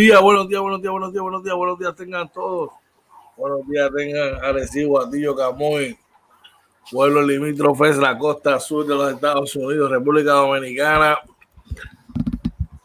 Días, 0.00 0.18
buenos 0.22 0.48
días, 0.48 0.62
buenos 0.62 0.80
días, 0.80 0.92
buenos 0.92 1.12
días, 1.12 1.22
buenos 1.22 1.44
días, 1.44 1.56
buenos 1.56 1.78
días 1.78 1.94
tengan 1.94 2.32
todos. 2.32 2.70
Buenos 3.36 3.68
días 3.68 3.90
tengan 3.94 4.42
Arecibo, 4.42 4.92
Guatillo, 4.92 5.36
Camoy, 5.36 5.94
pueblos 6.90 7.26
limítrofes, 7.26 7.98
la 7.98 8.16
costa 8.16 8.58
sur 8.60 8.86
de 8.86 8.94
los 8.94 9.12
Estados 9.12 9.54
Unidos, 9.56 9.90
República 9.90 10.32
Dominicana, 10.32 11.18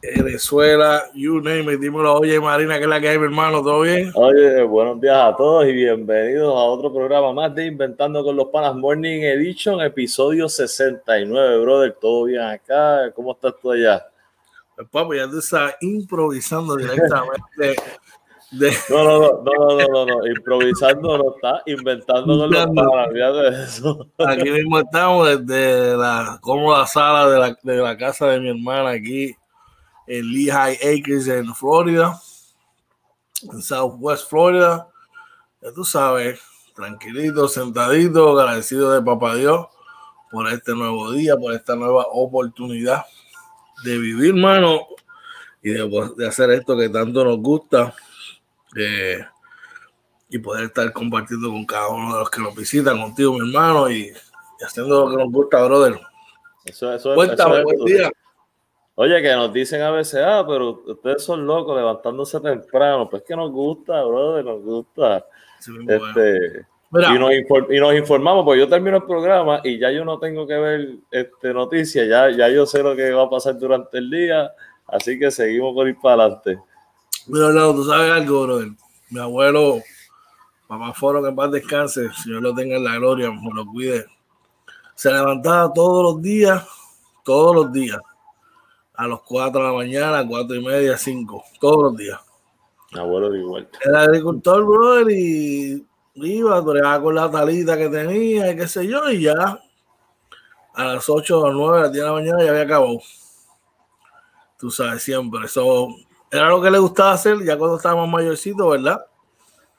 Venezuela, 0.02 1.04
you 1.14 1.40
name 1.40 1.72
it. 1.72 1.80
Dímelo, 1.80 2.16
oye 2.16 2.38
Marina, 2.38 2.76
que 2.76 2.84
es 2.84 2.90
la 2.90 3.00
que 3.00 3.08
hay, 3.08 3.18
mi 3.18 3.24
hermano, 3.24 3.64
¿todo 3.64 3.84
bien? 3.84 4.12
Oye, 4.14 4.64
buenos 4.64 5.00
días 5.00 5.16
a 5.16 5.38
todos 5.38 5.66
y 5.68 5.72
bienvenidos 5.72 6.54
a 6.54 6.64
otro 6.64 6.94
programa 6.94 7.32
más 7.32 7.56
de 7.56 7.68
Inventando 7.68 8.26
con 8.26 8.36
los 8.36 8.50
Panas 8.50 8.76
Morning 8.76 9.22
Edition, 9.22 9.80
episodio 9.80 10.50
69, 10.50 11.62
brother. 11.62 11.94
¿Todo 11.94 12.26
bien 12.26 12.42
acá? 12.42 13.10
¿Cómo 13.16 13.32
estás 13.32 13.54
tú 13.62 13.72
allá? 13.72 14.06
Pues, 14.76 14.90
papi, 14.90 15.18
ya 15.18 15.30
tú 15.30 15.40
estás 15.40 15.76
improvisando 15.82 16.76
directamente. 16.76 17.76
De... 18.52 18.72
No, 18.90 19.04
no, 19.04 19.20
no, 19.20 19.44
no, 19.44 19.78
no, 19.78 19.88
no, 19.88 20.06
no, 20.06 20.28
improvisando 20.28 21.18
no 21.18 21.36
está, 21.36 21.62
inventando 21.66 22.38
con 22.38 22.52
los 22.52 22.66
panas, 22.68 23.14
de 23.14 23.64
eso. 23.64 24.08
Aquí 24.28 24.50
mismo 24.50 24.80
estamos 24.80 25.46
desde 25.46 25.98
la 25.98 26.38
cómoda 26.42 26.86
sala 26.86 27.30
de 27.30 27.40
la, 27.40 27.58
de 27.62 27.78
la 27.78 27.98
casa 27.98 28.28
de 28.28 28.40
mi 28.40 28.50
hermana 28.50 28.92
aquí 28.92 29.36
en 30.08 30.32
Lehigh 30.32 30.76
Acres 30.76 31.28
en 31.28 31.54
Florida, 31.56 32.20
en 33.52 33.62
Southwest 33.62 34.30
Florida. 34.30 34.88
Ya 35.62 35.74
tú 35.74 35.84
sabes, 35.84 36.40
tranquilito, 36.76 37.48
sentadito, 37.48 38.38
agradecido 38.40 38.92
de 38.92 39.02
Papá 39.02 39.36
Dios 39.36 39.68
por 40.32 40.48
este 40.50 40.74
nuevo 40.74 41.12
día, 41.12 41.36
por 41.36 41.54
esta 41.54 41.76
nueva 41.76 42.06
oportunidad 42.12 43.06
de 43.84 43.98
vivir, 43.98 44.34
mano, 44.34 44.88
y 45.62 45.72
de, 45.72 46.28
hacer 46.28 46.52
esto 46.52 46.78
que 46.78 46.90
tanto 46.90 47.24
nos 47.24 47.38
gusta. 47.38 47.94
Eh, 48.76 49.20
y 50.30 50.40
poder 50.40 50.66
estar 50.66 50.92
compartiendo 50.92 51.50
con 51.50 51.66
cada 51.66 51.88
uno 51.90 52.14
de 52.14 52.20
los 52.20 52.30
que 52.30 52.42
nos 52.42 52.56
visitan, 52.56 53.00
contigo, 53.00 53.34
mi 53.34 53.48
hermano, 53.48 53.90
y, 53.90 54.12
haciendo 54.60 55.06
lo 55.06 55.12
que 55.12 55.24
nos 55.24 55.32
gusta, 55.32 55.64
brother. 55.64 56.00
Eso, 56.66 56.94
eso, 56.94 57.14
Cuéntame, 57.14 57.64
buen 57.64 57.86
día. 57.86 58.12
Oye, 58.96 59.22
que 59.22 59.34
nos 59.34 59.52
dicen 59.52 59.82
a 59.82 59.92
veces, 59.92 60.22
ah, 60.26 60.46
pero 60.48 60.82
ustedes 60.86 61.24
son 61.24 61.46
locos 61.46 61.76
levantándose 61.76 62.40
temprano. 62.40 63.10
Pues 63.10 63.24
que 63.24 63.36
nos 63.36 63.52
gusta, 63.52 64.02
brother, 64.04 64.46
nos 64.46 64.62
gusta. 64.64 65.26
este, 65.60 66.66
y, 66.92 67.20
nos 67.20 67.32
y, 67.70 67.80
nos 67.80 67.96
informamos, 67.96 68.46
porque 68.46 68.60
yo 68.60 68.70
termino 68.70 68.98
el 68.98 69.04
programa 69.04 69.62
y 69.64 69.80
ya 69.80 69.92
yo 69.92 70.06
no 70.06 70.20
tengo 70.20 70.48
que 70.48 70.54
ver 70.54 70.90
este, 71.12 71.54
noticias, 71.54 72.08
ya, 72.08 72.30
ya 72.30 72.50
yo 72.50 72.66
sé 72.66 72.82
lo 72.82 72.96
que 72.96 73.12
va 73.12 73.24
a 73.24 73.30
pasar 73.30 73.58
durante 73.58 73.98
el 73.98 74.10
día, 74.10 74.52
así 74.88 75.20
que 75.20 75.32
seguimos 75.32 75.74
por 75.74 75.88
ir 75.88 75.98
para 76.02 76.24
adelante. 76.24 76.60
Mira, 77.28 77.50
no, 77.50 77.74
tú 77.74 77.84
sabes 77.86 78.12
algo, 78.12 78.44
brother. 78.44 78.68
Mi 79.10 79.20
abuelo, 79.20 79.82
papá 80.68 80.94
Foro, 80.94 81.22
que 81.22 81.30
en 81.30 81.36
paz 81.36 81.52
descanse, 81.52 82.10
si 82.14 82.24
Señor 82.24 82.42
lo 82.42 82.54
tenga 82.54 82.78
en 82.78 82.84
la 82.84 82.96
gloria, 82.96 83.32
me 83.32 83.54
lo 83.54 83.66
cuide. 83.66 84.06
Se 84.96 85.12
levantaba 85.12 85.74
todos 85.74 86.04
los 86.04 86.22
días, 86.22 86.66
todos 87.24 87.56
los 87.56 87.72
días 87.72 88.00
a 88.98 89.08
las 89.08 89.20
4 89.22 89.62
de 89.62 89.68
la 89.68 89.74
mañana, 89.74 90.28
4 90.28 90.56
y 90.56 90.64
media, 90.64 90.98
5, 90.98 91.44
todos 91.60 91.84
los 91.84 91.98
días. 91.98 92.20
Abuelo 92.94 93.30
de 93.30 93.40
igual. 93.40 93.70
Era 93.84 94.04
agricultor, 94.04 94.66
brother, 94.66 95.08
y 95.12 95.86
iba, 96.16 96.60
bregaba 96.62 97.02
con 97.02 97.16
la 97.16 97.30
talita 97.30 97.78
que 97.78 97.90
tenía 97.90 98.52
y 98.52 98.56
qué 98.56 98.68
sé 98.68 98.88
yo, 98.88 99.10
y 99.10 99.24
ya 99.24 99.60
a 100.74 100.84
las 100.84 101.10
8 101.10 101.40
o 101.40 101.52
9 101.52 101.78
a 101.78 101.82
las 101.84 101.92
10 101.92 102.04
de 102.04 102.10
la 102.10 102.16
mañana 102.16 102.44
ya 102.44 102.50
había 102.50 102.64
acabado. 102.64 103.00
Tú 104.58 104.72
sabes, 104.72 105.04
siempre. 105.04 105.46
Eso 105.46 105.88
era 106.32 106.50
lo 106.50 106.62
que 106.62 106.72
le 106.72 106.80
gustaba 106.80 107.14
hacer 107.14 107.38
ya 107.44 107.58
cuando 107.58 107.78
estábamos 107.78 108.10
mayorcitos, 108.10 108.70
¿verdad? 108.70 109.06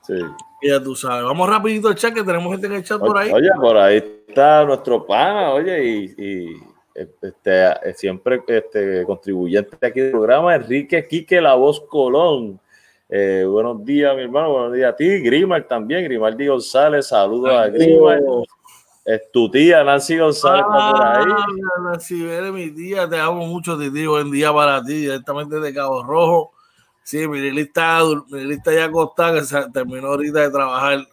Sí. 0.03 0.15
Y 0.63 0.69
ya 0.69 0.83
tú 0.83 0.95
sabes. 0.95 1.25
Vamos 1.25 1.49
rapidito 1.49 1.89
al 1.89 1.95
chat, 1.97 2.15
que 2.15 2.23
tenemos 2.23 2.53
gente 2.53 2.67
en 2.67 2.73
el 2.75 2.85
chat 2.85 2.99
por 2.99 3.19
ahí. 3.19 3.31
Oye, 3.33 3.51
por 3.61 3.77
ahí 3.77 3.97
está 4.29 4.65
nuestro 4.65 5.05
pana, 5.05 5.53
oye, 5.53 5.85
y 5.85 6.57
este, 6.97 7.35
eh, 7.45 7.95
siempre 7.95 8.43
este, 8.47 9.05
contribuyente 9.05 9.77
aquí 9.87 10.01
del 10.01 10.13
programa, 10.13 10.55
Enrique 10.55 11.07
Quique 11.07 11.41
La 11.41 11.55
Voz 11.55 11.81
Colón. 11.81 12.59
Eh, 13.09 13.45
buenos 13.49 13.85
días, 13.85 14.17
mi 14.17 14.23
hermano, 14.23 14.51
buenos 14.51 14.73
días 14.73 14.93
a 14.93 14.97
ti, 14.97 15.21
Grimar 15.21 15.63
también, 15.69 16.03
Grimaldi 16.03 16.49
González, 16.49 17.07
saludos 17.07 17.53
a 17.53 17.69
Grimar. 17.69 18.21
Es 19.05 19.31
tu 19.31 19.49
tía, 19.49 19.85
Nancy 19.85 20.19
González, 20.19 20.65
está 20.67 20.93
por 20.93 21.03
ahí. 21.05 21.25
Ah, 21.31 21.81
Nancy, 21.85 22.29
eres 22.29 22.53
mi 22.53 22.73
tía, 22.73 23.09
te 23.09 23.21
amo 23.21 23.47
mucho, 23.47 23.79
ti, 23.79 24.07
buen 24.07 24.33
día 24.33 24.53
para 24.53 24.83
ti, 24.83 24.95
directamente 24.95 25.61
de 25.61 25.73
Cabo 25.73 26.03
Rojo. 26.03 26.53
Sí, 27.05 27.29
mi 27.29 27.39
lista, 27.53 28.01
mi 28.29 28.43
lista 28.43 28.75
ya 28.75 28.87
acostada, 28.87 29.35
que 29.35 29.45
se 29.45 29.71
terminó 29.71 30.09
ahorita 30.09 30.41
de 30.41 30.51
trabajar 30.51 31.07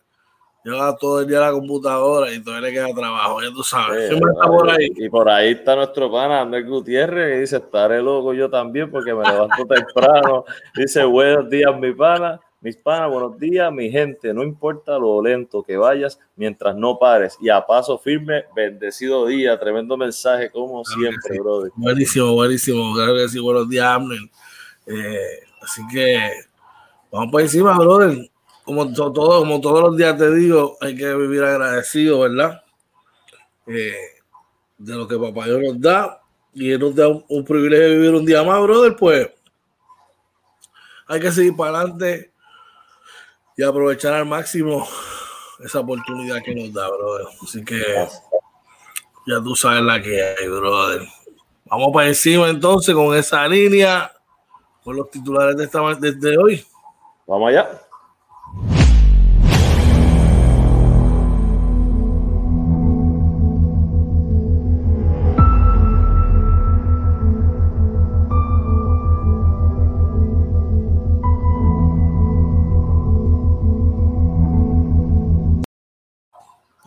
lleva 0.64 0.96
todo 0.96 1.22
el 1.22 1.28
día 1.28 1.40
la 1.40 1.52
computadora 1.52 2.32
y 2.32 2.42
todavía 2.42 2.70
le 2.70 2.74
queda 2.74 2.94
trabajo, 2.94 3.42
ya 3.42 3.52
tú 3.52 3.64
sabes. 3.64 4.14
por 4.48 4.70
ahí. 4.70 4.90
Y 4.96 5.10
por 5.10 5.30
ahí 5.30 5.52
está 5.52 5.76
nuestro 5.76 6.12
pana 6.12 6.42
Andrés 6.42 6.66
Gutiérrez, 6.66 7.34
que 7.34 7.40
dice, 7.42 7.58
estaré 7.58 8.02
loco 8.02 8.34
yo 8.34 8.50
también 8.50 8.90
porque 8.90 9.14
me 9.14 9.24
levanto 9.24 9.66
temprano. 9.70 10.46
Dice, 10.76 11.04
buenos 11.04 11.50
días, 11.50 11.78
mi 11.78 11.94
pana, 11.94 12.40
mis 12.62 12.78
panas, 12.78 13.12
buenos 13.12 13.38
días, 13.38 13.72
mi 13.74 13.92
gente, 13.92 14.34
no 14.34 14.44
importa 14.44 14.98
lo 14.98 15.22
lento 15.22 15.64
que 15.64 15.76
vayas, 15.76 16.18
mientras 16.36 16.76
no 16.76 16.98
pares. 16.98 17.38
Y 17.42 17.50
a 17.50 17.66
paso 17.66 17.98
firme, 17.98 18.46
bendecido 18.56 19.26
día, 19.26 19.60
tremendo 19.60 19.98
mensaje, 19.98 20.50
como 20.50 20.84
siempre, 20.86 21.40
brother. 21.40 21.72
Buenísimo, 21.76 22.34
buenísimo, 22.34 22.94
claro 22.94 23.16
que 23.16 23.28
sí, 23.28 23.40
buenos 23.40 23.68
días, 23.68 23.86
Amner. 23.86 24.20
Eh, 24.86 25.40
así 25.62 25.82
que 25.92 26.32
vamos 27.12 27.32
por 27.32 27.42
encima, 27.42 27.78
brother 27.78 28.33
como, 28.64 28.92
todo, 28.94 29.40
como 29.40 29.62
todos 29.62 29.82
los 29.82 29.98
días 29.98 30.18
te 30.18 30.34
digo, 30.34 30.78
hay 30.82 30.96
que 30.96 31.14
vivir 31.16 31.44
agradecido, 31.44 32.22
¿verdad? 32.22 32.64
Eh, 33.68 33.96
de 34.78 34.96
lo 34.96 35.08
que 35.08 35.18
papá 35.18 35.46
Dios 35.46 35.62
nos 35.62 35.82
da 35.82 36.22
y 36.54 36.72
él 36.72 36.80
nos 36.80 36.96
da 36.96 37.08
un, 37.08 37.46
privilegio 37.46 37.88
de 37.88 37.96
vivir 37.96 38.14
un 38.14 38.26
día 38.26 38.44
más, 38.44 38.62
brother, 38.62 38.96
pues 38.96 39.30
hay 41.08 41.20
que 41.20 41.32
seguir 41.32 41.56
para 41.56 41.80
adelante 41.80 42.32
y 43.58 43.64
aprovechar 43.64 44.14
al 44.14 44.26
máximo 44.26 44.88
esa 45.60 45.80
oportunidad 45.80 46.42
que 46.44 46.56
nos 46.56 46.74
da, 46.74 46.88
brother. 46.90 47.28
Así 47.44 47.64
que 47.64 47.82
ya 49.28 49.42
tú 49.42 49.56
sabes 49.56 49.82
la 49.82 50.02
que 50.02 50.22
hay, 50.22 50.48
brother. 50.48 51.08
Vamos 51.66 51.92
para 51.94 52.08
encima 52.08 52.50
entonces 52.50 52.94
con 52.94 53.16
esa 53.16 53.48
línea, 53.48 54.12
con 54.84 54.96
los 54.96 55.10
titulares 55.10 55.58
de 55.58 55.64
esta 55.66 55.80
desde 55.96 56.38
hoy. 56.38 56.66
Vamos 57.26 57.50
allá. 57.50 57.83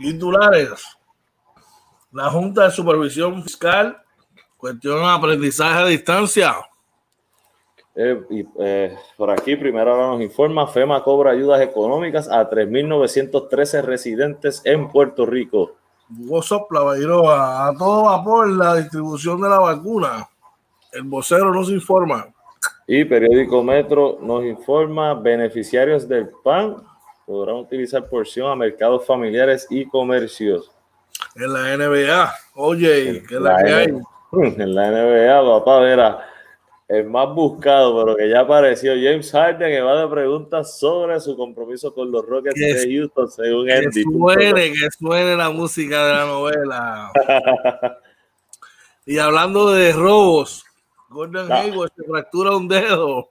Titulares. 0.07 0.85
La 2.13 2.31
Junta 2.31 2.63
de 2.63 2.71
Supervisión 2.71 3.43
Fiscal 3.43 4.01
cuestiona 4.57 5.15
aprendizaje 5.15 5.81
a 5.81 5.87
distancia. 5.87 6.55
Eh, 7.97 8.21
y, 8.31 8.47
eh, 8.61 8.97
por 9.17 9.33
aquí, 9.33 9.57
primero 9.57 9.91
ahora 9.91 10.07
nos 10.07 10.23
informa, 10.23 10.69
FEMA 10.69 11.03
cobra 11.03 11.33
ayudas 11.33 11.61
económicas 11.61 12.31
a 12.31 12.49
3.913 12.49 13.83
residentes 13.83 14.63
en 14.65 14.89
Puerto 14.91 15.27
Rico. 15.27 15.73
Sopla, 16.41 16.83
a, 16.83 17.67
a 17.67 17.75
todo 17.77 18.05
vapor 18.05 18.49
la 18.51 18.77
distribución 18.77 19.41
de 19.41 19.49
la 19.49 19.59
vacuna. 19.59 20.29
El 20.93 21.03
vocero 21.03 21.53
nos 21.53 21.69
informa. 21.71 22.29
Y 22.87 23.05
periódico 23.07 23.61
Metro 23.65 24.19
nos 24.23 24.45
informa, 24.45 25.15
beneficiarios 25.15 26.07
del 26.07 26.29
PAN 26.45 26.77
podrán 27.27 27.57
utilizar 27.57 28.09
porción 28.09 28.51
a 28.51 28.55
mercados 28.55 29.05
familiares 29.05 29.67
y 29.69 29.85
comercios. 29.85 30.71
En 31.35 31.53
la 31.53 31.77
NBA, 31.77 32.33
oye, 32.55 33.23
¿qué 33.29 33.35
es 33.35 33.41
la, 33.41 33.63
que 33.63 33.73
hay? 33.73 33.87
En 34.33 34.75
la 34.75 34.91
NBA, 34.91 35.59
papá, 35.59 35.81
verá, 35.81 36.27
el 36.89 37.05
más 37.05 37.35
buscado, 37.35 38.05
pero 38.05 38.17
que 38.17 38.29
ya 38.29 38.41
apareció 38.41 38.93
James 38.93 39.31
Harden, 39.33 39.71
que 39.71 39.81
va 39.81 40.03
de 40.03 40.09
preguntas 40.09 40.79
sobre 40.79 41.19
su 41.21 41.37
compromiso 41.37 41.93
con 41.93 42.13
los 42.13 42.25
Rockets 42.25 42.55
de 42.55 42.95
Houston, 42.95 43.31
según 43.31 43.67
que 43.67 44.03
Suene, 44.03 44.73
que 44.73 44.89
suene 44.97 45.37
la 45.37 45.51
música 45.51 46.07
de 46.07 46.13
la 46.13 46.27
novela. 46.27 47.11
y 49.07 49.19
hablando 49.19 49.73
de 49.73 49.93
robos, 49.93 50.65
Gordon 51.09 51.51
ah. 51.51 51.61
Hayward 51.61 51.91
se 51.97 52.05
fractura 52.05 52.57
un 52.57 52.69
dedo. 52.69 53.29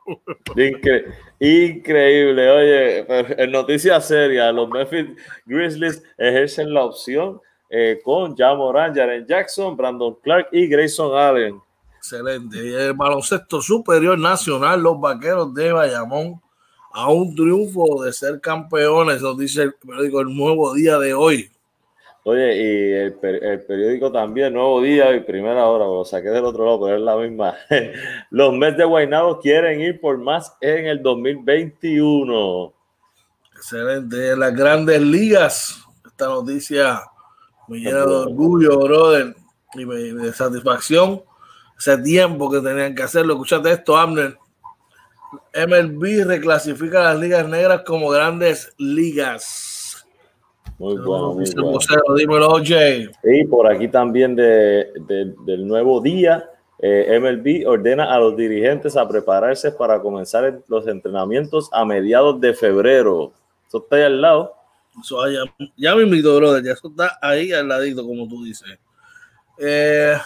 increíble. 0.55 1.13
Oye, 1.39 3.05
en 3.43 3.51
noticias 3.51 4.07
serias, 4.07 4.53
los 4.53 4.69
Memphis 4.69 5.07
Grizzlies 5.45 6.01
ejercen 6.17 6.73
la 6.73 6.85
opción 6.85 7.41
eh, 7.69 7.99
con 8.03 8.35
Jamoran, 8.35 8.93
Jaren 8.95 9.25
Jackson, 9.27 9.75
Brandon 9.75 10.15
Clark 10.23 10.47
y 10.51 10.67
Grayson 10.67 11.17
Allen. 11.17 11.61
Excelente. 11.97 12.57
Y 12.57 12.73
el 12.73 12.93
baloncesto 12.93 13.61
superior 13.61 14.17
nacional, 14.17 14.81
los 14.81 14.99
vaqueros 14.99 15.53
de 15.53 15.71
Bayamón, 15.73 16.41
a 16.93 17.11
un 17.11 17.35
triunfo 17.35 18.03
de 18.03 18.13
ser 18.13 18.39
campeones, 18.39 19.21
nos 19.21 19.37
dice 19.37 19.63
el 19.63 19.73
periódico 19.73 20.21
El 20.21 20.35
Nuevo 20.35 20.73
Día 20.73 20.97
de 20.97 21.13
hoy. 21.13 21.51
Oye, 22.27 22.55
y 22.57 22.91
el, 22.93 23.13
periódico 23.13 24.11
también, 24.11 24.51
Nuevo 24.51 24.81
Día 24.81 25.15
y 25.15 25.19
Primera 25.19 25.67
Hora, 25.67 25.85
lo 25.85 26.03
saqué 26.03 26.29
del 26.29 26.43
otro 26.43 26.65
lado, 26.65 26.81
pero 26.83 26.97
es 26.97 27.03
la 27.03 27.15
misma. 27.17 27.53
Los 28.31 28.51
Mets 28.51 28.77
de 28.77 28.83
Guaynabo 28.83 29.39
quieren 29.39 29.79
ir 29.79 30.01
por 30.01 30.17
más 30.17 30.57
en 30.59 30.87
el 30.87 31.03
2021. 31.03 32.73
Excelente. 33.55 34.31
En 34.31 34.39
las 34.39 34.55
grandes 34.55 34.99
ligas, 35.03 35.79
esta 36.03 36.25
noticia 36.25 36.99
me 37.67 37.77
llena 37.77 37.99
de 37.99 38.15
orgullo, 38.15 38.79
brother, 38.79 39.35
y 39.75 39.85
de 39.85 40.33
satisfacción 40.33 41.21
ese 41.77 41.95
tiempo 41.99 42.49
que 42.49 42.59
tenían 42.59 42.95
que 42.95 43.03
hacerlo. 43.03 43.33
Escúchate 43.33 43.71
esto, 43.71 43.95
Amner. 43.95 44.35
MLB 45.53 46.25
reclasifica 46.25 47.03
las 47.03 47.19
ligas 47.19 47.47
negras 47.47 47.83
como 47.85 48.09
grandes 48.09 48.73
ligas. 48.79 49.74
Muy 50.77 50.97
bueno, 50.97 51.33
muy 51.33 51.45
bueno. 51.55 51.79
Y 53.23 53.45
por 53.45 53.67
aquí 53.67 53.87
también 53.87 54.35
de, 54.35 54.91
del 55.07 55.67
nuevo 55.67 56.01
día, 56.01 56.49
eh, 56.79 57.17
MLB 57.19 57.67
ordena 57.67 58.13
a 58.13 58.19
los 58.19 58.35
dirigentes 58.35 58.97
a 58.97 59.07
prepararse 59.07 59.71
para 59.71 60.01
comenzar 60.01 60.61
los 60.67 60.85
entrenamientos 60.87 61.69
a 61.71 61.85
mediados 61.85 62.41
de 62.41 62.53
febrero. 62.53 63.31
Eso 63.67 63.77
está 63.79 63.95
ahí 63.95 64.03
al 64.03 64.21
lado. 64.21 64.53
ya, 65.77 65.95
me 65.95 66.03
invito, 66.03 66.35
brother. 66.35 66.63
Ya 66.63 66.73
eso 66.73 66.89
está 66.89 67.17
ahí 67.21 67.53
al 67.53 67.67
ladito, 67.69 68.05
como 68.05 68.27
tú 68.27 68.43
dices. 68.43 68.77
Eh, 69.57 70.17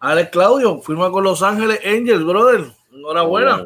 Alex 0.00 0.30
Claudio 0.30 0.80
firma 0.82 1.10
con 1.10 1.22
Los 1.22 1.42
Ángeles 1.42 1.80
Angels, 1.84 2.24
brother. 2.24 2.64
Enhorabuena. 2.92 3.64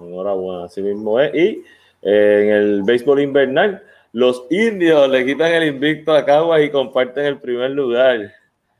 Enhorabuena, 0.00 0.64
así 0.64 0.82
mismo 0.82 1.20
es. 1.20 1.34
Y 1.34 1.64
eh, 2.02 2.42
en 2.42 2.50
el 2.50 2.82
béisbol 2.82 3.20
invernal, 3.20 3.82
los 4.14 4.44
indios 4.48 5.10
le 5.10 5.26
quitan 5.26 5.52
el 5.54 5.64
invicto 5.64 6.14
a 6.14 6.24
Caguas 6.24 6.62
y 6.62 6.70
comparten 6.70 7.24
el 7.26 7.40
primer 7.40 7.72
lugar. 7.72 8.32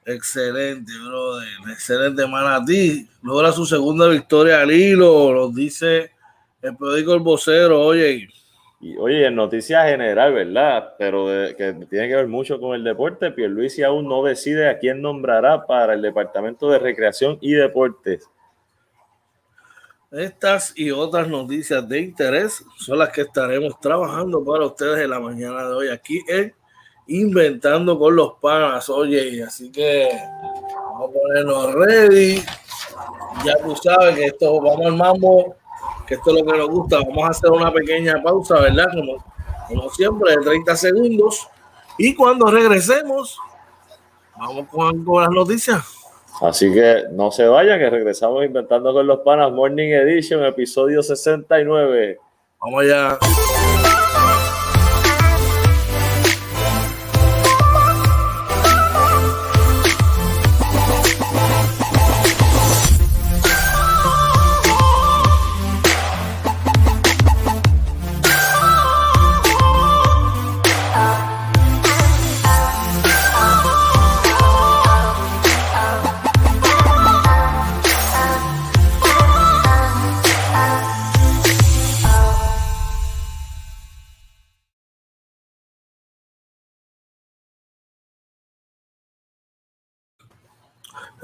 Excelente, 0.07 0.93
brother. 1.05 1.49
Excelente, 1.73 2.25
Manatí. 2.25 3.09
Logra 3.21 3.51
su 3.51 3.67
segunda 3.67 4.07
victoria 4.09 4.61
al 4.61 4.71
hilo, 4.71 5.33
lo 5.33 5.49
dice 5.51 6.13
el 6.63 6.77
periódico 6.77 7.15
El 7.15 7.21
Vocero. 7.21 7.81
Oye, 7.81 8.29
y 8.81 8.97
oye, 8.97 9.27
en 9.27 9.35
noticia 9.35 9.85
general, 9.89 10.35
¿verdad? 10.35 10.95
Pero 10.99 11.27
que 11.59 11.85
tiene 11.91 12.07
que 12.07 12.15
ver 12.15 12.29
mucho 12.29 12.61
con 12.61 12.77
el 12.77 12.85
deporte, 12.85 13.33
Pierluisi 13.33 13.83
aún 13.83 14.07
no 14.07 14.23
decide 14.23 14.69
a 14.69 14.79
quién 14.79 15.03
nombrará 15.03 15.67
para 15.67 15.95
el 15.95 16.03
Departamento 16.03 16.71
de 16.71 16.79
Recreación 16.79 17.39
y 17.41 17.55
Deportes. 17.55 18.31
Estas 20.17 20.73
y 20.77 20.93
otras 20.93 21.27
noticias 21.27 21.89
de 21.89 21.99
interés 21.99 22.65
son 22.79 22.99
las 23.01 23.09
que 23.09 23.23
estaremos 23.23 23.81
trabajando 23.81 24.45
para 24.45 24.67
ustedes 24.67 25.01
en 25.01 25.11
la 25.11 25.19
mañana 25.19 25.67
de 25.67 25.75
hoy 25.75 25.89
aquí 25.89 26.23
en 26.29 26.55
Inventando 27.09 27.99
con 27.99 28.15
los 28.15 28.35
Panas. 28.41 28.89
Oye, 28.91 29.43
así 29.43 29.73
que 29.73 30.09
vamos 30.77 31.11
a 31.11 31.13
ponernos 31.13 31.75
ready. 31.75 32.37
Ya 33.45 33.55
tú 33.65 33.75
sabes 33.75 34.15
que 34.15 34.27
esto 34.27 34.61
vamos 34.61 34.87
al 34.87 34.97
mambo 34.97 35.57
que 36.07 36.15
esto 36.15 36.31
es 36.31 36.45
lo 36.45 36.53
que 36.53 36.59
nos 36.59 36.69
gusta. 36.69 36.99
Vamos 36.99 37.25
a 37.25 37.29
hacer 37.31 37.51
una 37.51 37.73
pequeña 37.73 38.23
pausa, 38.23 38.61
¿verdad? 38.61 38.87
Como, 39.69 39.91
siempre, 39.91 40.37
de 40.37 40.45
30 40.45 40.77
segundos. 40.77 41.49
Y 41.99 42.15
cuando 42.15 42.47
regresemos, 42.47 43.37
vamos 44.37 44.69
con, 44.69 45.05
con 45.05 45.23
las 45.23 45.31
noticias. 45.31 45.94
Así 46.41 46.73
que 46.73 47.05
no 47.13 47.31
se 47.31 47.47
vayan, 47.47 47.79
que 47.79 47.91
regresamos 47.91 48.45
inventando 48.45 48.93
con 48.93 49.07
los 49.07 49.21
panas 49.21 49.53
Morning 49.53 49.91
Edition, 49.91 50.45
episodio 50.45 51.03
69. 51.03 52.19
Vamos 52.61 52.83
allá. 52.83 53.19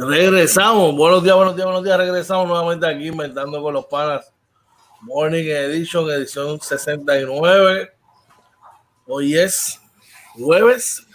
Regresamos. 0.03 0.97
Buenos 0.97 1.23
días, 1.23 1.37
buenos 1.37 1.55
días, 1.55 1.67
buenos 1.67 1.85
días. 1.85 1.99
Regresamos 1.99 2.49
nuevamente 2.49 2.87
aquí 2.87 3.09
inventando 3.09 3.61
con 3.61 3.75
los 3.75 3.85
panas. 3.85 4.33
Morning 5.03 5.45
Edition, 5.45 6.09
edición 6.09 6.59
69. 6.59 7.93
Hoy 9.07 9.37
es 9.37 9.79
jueves 10.33 11.07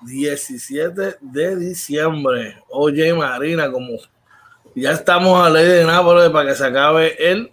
17 0.00 1.18
de 1.20 1.56
diciembre. 1.58 2.60
Oye, 2.70 3.14
Marina, 3.14 3.70
como 3.70 3.98
ya 4.74 4.90
estamos 4.90 5.40
a 5.40 5.48
ley 5.48 5.66
de 5.68 5.84
Nápoles 5.84 6.30
para 6.30 6.48
que 6.48 6.56
se 6.56 6.66
acabe 6.66 7.14
el 7.20 7.52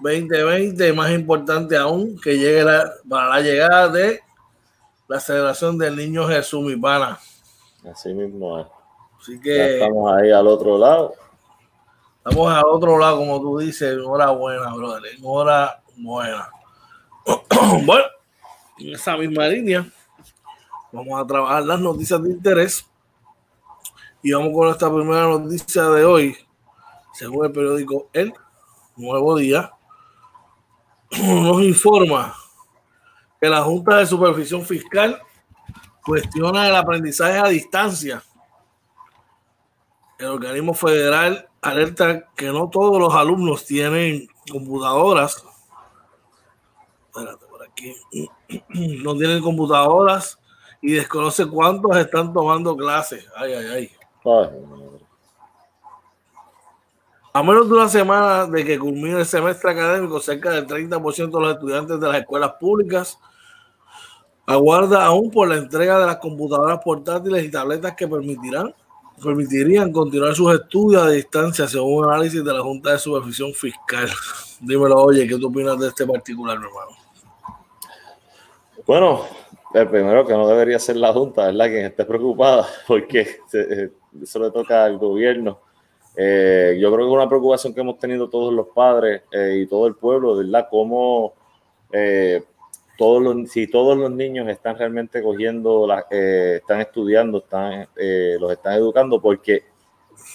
2020, 0.00 0.86
y 0.86 0.92
más 0.92 1.10
importante 1.12 1.78
aún, 1.78 2.20
que 2.20 2.36
llegue 2.36 2.62
para 3.08 3.28
la 3.30 3.40
llegada 3.40 3.88
de 3.88 4.20
la 5.08 5.18
celebración 5.18 5.78
del 5.78 5.96
niño 5.96 6.28
Jesús, 6.28 6.62
mi 6.62 6.76
pana. 6.76 7.18
Así 7.90 8.12
mismo 8.12 8.60
es. 8.60 8.81
Así 9.22 9.38
que. 9.40 9.74
estamos 9.74 10.12
ahí 10.12 10.32
al 10.32 10.48
otro 10.48 10.76
lado. 10.76 11.14
Estamos 12.16 12.52
al 12.52 12.64
otro 12.66 12.98
lado, 12.98 13.18
como 13.18 13.40
tú 13.40 13.58
dices. 13.58 13.92
Enhorabuena, 13.92 14.74
brother. 14.74 15.14
Enhorabuena. 15.16 16.50
bueno, 17.84 18.04
en 18.78 18.92
esa 18.92 19.16
misma 19.16 19.46
línea, 19.46 19.86
vamos 20.90 21.20
a 21.20 21.24
trabajar 21.24 21.62
las 21.62 21.78
noticias 21.78 22.20
de 22.20 22.30
interés. 22.30 22.84
Y 24.24 24.32
vamos 24.32 24.52
con 24.52 24.68
esta 24.68 24.92
primera 24.92 25.28
noticia 25.28 25.84
de 25.84 26.04
hoy. 26.04 26.36
Según 27.14 27.46
el 27.46 27.52
periódico 27.52 28.08
El 28.12 28.34
Nuevo 28.96 29.36
Día, 29.36 29.70
nos 31.12 31.62
informa 31.62 32.34
que 33.40 33.48
la 33.48 33.62
Junta 33.62 33.98
de 33.98 34.06
Supervisión 34.06 34.64
Fiscal 34.64 35.22
cuestiona 36.04 36.66
el 36.66 36.74
aprendizaje 36.74 37.38
a 37.38 37.46
distancia 37.46 38.20
el 40.18 40.26
organismo 40.26 40.74
federal 40.74 41.48
alerta 41.60 42.28
que 42.34 42.46
no 42.46 42.68
todos 42.68 42.98
los 42.98 43.14
alumnos 43.14 43.64
tienen 43.64 44.28
computadoras. 44.50 45.44
Espérate 47.06 47.46
por 47.46 47.62
aquí. 47.62 47.94
No 49.02 49.16
tienen 49.16 49.40
computadoras 49.40 50.38
y 50.82 50.92
desconoce 50.92 51.46
cuántos 51.46 51.96
están 51.96 52.32
tomando 52.32 52.76
clases. 52.76 53.26
Ay, 53.34 53.54
ay, 53.54 53.66
ay. 53.66 53.90
A 57.32 57.42
menos 57.42 57.66
de 57.66 57.74
una 57.74 57.88
semana 57.88 58.46
de 58.46 58.62
que 58.62 58.78
culmine 58.78 59.20
el 59.20 59.26
semestre 59.26 59.70
académico, 59.70 60.20
cerca 60.20 60.50
del 60.50 60.66
30% 60.66 61.30
de 61.30 61.40
los 61.40 61.54
estudiantes 61.54 61.98
de 61.98 62.08
las 62.08 62.18
escuelas 62.18 62.52
públicas 62.60 63.18
aguarda 64.46 65.04
aún 65.06 65.30
por 65.30 65.48
la 65.48 65.56
entrega 65.56 65.98
de 65.98 66.06
las 66.06 66.16
computadoras 66.16 66.80
portátiles 66.84 67.44
y 67.44 67.50
tabletas 67.50 67.94
que 67.94 68.08
permitirán 68.08 68.74
permitirían 69.22 69.92
continuar 69.92 70.34
sus 70.34 70.54
estudios 70.54 71.02
a 71.02 71.10
distancia 71.10 71.66
según 71.66 72.04
un 72.04 72.10
análisis 72.10 72.44
de 72.44 72.52
la 72.52 72.60
Junta 72.60 72.92
de 72.92 72.98
Supervisión 72.98 73.52
Fiscal. 73.52 74.08
Dímelo, 74.60 74.96
oye, 75.02 75.26
¿qué 75.26 75.36
tú 75.36 75.48
opinas 75.48 75.78
de 75.78 75.88
este 75.88 76.06
particular, 76.06 76.56
hermano? 76.56 76.96
Bueno, 78.86 79.24
el 79.74 79.88
primero 79.88 80.26
que 80.26 80.32
no 80.32 80.46
debería 80.46 80.78
ser 80.78 80.96
la 80.96 81.12
Junta, 81.12 81.50
la 81.52 81.68
quien 81.68 81.86
esté 81.86 82.04
preocupada, 82.04 82.66
porque 82.86 83.40
eh, 83.52 83.90
eso 84.22 84.38
le 84.38 84.50
toca 84.50 84.84
al 84.84 84.98
gobierno. 84.98 85.60
Eh, 86.14 86.76
yo 86.80 86.92
creo 86.92 87.06
que 87.06 87.10
es 87.10 87.16
una 87.16 87.28
preocupación 87.28 87.72
que 87.72 87.80
hemos 87.80 87.98
tenido 87.98 88.28
todos 88.28 88.52
los 88.52 88.68
padres 88.68 89.22
eh, 89.32 89.60
y 89.62 89.66
todo 89.66 89.86
el 89.86 89.94
pueblo, 89.94 90.36
¿verdad? 90.36 90.66
Cómo 90.70 91.34
todos 93.02 93.20
los, 93.20 93.50
si 93.50 93.66
todos 93.66 93.98
los 93.98 94.12
niños 94.12 94.48
están 94.48 94.78
realmente 94.78 95.20
cogiendo, 95.24 95.88
la, 95.88 96.06
eh, 96.08 96.58
están 96.60 96.80
estudiando, 96.80 97.38
están, 97.38 97.88
eh, 97.96 98.36
los 98.38 98.52
están 98.52 98.74
educando, 98.74 99.20
porque 99.20 99.64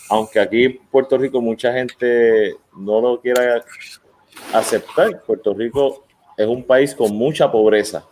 aunque 0.09 0.38
aquí 0.38 0.65
en 0.65 0.79
Puerto 0.91 1.17
Rico 1.17 1.39
mucha 1.39 1.71
gente 1.71 2.57
no 2.77 3.00
lo 3.00 3.21
quiera 3.21 3.63
aceptar, 4.53 5.24
Puerto 5.25 5.53
Rico 5.53 6.03
es 6.36 6.45
un 6.45 6.62
país 6.65 6.93
con 6.93 7.15
mucha 7.15 7.50
pobreza, 7.50 8.05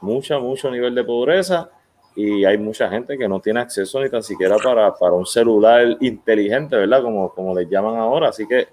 mucha, 0.00 0.38
mucho 0.38 0.70
nivel 0.70 0.94
de 0.94 1.04
pobreza, 1.04 1.70
y 2.16 2.46
hay 2.46 2.56
mucha 2.56 2.88
gente 2.88 3.18
que 3.18 3.28
no 3.28 3.40
tiene 3.40 3.60
acceso 3.60 4.02
ni 4.02 4.08
tan 4.08 4.22
siquiera 4.22 4.56
para, 4.56 4.94
para 4.94 5.12
un 5.12 5.26
celular 5.26 5.98
inteligente, 6.00 6.76
¿verdad? 6.76 7.02
Como, 7.02 7.30
como 7.34 7.54
les 7.54 7.68
llaman 7.68 7.96
ahora. 7.96 8.30
Así 8.30 8.46
que 8.46 8.68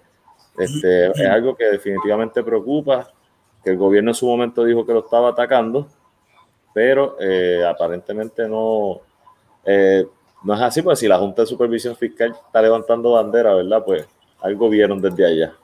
este, 0.58 1.08
es 1.08 1.30
algo 1.30 1.58
que 1.58 1.66
definitivamente 1.66 2.42
preocupa, 2.42 3.12
que 3.66 3.72
el 3.72 3.78
gobierno 3.78 4.12
en 4.12 4.16
su 4.16 4.28
momento 4.28 4.64
dijo 4.64 4.86
que 4.86 4.94
lo 4.94 5.00
estaba 5.00 5.30
atacando, 5.30 5.88
pero 6.72 7.18
eh, 7.20 7.66
aparentemente 7.68 8.48
no, 8.48 9.02
eh, 9.66 10.06
no 10.44 10.54
es 10.54 10.62
así, 10.62 10.84
pues 10.84 11.00
si 11.00 11.08
la 11.08 11.18
Junta 11.18 11.42
de 11.42 11.48
Supervisión 11.48 11.96
Fiscal 11.96 12.36
está 12.46 12.62
levantando 12.62 13.14
bandera, 13.14 13.56
¿verdad? 13.56 13.84
Pues 13.84 14.08
algo 14.40 14.70
vieron 14.70 15.02
desde 15.02 15.26
allá. 15.26 15.56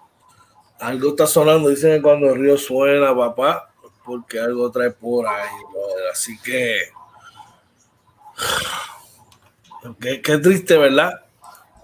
Algo 0.79 1.09
está 1.09 1.27
sonando, 1.27 1.69
dicen 1.69 2.01
cuando 2.01 2.33
el 2.33 2.41
río 2.41 2.57
suena, 2.57 3.15
papá, 3.15 3.71
porque 4.03 4.39
algo 4.39 4.71
trae 4.71 4.89
por 4.89 5.27
ahí, 5.27 5.49
así 6.11 6.41
que 6.41 6.79
Qué, 9.99 10.37
triste, 10.39 10.75
¿verdad? 10.77 11.11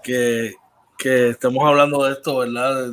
Que, 0.02 0.54
que, 0.96 1.30
estemos 1.30 1.64
hablando 1.64 2.04
de 2.04 2.12
esto, 2.12 2.38
¿verdad? 2.38 2.92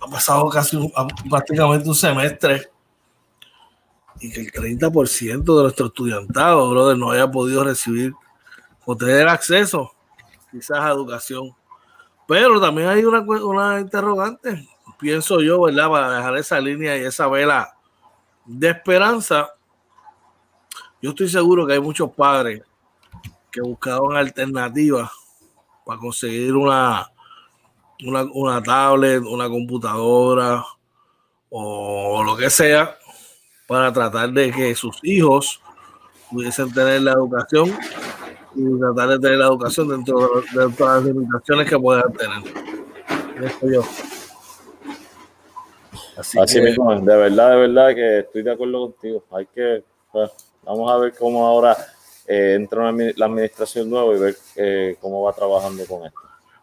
Ha, 0.00 0.10
pasado 0.10 0.48
casi 0.48 0.92
prácticamente 1.28 1.88
un 1.88 1.94
semestre 1.94 2.70
y 4.20 4.32
que 4.32 4.40
el 4.40 4.52
30% 4.52 5.44
de 5.44 5.62
nuestro 5.62 5.86
estudiantado, 5.86 6.70
brother, 6.70 6.96
no 6.96 7.10
haya 7.10 7.30
podido 7.30 7.64
recibir 7.64 8.14
o 8.84 8.96
tener 8.96 9.28
acceso 9.28 9.92
quizás 10.50 10.78
a 10.78 10.90
educación. 10.90 11.50
Pero 12.26 12.60
también 12.60 12.88
hay 12.88 13.04
una, 13.04 13.20
una 13.20 13.80
interrogante, 13.80 14.66
pienso 14.98 15.40
yo, 15.40 15.62
¿verdad? 15.62 15.90
Para 15.90 16.16
dejar 16.16 16.36
esa 16.36 16.60
línea 16.60 16.96
y 16.96 17.04
esa 17.04 17.28
vela 17.28 17.74
de 18.46 18.70
esperanza 18.70 19.50
yo 21.02 21.10
estoy 21.10 21.28
seguro 21.28 21.66
que 21.66 21.74
hay 21.74 21.80
muchos 21.80 22.10
padres 22.10 22.62
que 23.52 23.60
buscaban 23.60 24.16
alternativas 24.16 25.10
para 25.84 26.00
conseguir 26.00 26.54
una, 26.54 27.10
una, 28.04 28.62
tablet, 28.62 29.22
una 29.22 29.48
computadora 29.48 30.64
o 31.48 32.22
lo 32.24 32.36
que 32.36 32.50
sea 32.50 32.96
para 33.66 33.92
tratar 33.92 34.30
de 34.30 34.50
que 34.50 34.74
sus 34.74 34.98
hijos 35.02 35.60
pudiesen 36.30 36.72
tener 36.72 37.02
la 37.02 37.12
educación 37.12 37.76
y 38.54 38.78
tratar 38.78 39.08
de 39.10 39.18
tener 39.18 39.38
la 39.38 39.46
educación 39.46 39.88
dentro 39.88 40.42
de, 40.52 40.72
todas 40.76 41.02
las 41.02 41.04
limitaciones 41.04 41.68
que 41.68 41.78
puedan 41.78 42.12
tener. 42.12 42.42
yo. 43.62 43.82
Así, 46.16 46.60
mismo, 46.60 46.98
de 46.98 47.16
verdad, 47.16 47.50
de 47.50 47.56
verdad 47.56 47.94
que 47.94 48.18
estoy 48.20 48.42
de 48.42 48.52
acuerdo 48.52 48.80
contigo. 48.90 49.24
Hay 49.32 49.46
que 49.54 49.84
pues, 50.10 50.30
Vamos 50.66 50.90
a 50.90 50.96
ver 50.96 51.14
cómo 51.16 51.46
ahora 51.46 51.76
eh, 52.26 52.54
entra 52.56 52.90
la 52.90 53.26
administración 53.26 53.88
nueva 53.88 54.16
y 54.16 54.18
ver 54.18 54.36
eh, 54.56 54.96
cómo 55.00 55.22
va 55.22 55.32
trabajando 55.32 55.86
con 55.86 56.04
esto. 56.04 56.18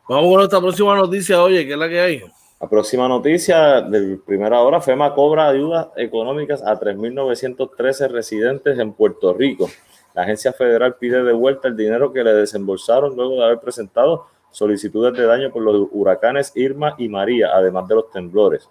Vamos 0.07 0.33
con 0.33 0.43
esta 0.43 0.60
próxima 0.60 0.95
noticia, 0.98 1.41
oye, 1.41 1.65
¿qué 1.65 1.74
es 1.74 1.79
la 1.79 1.88
que 1.88 2.00
hay? 2.01 2.22
La 2.60 2.67
próxima 2.67 3.07
noticia 3.07 3.79
de 3.81 4.17
primera 4.17 4.60
hora, 4.60 4.81
FEMA 4.81 5.13
cobra 5.13 5.48
ayudas 5.48 5.88
económicas 5.95 6.62
a 6.62 6.77
3.913 6.77 8.10
residentes 8.10 8.77
en 8.79 8.91
Puerto 8.91 9.33
Rico. 9.33 9.69
La 10.13 10.24
agencia 10.24 10.51
federal 10.51 10.95
pide 10.95 11.24
de 11.24 11.31
vuelta 11.31 11.69
el 11.69 11.77
dinero 11.77 12.12
que 12.12 12.22
le 12.22 12.33
desembolsaron 12.33 13.15
luego 13.15 13.36
de 13.36 13.45
haber 13.45 13.60
presentado 13.60 14.27
solicitudes 14.51 15.13
de 15.13 15.25
daño 15.25 15.51
por 15.53 15.63
los 15.63 15.88
huracanes 15.91 16.51
Irma 16.55 16.95
y 16.98 17.07
María, 17.07 17.51
además 17.53 17.88
de 17.88 17.95
los 17.95 18.12
temblores. 18.12 18.69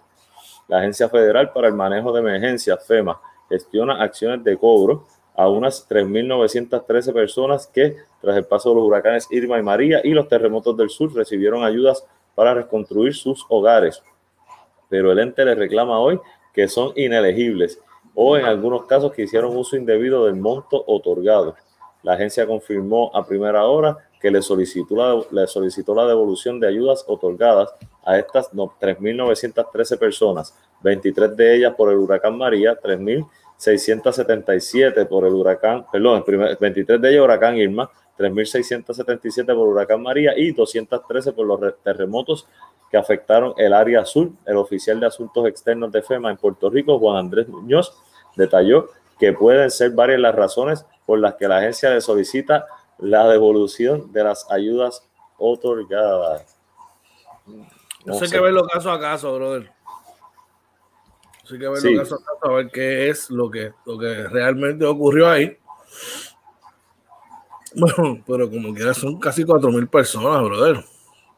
La 0.67 0.77
Agencia 0.77 1.09
Federal 1.09 1.51
para 1.51 1.67
el 1.67 1.73
Manejo 1.73 2.13
de 2.13 2.19
Emergencias, 2.19 2.85
FEMA, 2.85 3.19
gestiona 3.49 4.03
acciones 4.03 4.43
de 4.43 4.55
cobro 4.55 5.07
a 5.35 5.49
unas 5.49 5.87
3.913 5.89 7.13
personas 7.13 7.67
que, 7.67 7.97
tras 8.21 8.37
el 8.37 8.45
paso 8.45 8.69
de 8.69 8.75
los 8.75 8.83
huracanes 8.85 9.27
Irma 9.31 9.57
y 9.59 9.63
María 9.63 10.01
y 10.03 10.11
los 10.11 10.27
terremotos 10.27 10.77
del 10.77 10.89
sur, 10.89 11.13
recibieron 11.13 11.63
ayudas 11.63 12.05
para 12.35 12.53
reconstruir 12.53 13.13
sus 13.15 13.45
hogares. 13.49 14.01
Pero 14.89 15.11
el 15.11 15.19
ente 15.19 15.43
les 15.45 15.57
reclama 15.57 15.99
hoy 15.99 16.19
que 16.53 16.67
son 16.67 16.93
inelegibles 16.95 17.79
o 18.15 18.37
en 18.37 18.45
algunos 18.45 18.85
casos 18.85 19.11
que 19.11 19.23
hicieron 19.23 19.57
uso 19.57 19.75
indebido 19.75 20.25
del 20.25 20.35
monto 20.35 20.83
otorgado. 20.85 21.55
La 22.03 22.13
agencia 22.13 22.45
confirmó 22.45 23.09
a 23.13 23.25
primera 23.25 23.65
hora 23.65 23.97
que 24.21 24.29
le 24.29 24.41
solicitó 24.41 24.95
la, 24.95 25.21
le 25.31 25.47
solicitó 25.47 25.95
la 25.95 26.05
devolución 26.05 26.59
de 26.59 26.67
ayudas 26.67 27.03
otorgadas 27.07 27.73
a 28.05 28.17
estas 28.19 28.51
3.913 28.51 29.97
personas, 29.97 30.57
23 30.81 31.35
de 31.35 31.55
ellas 31.55 31.73
por 31.75 31.91
el 31.91 31.97
huracán 31.97 32.37
María, 32.37 32.79
3.000 32.79 33.25
677 33.63 35.05
por 35.05 35.25
el 35.25 35.33
huracán, 35.33 35.85
perdón, 35.91 36.23
23 36.59 37.01
de 37.01 37.11
ellos 37.11 37.23
huracán 37.23 37.57
Irma, 37.57 37.89
3.677 38.17 39.45
por 39.47 39.67
huracán 39.67 40.01
María 40.01 40.33
y 40.37 40.51
213 40.51 41.31
por 41.31 41.47
los 41.47 41.81
terremotos 41.83 42.47
que 42.91 42.97
afectaron 42.97 43.53
el 43.57 43.73
área 43.73 44.01
azul. 44.01 44.35
El 44.45 44.57
oficial 44.57 44.99
de 44.99 45.07
Asuntos 45.07 45.47
Externos 45.47 45.91
de 45.91 46.01
FEMA 46.01 46.29
en 46.29 46.37
Puerto 46.37 46.69
Rico, 46.69 46.99
Juan 46.99 47.17
Andrés 47.17 47.47
Muñoz, 47.47 47.97
detalló 48.35 48.89
que 49.17 49.33
pueden 49.33 49.71
ser 49.71 49.91
varias 49.91 50.19
las 50.19 50.35
razones 50.35 50.85
por 51.05 51.19
las 51.19 51.35
que 51.35 51.47
la 51.47 51.57
agencia 51.57 51.89
le 51.89 52.01
solicita 52.01 52.65
la 52.99 53.27
devolución 53.27 54.11
de 54.11 54.23
las 54.23 54.49
ayudas 54.51 55.07
otorgadas. 55.37 56.57
No, 58.05 58.13
sé, 58.15 58.29
qué 58.29 58.39
verlo 58.39 58.65
caso 58.65 58.91
a 58.91 58.99
caso, 58.99 59.33
brother. 59.35 59.71
Así 61.43 61.59
que 61.59 61.67
ver 61.67 61.97
caso 61.97 62.19
a 62.41 62.49
ver 62.53 62.69
qué 62.71 63.09
es 63.09 63.29
lo 63.29 63.51
que, 63.51 63.73
lo 63.85 63.97
que 63.97 64.27
realmente 64.27 64.85
ocurrió 64.85 65.29
ahí. 65.29 65.57
Bueno, 67.75 68.23
pero 68.27 68.47
como 68.51 68.71
quiera 68.71 68.93
son 68.93 69.19
casi 69.19 69.43
cuatro 69.43 69.71
mil 69.71 69.87
personas, 69.87 70.43
brother. 70.43 70.83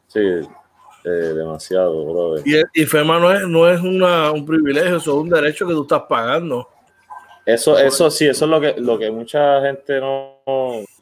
Sí, 0.06 0.20
eh, 0.20 1.08
demasiado, 1.08 2.12
brother. 2.12 2.46
Y, 2.46 2.82
y 2.82 2.84
FEMA 2.84 3.18
no 3.18 3.32
es, 3.32 3.48
no 3.48 3.66
es 3.66 3.80
una, 3.80 4.30
un 4.32 4.44
privilegio, 4.44 4.98
eso 4.98 5.12
es 5.12 5.16
un 5.16 5.30
derecho 5.30 5.66
que 5.66 5.72
tú 5.72 5.80
estás 5.80 6.02
pagando. 6.02 6.68
Eso, 7.46 7.78
eso 7.78 8.10
sí, 8.10 8.26
eso 8.26 8.44
es 8.44 8.50
lo 8.50 8.60
que, 8.60 8.74
lo 8.76 8.98
que 8.98 9.10
mucha 9.10 9.62
gente 9.62 9.98
no, 9.98 10.42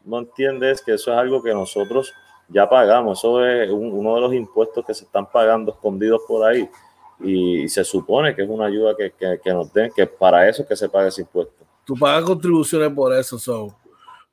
no 0.04 0.18
entiende, 0.20 0.70
es 0.70 0.80
que 0.80 0.94
eso 0.94 1.10
es 1.10 1.18
algo 1.18 1.42
que 1.42 1.52
nosotros 1.52 2.14
ya 2.48 2.68
pagamos, 2.68 3.18
eso 3.18 3.44
es 3.44 3.68
uno 3.72 4.14
de 4.14 4.20
los 4.20 4.34
impuestos 4.34 4.86
que 4.86 4.94
se 4.94 5.04
están 5.04 5.28
pagando 5.28 5.72
escondidos 5.72 6.22
por 6.28 6.46
ahí 6.46 6.70
y 7.20 7.68
se 7.68 7.84
supone 7.84 8.34
que 8.34 8.42
es 8.42 8.48
una 8.48 8.66
ayuda 8.66 8.94
que, 8.96 9.12
que, 9.42 9.52
nos 9.52 9.72
den, 9.72 9.90
que 9.94 10.06
para 10.06 10.48
eso 10.48 10.62
es 10.62 10.68
que 10.68 10.76
se 10.76 10.88
paga 10.88 11.08
ese 11.08 11.22
impuesto. 11.22 11.64
Tú 11.84 11.94
pagas 11.94 12.24
contribuciones 12.24 12.90
por 12.90 13.14
eso, 13.14 13.38
so. 13.38 13.76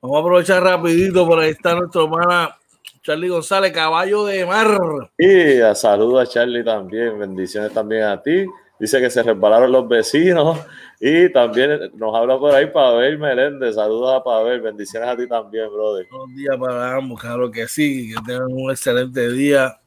Vamos 0.00 0.16
a 0.16 0.20
aprovechar 0.20 0.62
rapidito, 0.62 1.26
por 1.26 1.38
ahí 1.38 1.50
está 1.50 1.74
nuestra 1.74 2.02
hermana 2.02 2.56
Charlie 3.02 3.28
González, 3.28 3.72
caballo 3.72 4.24
de 4.24 4.46
mar. 4.46 4.78
Y 5.18 5.60
a 5.60 5.74
saludo 5.74 6.18
a 6.18 6.26
Charlie 6.26 6.64
también, 6.64 7.18
bendiciones 7.18 7.72
también 7.72 8.04
a 8.04 8.20
ti. 8.20 8.46
Dice 8.78 9.00
que 9.00 9.10
se 9.10 9.22
resbalaron 9.22 9.70
los 9.70 9.88
vecinos 9.88 10.58
y 10.98 11.30
también 11.32 11.92
nos 11.94 12.14
habla 12.16 12.38
por 12.38 12.52
ahí 12.52 12.66
Pavel 12.66 13.18
Meléndez. 13.18 13.76
Saludos 13.76 14.12
a 14.14 14.24
Pavel, 14.24 14.60
bendiciones 14.60 15.08
a 15.08 15.16
ti 15.16 15.28
también, 15.28 15.68
brother. 15.72 16.06
Buenos 16.10 16.34
días 16.34 16.56
para 16.56 16.96
ambos, 16.96 17.20
claro 17.20 17.50
que 17.50 17.68
sí, 17.68 18.12
que 18.12 18.20
tengan 18.26 18.52
un 18.52 18.70
excelente 18.72 19.30
día 19.30 19.78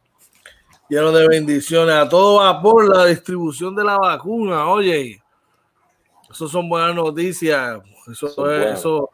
lleno 0.90 1.12
de 1.12 1.28
bendiciones. 1.28 1.96
A 1.96 2.08
todo 2.08 2.40
vapor 2.40 2.96
la 2.96 3.06
distribución 3.06 3.76
de 3.76 3.84
la 3.84 3.98
vacuna. 3.98 4.68
Oye, 4.68 5.22
eso 6.30 6.48
son 6.48 6.70
buenas 6.70 6.96
noticias. 6.96 7.82
Eso 8.08 8.52
es, 8.52 8.80
eso, 8.80 9.10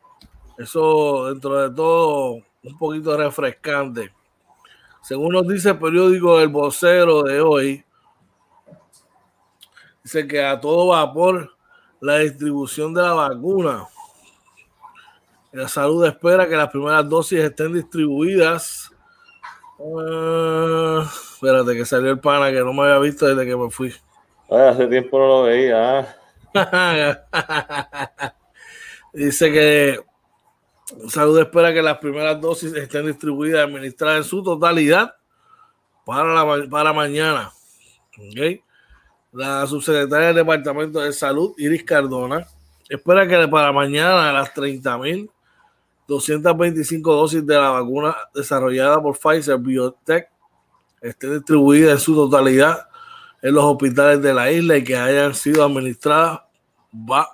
eso 0.58 1.28
dentro 1.28 1.62
de 1.62 1.76
todo 1.76 2.40
un 2.64 2.78
poquito 2.78 3.16
refrescante. 3.16 4.14
Según 5.02 5.34
nos 5.34 5.48
dice 5.48 5.70
el 5.70 5.80
periódico 5.80 6.40
El 6.40 6.50
Vocero 6.50 7.24
de 7.24 7.42
hoy, 7.42 7.84
dice 10.04 10.28
que 10.28 10.44
a 10.44 10.60
todo 10.60 10.88
vapor 10.88 11.56
la 12.00 12.18
distribución 12.18 12.94
de 12.94 13.02
la 13.02 13.14
vacuna. 13.14 13.88
La 15.52 15.68
salud 15.68 16.06
espera 16.06 16.48
que 16.48 16.56
las 16.56 16.70
primeras 16.70 17.08
dosis 17.10 17.40
estén 17.40 17.74
distribuidas 17.74 18.92
Uh, 19.84 21.04
espérate, 21.42 21.76
que 21.76 21.86
salió 21.86 22.12
el 22.12 22.20
pana 22.20 22.52
que 22.52 22.60
no 22.60 22.72
me 22.72 22.84
había 22.84 23.00
visto 23.00 23.26
desde 23.26 23.50
que 23.50 23.58
me 23.58 23.72
fui. 23.72 23.92
hace 24.50 24.88
tiempo 24.88 25.18
no 25.18 25.28
lo 25.28 25.44
veía. 25.44 26.08
Ah. 26.54 28.34
Dice 29.14 29.52
que 29.52 30.00
Salud 31.08 31.40
espera 31.40 31.74
que 31.74 31.82
las 31.82 31.98
primeras 31.98 32.40
dosis 32.40 32.74
estén 32.74 33.08
distribuidas 33.08 33.60
y 33.60 33.64
administradas 33.64 34.18
en 34.18 34.24
su 34.26 34.44
totalidad 34.44 35.16
para, 36.06 36.34
la, 36.34 36.70
para 36.70 36.94
mañana. 36.94 37.52
¿Okay? 38.30 38.62
La 39.32 39.66
subsecretaria 39.66 40.28
del 40.28 40.36
Departamento 40.38 41.00
de 41.00 41.14
Salud, 41.14 41.54
Iris 41.58 41.84
Cardona, 41.84 42.46
espera 42.90 43.26
que 43.26 43.48
para 43.48 43.72
mañana 43.72 44.34
las 44.34 44.54
30 44.54 44.98
mil 44.98 45.32
225 46.08 47.16
dosis 47.16 47.46
de 47.46 47.56
la 47.56 47.70
vacuna 47.70 48.16
desarrollada 48.34 49.02
por 49.02 49.18
Pfizer 49.18 49.58
Biotech 49.58 50.30
estén 51.02 51.34
distribuidas 51.34 51.94
en 51.94 52.00
su 52.00 52.16
totalidad 52.16 52.88
en 53.42 53.56
los 53.56 53.64
hospitales 53.64 54.22
de 54.22 54.34
la 54.34 54.52
isla 54.52 54.78
y 54.78 54.84
que 54.84 54.96
hayan 54.96 55.34
sido 55.34 55.66
administradas 55.66 56.42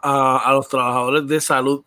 a, 0.02 0.52
los 0.54 0.70
trabajadores 0.70 1.28
de 1.28 1.42
salud 1.42 1.84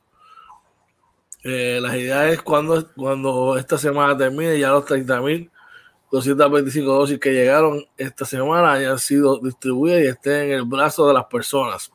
Eh, 1.42 1.78
las 1.80 1.94
ideas 1.94 2.42
cuando, 2.42 2.86
cuando 2.94 3.56
esta 3.56 3.78
semana 3.78 4.14
termine, 4.14 4.58
ya 4.58 4.72
los 4.72 4.84
30.225 4.84 6.84
dosis 6.84 7.18
que 7.18 7.32
llegaron 7.32 7.82
esta 7.96 8.26
semana 8.26 8.72
hayan 8.72 8.98
sido 8.98 9.38
distribuidas 9.38 10.02
y 10.02 10.06
estén 10.08 10.50
en 10.50 10.52
el 10.52 10.64
brazo 10.64 11.08
de 11.08 11.14
las 11.14 11.24
personas. 11.24 11.90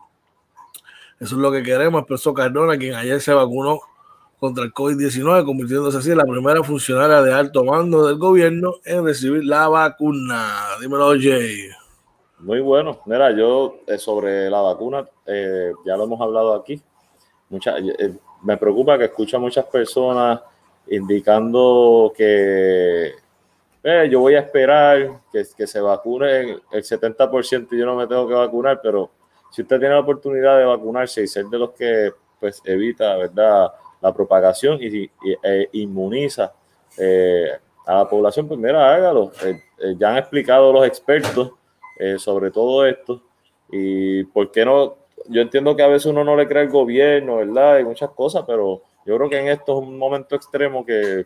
Eso 1.20 1.36
es 1.36 1.42
lo 1.42 1.52
que 1.52 1.62
queremos, 1.62 2.02
expresó 2.02 2.34
Cardona, 2.34 2.76
quien 2.76 2.96
ayer 2.96 3.22
se 3.22 3.34
vacunó 3.34 3.82
contra 4.40 4.64
el 4.64 4.74
COVID-19, 4.74 5.46
convirtiéndose 5.46 5.98
así 5.98 6.12
en 6.12 6.18
la 6.18 6.24
primera 6.24 6.64
funcionaria 6.64 7.22
de 7.22 7.34
alto 7.34 7.64
mando 7.64 8.06
del 8.08 8.18
gobierno 8.18 8.76
en 8.84 9.06
recibir 9.06 9.46
la 9.46 9.68
vacuna. 9.68 10.60
Dímelo, 10.82 11.12
Jay. 11.20 11.70
Muy 12.40 12.60
bueno. 12.60 13.00
Mira, 13.06 13.32
yo 13.32 13.78
eh, 13.88 13.98
sobre 13.98 14.50
la 14.50 14.62
vacuna, 14.62 15.06
eh, 15.26 15.72
ya 15.86 15.96
lo 15.96 16.04
hemos 16.04 16.22
hablado 16.22 16.54
aquí. 16.54 16.82
Mucha, 17.50 17.78
eh, 17.78 18.14
me 18.44 18.58
preocupa 18.58 18.98
que 18.98 19.06
escucho 19.06 19.38
a 19.38 19.40
muchas 19.40 19.66
personas 19.66 20.42
indicando 20.88 22.14
que 22.16 23.14
yo 24.10 24.20
voy 24.20 24.34
a 24.34 24.40
esperar 24.40 25.22
que, 25.32 25.44
que 25.56 25.68
se 25.68 25.80
vacune 25.80 26.58
el 26.72 26.84
70% 26.84 27.68
y 27.72 27.78
yo 27.78 27.86
no 27.86 27.96
me 27.96 28.08
tengo 28.08 28.28
que 28.28 28.34
vacunar, 28.34 28.80
pero 28.82 29.12
si 29.52 29.62
usted 29.62 29.80
tiene 29.80 29.94
la 29.94 30.02
oportunidad 30.02 30.58
de 30.58 30.66
vacunarse 30.66 31.22
y 31.22 31.28
ser 31.28 31.46
de 31.46 31.60
los 31.60 31.72
que 31.72 32.12
pues 32.40 32.62
evita, 32.66 33.16
¿verdad? 33.16 33.72
La 34.06 34.14
propagación 34.14 34.78
y, 34.80 35.10
e 35.44 35.70
inmuniza 35.74 36.54
eh, 36.96 37.50
a 37.88 37.96
la 37.96 38.08
población, 38.08 38.48
pues 38.48 38.60
mira, 38.60 38.94
hágalo. 38.94 39.32
Eh, 39.44 39.60
eh, 39.80 39.96
ya 39.98 40.12
han 40.12 40.18
explicado 40.18 40.72
los 40.72 40.86
expertos 40.86 41.52
sobre 42.18 42.52
todo 42.52 42.86
esto 42.86 43.22
y 43.72 44.26
por 44.26 44.52
qué 44.52 44.66
no, 44.66 44.98
yo 45.30 45.42
entiendo 45.42 45.78
que 45.78 45.82
a 45.82 45.88
veces 45.88 46.08
uno 46.08 46.26
no 46.26 46.36
le 46.36 46.46
cree 46.46 46.64
al 46.64 46.70
gobierno, 46.70 47.38
¿verdad? 47.38 47.80
Y 47.80 47.86
muchas 47.86 48.10
cosas, 48.10 48.44
pero 48.46 48.82
yo 49.06 49.16
creo 49.16 49.30
que 49.30 49.40
en 49.40 49.48
esto 49.48 49.80
es 49.80 49.88
un 49.88 49.98
momento 49.98 50.36
extremo 50.36 50.86
que, 50.86 51.26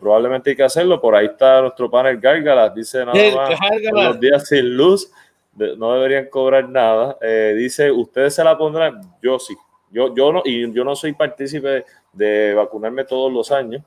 probablemente 0.00 0.50
hay 0.50 0.56
que 0.56 0.62
hacerlo. 0.64 0.98
Por 1.02 1.14
ahí 1.14 1.26
está 1.26 1.60
nuestro 1.60 1.90
panel 1.90 2.18
Gárgalas, 2.18 2.74
dice 2.74 3.04
nada 3.04 3.12
más, 3.36 3.60
los 3.92 4.18
días 4.18 4.48
sin 4.48 4.74
luz 4.74 5.12
no 5.54 5.92
deberían 5.92 6.30
cobrar 6.30 6.66
nada. 6.66 7.18
dice, 7.54 7.92
¿ustedes 7.92 8.34
se 8.34 8.42
la 8.42 8.56
pondrán? 8.56 9.02
Yo 9.22 9.38
sí. 9.38 9.54
Yo, 9.90 10.14
yo 10.14 10.32
no, 10.32 10.42
y 10.44 10.72
yo 10.72 10.84
no 10.84 10.96
soy 10.96 11.12
partícipe 11.12 11.84
de 12.16 12.54
vacunarme 12.54 13.04
todos 13.04 13.32
los 13.32 13.52
años, 13.52 13.82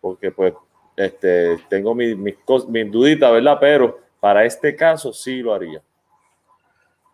porque 0.00 0.30
pues 0.30 0.54
este, 0.96 1.58
tengo 1.68 1.94
mis, 1.94 2.16
mis, 2.16 2.34
mis 2.68 2.90
duditas, 2.90 3.32
¿verdad? 3.32 3.58
Pero 3.60 4.00
para 4.18 4.44
este 4.44 4.74
caso 4.76 5.12
sí 5.12 5.40
lo 5.40 5.54
haría. 5.54 5.82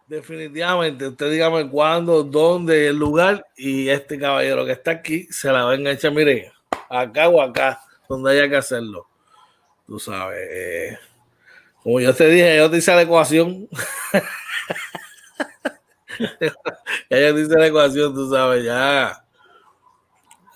Definitivamente, 0.07 1.09
usted 1.09 1.31
dígame 1.31 1.69
cuándo, 1.69 2.23
dónde, 2.23 2.88
el 2.88 2.97
lugar, 2.97 3.45
y 3.57 3.88
este 3.88 4.19
caballero 4.19 4.64
que 4.64 4.73
está 4.73 4.92
aquí 4.92 5.27
se 5.31 5.51
la 5.51 5.66
venga 5.66 5.90
a 5.90 5.95
echar, 5.95 6.12
mire, 6.12 6.53
acá 6.88 7.29
o 7.29 7.42
acá, 7.42 7.81
donde 8.09 8.31
haya 8.31 8.49
que 8.49 8.57
hacerlo. 8.57 9.07
Tú 9.85 9.99
sabes, 9.99 10.38
eh, 10.51 10.99
como 11.83 12.01
yo 12.01 12.14
te 12.14 12.29
dije, 12.29 12.57
yo 12.57 12.71
te 12.71 12.79
hice 12.79 12.95
la 12.95 13.03
ecuación. 13.03 13.69
ya 17.11 17.19
yo 17.21 17.35
te 17.35 17.40
hice 17.40 17.59
la 17.59 17.66
ecuación, 17.66 18.14
tú 18.14 18.31
sabes, 18.31 18.64
ya 18.64 19.26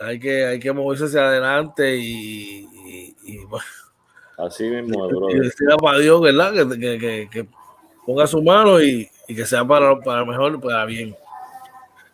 hay 0.00 0.18
que, 0.18 0.44
hay 0.46 0.58
que 0.58 0.72
moverse 0.72 1.04
hacia 1.04 1.28
adelante 1.28 1.96
y, 1.96 2.66
bueno. 3.48 3.64
Así 4.38 4.64
mismo, 4.64 5.08
y, 5.30 5.38
decir 5.38 5.68
a 5.70 5.98
Dios, 5.98 6.20
¿verdad? 6.22 6.52
Que, 6.54 7.46
ponga 8.06 8.26
su 8.26 8.42
mano 8.42 8.80
y, 8.82 9.08
que 9.28 9.44
sea 9.44 9.64
para, 9.64 9.98
para 10.00 10.24
mejor 10.24 10.54
y 10.54 10.58
para 10.58 10.86
bien. 10.86 11.14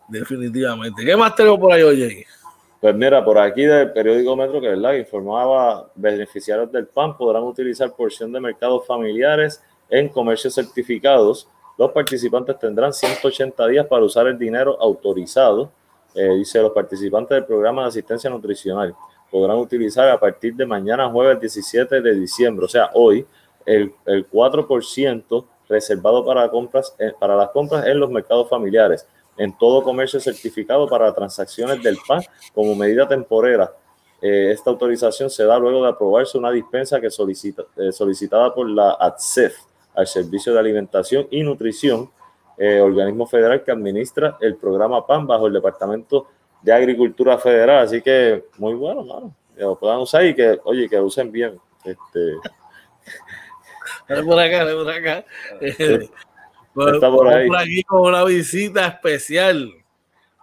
Definitivamente. 0.09 1.05
¿Qué 1.05 1.16
más 1.16 1.35
tenemos 1.37 1.59
por 1.61 1.72
ahí, 1.72 1.83
oye? 1.83 2.27
Pues 2.81 2.94
mira, 2.94 3.25
por 3.25 3.38
aquí 3.38 3.62
del 3.62 3.92
periódico 3.92 4.37
Metro, 4.37 4.61
que 4.61 4.68
verdad, 4.68 4.94
informaba 4.94 5.88
beneficiarios 5.94 6.70
del 6.70 6.87
PAN 6.87 7.16
podrán 7.16 7.44
utilizar 7.44 7.92
porción 7.92 8.33
de 8.33 8.40
mercados 8.40 8.87
familiares 8.87 9.62
en 9.88 10.09
comercios 10.09 10.55
certificados. 10.55 11.49
Los 11.79 11.92
participantes 11.92 12.59
tendrán 12.59 12.92
180 12.92 13.66
días 13.68 13.87
para 13.87 14.05
usar 14.05 14.27
el 14.27 14.38
dinero 14.38 14.77
autorizado 14.81 15.70
eh, 16.16 16.37
dice, 16.37 16.61
los 16.61 16.72
participantes 16.72 17.37
del 17.37 17.44
programa 17.44 17.83
de 17.83 17.88
asistencia 17.88 18.31
nutricional 18.31 18.94
podrán 19.31 19.59
utilizar 19.59 20.09
a 20.09 20.18
partir 20.18 20.55
de 20.55 20.64
mañana 20.64 21.11
jueves 21.11 21.38
17 21.40 22.00
de 22.00 22.14
diciembre, 22.14 22.64
o 22.64 22.68
sea, 22.68 22.90
hoy, 22.94 23.26
el, 23.66 23.92
el 24.07 24.29
4% 24.31 25.44
reservado 25.68 26.24
para, 26.24 26.48
compras, 26.48 26.94
eh, 26.98 27.12
para 27.18 27.37
las 27.37 27.50
compras 27.50 27.87
en 27.87 28.00
los 28.00 28.11
mercados 28.11 28.48
familiares, 28.48 29.07
en 29.37 29.57
todo 29.59 29.83
comercio 29.83 30.18
certificado 30.20 30.88
para 30.88 31.12
transacciones 31.12 31.83
del 31.83 31.98
PAN 32.07 32.22
como 32.55 32.74
medida 32.74 33.07
temporera. 33.07 33.70
Eh, 34.22 34.52
esta 34.52 34.70
autorización 34.70 35.29
se 35.29 35.44
da 35.44 35.59
luego 35.59 35.83
de 35.83 35.90
aprobarse 35.90 36.38
una 36.38 36.50
dispensa 36.50 37.00
que 37.00 37.11
solicita, 37.11 37.64
solicitada 37.90 38.55
por 38.55 38.70
la 38.70 38.96
ATSEF 38.98 39.55
al 39.94 40.07
Servicio 40.07 40.55
de 40.55 40.61
Alimentación 40.61 41.26
y 41.31 41.42
Nutrición 41.42 42.09
eh, 42.59 42.81
organismo 42.81 43.27
federal 43.27 43.62
que 43.62 43.73
administra 43.73 44.37
el 44.40 44.57
programa 44.57 45.07
PAN 45.07 45.27
bajo 45.27 45.47
el 45.47 45.53
Departamento 45.53 46.29
de 46.62 46.73
Agricultura 46.73 47.38
Federal. 47.38 47.85
Así 47.85 48.01
que 48.01 48.45
muy 48.59 48.75
bueno, 48.75 49.05
mano. 49.05 49.35
Que 49.55 49.62
lo 49.62 49.79
puedan 49.79 49.99
usar 49.99 50.25
y 50.25 50.35
que, 50.35 50.59
oye, 50.64 50.88
que 50.88 50.97
lo 50.97 51.07
usen 51.07 51.31
bien. 51.31 51.59
Este... 51.85 52.37
por 54.25 54.38
acá, 54.38 54.66
por 54.75 54.90
acá. 54.90 55.25
Está 56.95 57.11
por 57.11 57.29
ahí. 57.29 57.47
Por 57.47 57.57
aquí 57.57 57.83
con 57.85 58.01
una 58.03 58.25
visita 58.25 58.87
especial 58.87 59.73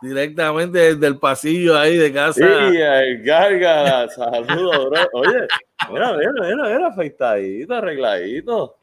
directamente 0.03 0.77
desde 0.79 1.07
el 1.07 1.17
pasillo 1.17 1.77
ahí 1.77 1.97
de 1.97 2.11
casa. 2.11 2.33
Sí, 2.33 2.77
el 2.77 3.23
Garga, 3.23 4.09
saludos, 4.09 4.89
bro. 4.89 5.09
Oye, 5.13 5.47
mira, 5.91 6.13
mira, 6.17 6.31
mira, 6.41 6.69
mira, 6.69 6.87
afeitadito, 6.87 7.73
arregladito. 7.73 8.75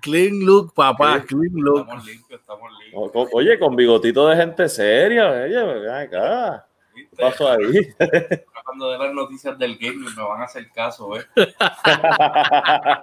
Clean, 0.00 0.40
look, 0.40 0.72
papá, 0.72 1.22
clean 1.26 1.52
look. 1.54 1.80
Estamos 1.80 2.06
limpios, 2.06 2.40
estamos 2.40 2.70
limpios. 2.78 3.28
Oye, 3.32 3.58
con 3.58 3.76
bigotito 3.76 4.26
de 4.28 4.36
gente 4.36 4.68
seria, 4.68 5.30
oye, 5.30 5.80
ven 5.80 5.90
acá. 5.90 6.66
¿Qué 6.94 7.08
pasó 7.16 7.50
ahí? 7.50 7.94
Cuando 8.64 8.90
de 8.90 8.98
las 8.98 9.12
noticias 9.12 9.58
del 9.58 9.76
game 9.76 10.10
me 10.16 10.22
van 10.22 10.40
a 10.40 10.44
hacer 10.44 10.70
caso, 10.70 11.18
¿eh? 11.18 11.26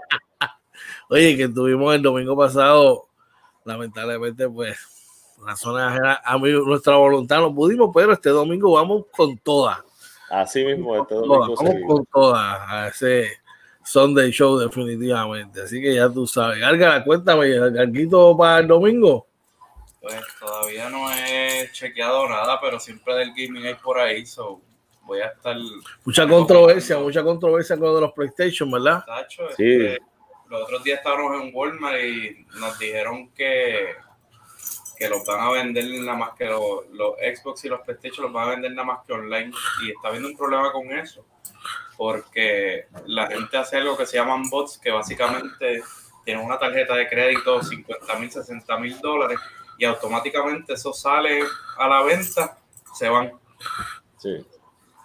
oye, 1.10 1.38
que 1.38 1.49
tuvimos 1.49 1.93
el 1.93 2.02
domingo 2.02 2.36
pasado, 2.36 3.08
lamentablemente, 3.65 4.49
pues, 4.49 4.78
razones 5.45 5.84
ajenas 5.84 6.19
a 6.23 6.38
mí, 6.38 6.52
nuestra 6.52 6.95
voluntad 6.95 7.39
no 7.39 7.54
pudimos, 7.54 7.91
pero 7.93 8.13
este 8.13 8.30
domingo 8.30 8.71
vamos 8.71 9.06
con 9.15 9.38
todas. 9.38 9.80
Así 10.30 10.63
mismo, 10.63 10.95
este 10.95 11.15
domingo. 11.15 11.56
Vamos 11.56 11.75
con 11.88 12.06
todas 12.06 12.60
a 12.67 12.88
ese 12.88 13.38
Sunday 13.89 14.32
Show 14.32 14.60
definitivamente. 14.60 15.63
Así 15.63 15.82
que 15.82 15.95
ya 15.95 16.08
tú 16.10 16.28
sabes. 16.28 16.60
Garga, 16.60 17.04
cuéntame, 17.04 17.49
¿Garguito 17.71 18.38
para 18.38 18.60
el 18.60 18.67
domingo? 18.67 19.25
Pues 19.99 20.21
todavía 20.39 20.89
no 20.89 21.12
he 21.12 21.69
chequeado 21.73 22.30
nada, 22.30 22.62
pero 22.62 22.80
siempre 22.80 23.15
del 23.15 23.30
gaming 23.30 23.65
hay 23.65 23.73
por 23.73 23.99
ahí, 23.99 24.25
so 24.25 24.62
voy 25.04 25.21
a 25.21 25.28
estar... 25.28 25.58
Mucha 26.06 26.28
controversia, 26.28 26.99
mucha 26.99 27.23
controversia 27.23 27.78
con 27.78 27.88
lo 27.88 27.95
de 27.95 28.02
los 28.02 28.13
PlayStation, 28.13 28.69
¿verdad? 28.71 29.04
sí. 29.58 29.63
Este, 29.63 29.97
los 30.49 30.62
otros 30.62 30.84
días 30.84 30.99
estábamos 30.99 31.41
en 31.41 31.52
Walmart 31.54 31.99
y 31.99 32.45
nos 32.60 32.78
dijeron 32.78 33.30
que, 33.32 33.95
que 34.97 35.10
los 35.10 35.25
van 35.25 35.39
a 35.39 35.52
vender 35.52 35.86
nada 35.86 36.17
más 36.17 36.30
que 36.38 36.45
los, 36.45 36.88
los 36.91 37.15
Xbox 37.17 37.65
y 37.65 37.69
los 37.69 37.82
PlayStation 37.82 38.25
los 38.25 38.34
van 38.34 38.47
a 38.47 38.52
vender 38.52 38.71
nada 38.71 38.86
más 38.86 39.06
que 39.06 39.13
online 39.13 39.52
y 39.84 39.91
está 39.91 40.10
habiendo 40.10 40.30
un 40.30 40.38
problema 40.38 40.71
con 40.71 40.91
eso 40.91 41.25
porque 42.00 42.86
la 43.08 43.28
gente 43.28 43.58
hace 43.58 43.76
algo 43.76 43.98
que 43.98 44.06
se 44.06 44.16
llaman 44.16 44.50
bots, 44.50 44.78
que 44.78 44.90
básicamente 44.90 45.84
tienen 46.24 46.46
una 46.46 46.58
tarjeta 46.58 46.96
de 46.96 47.10
crédito 47.10 47.62
50 47.62 48.16
mil, 48.16 48.32
60 48.32 48.78
mil 48.78 48.98
dólares 49.02 49.38
y 49.78 49.84
automáticamente 49.84 50.76
eso 50.76 50.94
sale 50.94 51.42
a 51.78 51.90
la 51.90 52.02
venta, 52.04 52.58
se 52.94 53.10
van. 53.10 53.34
Sí. 54.18 54.46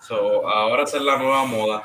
ahora 0.08 0.84
esa 0.84 0.98
es 0.98 1.02
la 1.02 1.18
nueva 1.18 1.44
moda. 1.46 1.82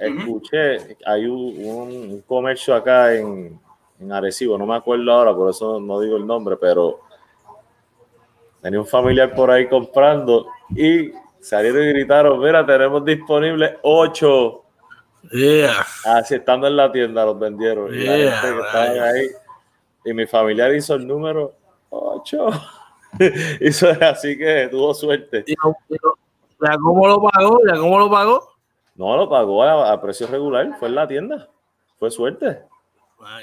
escuché, 0.00 0.96
hay 1.06 1.26
un, 1.26 2.20
comercio 2.26 2.74
acá 2.74 3.14
en, 3.14 3.60
en 4.00 4.12
Arecibo, 4.12 4.58
no 4.58 4.66
me 4.66 4.74
acuerdo 4.74 5.12
ahora, 5.12 5.32
por 5.32 5.50
eso 5.50 5.78
no 5.78 6.00
digo 6.00 6.16
el 6.16 6.26
nombre, 6.26 6.56
pero 6.56 7.02
tenía 8.60 8.80
un 8.80 8.88
familiar 8.88 9.32
por 9.36 9.52
ahí 9.52 9.68
comprando 9.68 10.48
y 10.70 11.21
salieron 11.42 11.82
y 11.82 11.88
gritaron, 11.88 12.40
mira, 12.40 12.64
tenemos 12.64 13.04
disponible 13.04 13.78
ocho. 13.82 14.64
Yeah. 15.30 15.84
Así 16.04 16.36
estando 16.36 16.66
en 16.66 16.76
la 16.76 16.90
tienda 16.90 17.24
los 17.24 17.38
vendieron. 17.38 17.94
Y, 17.94 18.06
ahí, 18.06 19.28
y 20.04 20.14
mi 20.14 20.26
familiar 20.26 20.74
hizo 20.74 20.94
el 20.94 21.06
número 21.06 21.52
8. 21.90 22.48
hizo 23.60 23.88
así 24.00 24.38
que 24.38 24.68
tuvo 24.70 24.94
suerte. 24.94 25.44
¿Y 25.46 25.54
cómo 25.56 27.06
lo 27.06 27.20
pagó? 27.20 27.60
¿Ya 27.66 27.78
cómo 27.78 27.98
lo 27.98 28.10
pagó? 28.10 28.52
No, 28.94 29.16
lo 29.16 29.28
pagó 29.28 29.62
a, 29.64 30.00
precio 30.00 30.26
regular, 30.26 30.76
fue 30.78 30.88
en 30.88 30.94
la 30.94 31.08
tienda. 31.08 31.48
Fue 31.98 32.10
suerte. 32.10 32.60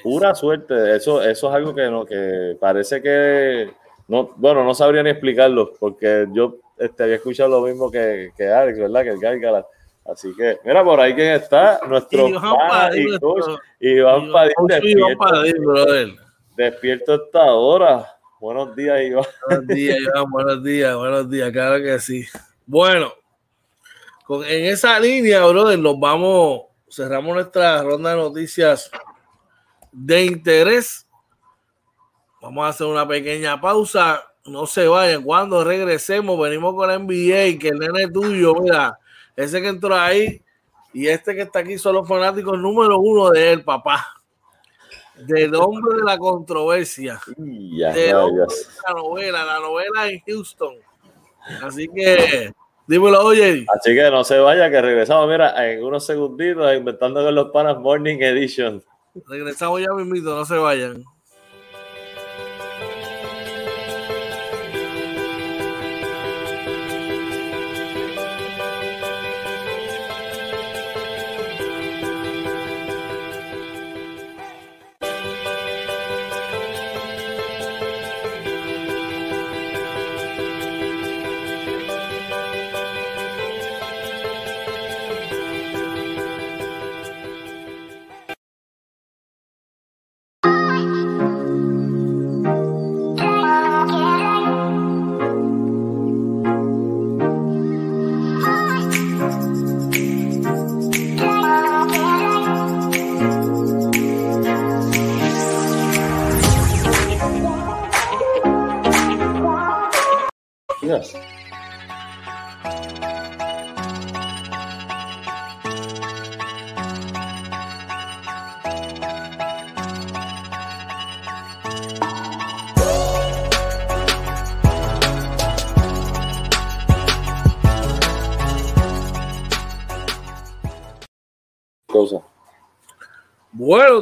Pura 0.04 0.36
suerte. 0.36 0.96
Eso, 0.96 1.22
eso 1.22 1.50
es 1.50 1.56
algo 1.56 1.74
que 1.74 1.90
no, 1.90 2.06
que 2.06 2.58
parece 2.60 3.02
que 3.02 3.74
no, 4.08 4.32
bueno, 4.36 4.64
no 4.64 4.74
sabría 4.74 5.04
ni 5.04 5.12
explicarlo, 5.12 5.74
porque 5.80 6.28
yo 6.32 6.58
este, 6.80 7.04
había 7.04 7.16
escuchado 7.16 7.50
lo 7.50 7.68
mismo 7.68 7.92
que, 7.92 8.32
que 8.36 8.48
Alex, 8.48 8.80
¿verdad? 8.80 9.04
Que 9.04 9.10
el 9.10 9.20
Gárgala. 9.20 9.68
Así 10.06 10.34
que, 10.36 10.58
mira, 10.66 10.84
por 10.84 11.00
ahí 11.00 11.14
quién 11.14 11.34
está, 11.34 11.82
nuestro 11.88 12.28
Iván 12.28 12.92
y 12.96 13.20
coach, 13.20 13.60
Iván 13.80 14.32
Padín, 14.32 16.18
despierto, 16.56 17.16
esta 17.16 17.44
hora. 17.54 18.16
Buenos 18.40 18.76
días, 18.76 19.02
Iván. 19.02 19.26
Buenos 19.48 19.68
días, 19.68 19.98
Iván, 20.00 20.32
buenos 20.32 20.64
días, 20.64 20.96
buenos 20.96 21.30
días, 21.30 21.52
claro 21.52 21.84
que 21.84 22.00
sí. 22.00 22.26
Bueno, 22.66 23.14
con, 24.26 24.44
en 24.46 24.66
esa 24.66 25.00
línea, 25.00 25.46
brother, 25.46 25.78
nos 25.78 26.00
vamos, 26.00 26.64
cerramos 26.90 27.36
nuestra 27.36 27.84
ronda 27.84 28.12
de 28.12 28.16
noticias 28.16 28.90
de 29.92 30.26
interés. 30.26 31.08
Vamos 32.42 32.66
a 32.66 32.70
hacer 32.70 32.88
una 32.88 33.08
pequeña 33.08 33.60
pausa. 33.60 34.24
No 34.50 34.66
se 34.66 34.88
vayan. 34.88 35.24
Cuando 35.24 35.64
regresemos, 35.64 36.40
venimos 36.40 36.74
con 36.74 36.88
la 36.88 36.98
NBA, 36.98 37.60
que 37.60 37.70
el 37.70 37.80
nene 37.80 38.08
tuyo, 38.08 38.56
mira, 38.56 38.98
ese 39.36 39.62
que 39.62 39.68
entró 39.68 39.96
ahí 39.96 40.42
y 40.94 41.08
este 41.08 41.36
que 41.36 41.42
está 41.44 41.60
aquí 41.60 41.78
son 41.78 41.96
los 41.96 42.08
fanáticos 42.08 42.58
número 42.60 42.98
uno 43.00 43.30
de 43.30 43.54
él, 43.54 43.64
papá. 43.64 44.16
Del 45.16 45.54
hombre 45.56 45.98
de 45.98 46.04
la 46.04 46.18
controversia. 46.18 47.20
de 47.38 48.14
la 48.14 48.94
novela, 48.94 49.46
la 49.46 49.60
novela 49.60 50.08
en 50.08 50.22
Houston. 50.26 50.76
Así 51.62 51.88
que, 51.94 52.52
dímelo, 52.88 53.24
oye. 53.24 53.66
Así 53.76 53.94
que 53.94 54.10
no 54.10 54.24
se 54.24 54.40
vaya, 54.40 54.70
que 54.70 54.82
regresamos, 54.82 55.30
mira, 55.30 55.70
en 55.70 55.84
unos 55.84 56.06
segunditos, 56.06 56.74
inventando 56.74 57.24
con 57.24 57.36
los 57.36 57.50
panas 57.52 57.78
Morning 57.78 58.18
Edition. 58.20 58.84
Regresamos 59.28 59.82
ya 59.82 59.94
mismito, 59.94 60.36
no 60.36 60.46
se 60.46 60.56
vayan. 60.56 61.04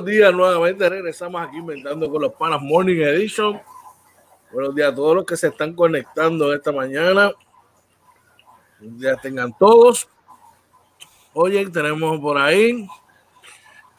Días 0.08 0.34
nuevamente, 0.34 0.88
regresamos 0.88 1.42
aquí 1.42 1.58
inventando 1.58 2.10
con 2.10 2.22
los 2.22 2.34
panas 2.34 2.62
Morning 2.62 3.02
Edition. 3.02 3.62
Buenos 4.54 4.74
días 4.74 4.94
a 4.94 4.96
todos 4.96 5.18
los 5.18 5.26
que 5.26 5.36
se 5.36 5.48
están 5.48 5.76
conectando 5.76 6.54
esta 6.54 6.72
mañana. 6.72 7.32
Un 8.80 8.98
día 8.98 9.18
tengan 9.18 9.56
todos. 9.58 10.08
Oye, 11.34 11.70
tenemos 11.70 12.20
por 12.22 12.38
ahí. 12.38 12.88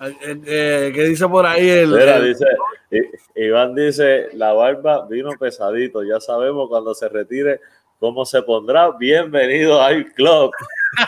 Eh, 0.01 0.41
eh, 0.47 0.93
¿Qué 0.95 1.05
dice 1.05 1.29
por 1.29 1.45
ahí? 1.45 1.69
El, 1.69 1.93
dice, 2.25 2.47
Iván 3.37 3.75
dice, 3.75 4.29
la 4.33 4.55
barba 4.55 5.07
vino 5.07 5.31
pesadito. 5.39 6.03
Ya 6.05 6.21
sabemos 6.21 6.71
cuando 6.71 6.95
se 6.95 7.09
retire 7.11 7.61
cómo 8.01 8.25
se 8.25 8.41
pondrá. 8.43 8.93
Bienvenido 8.93 9.83
al 9.83 10.11
club. 10.15 10.53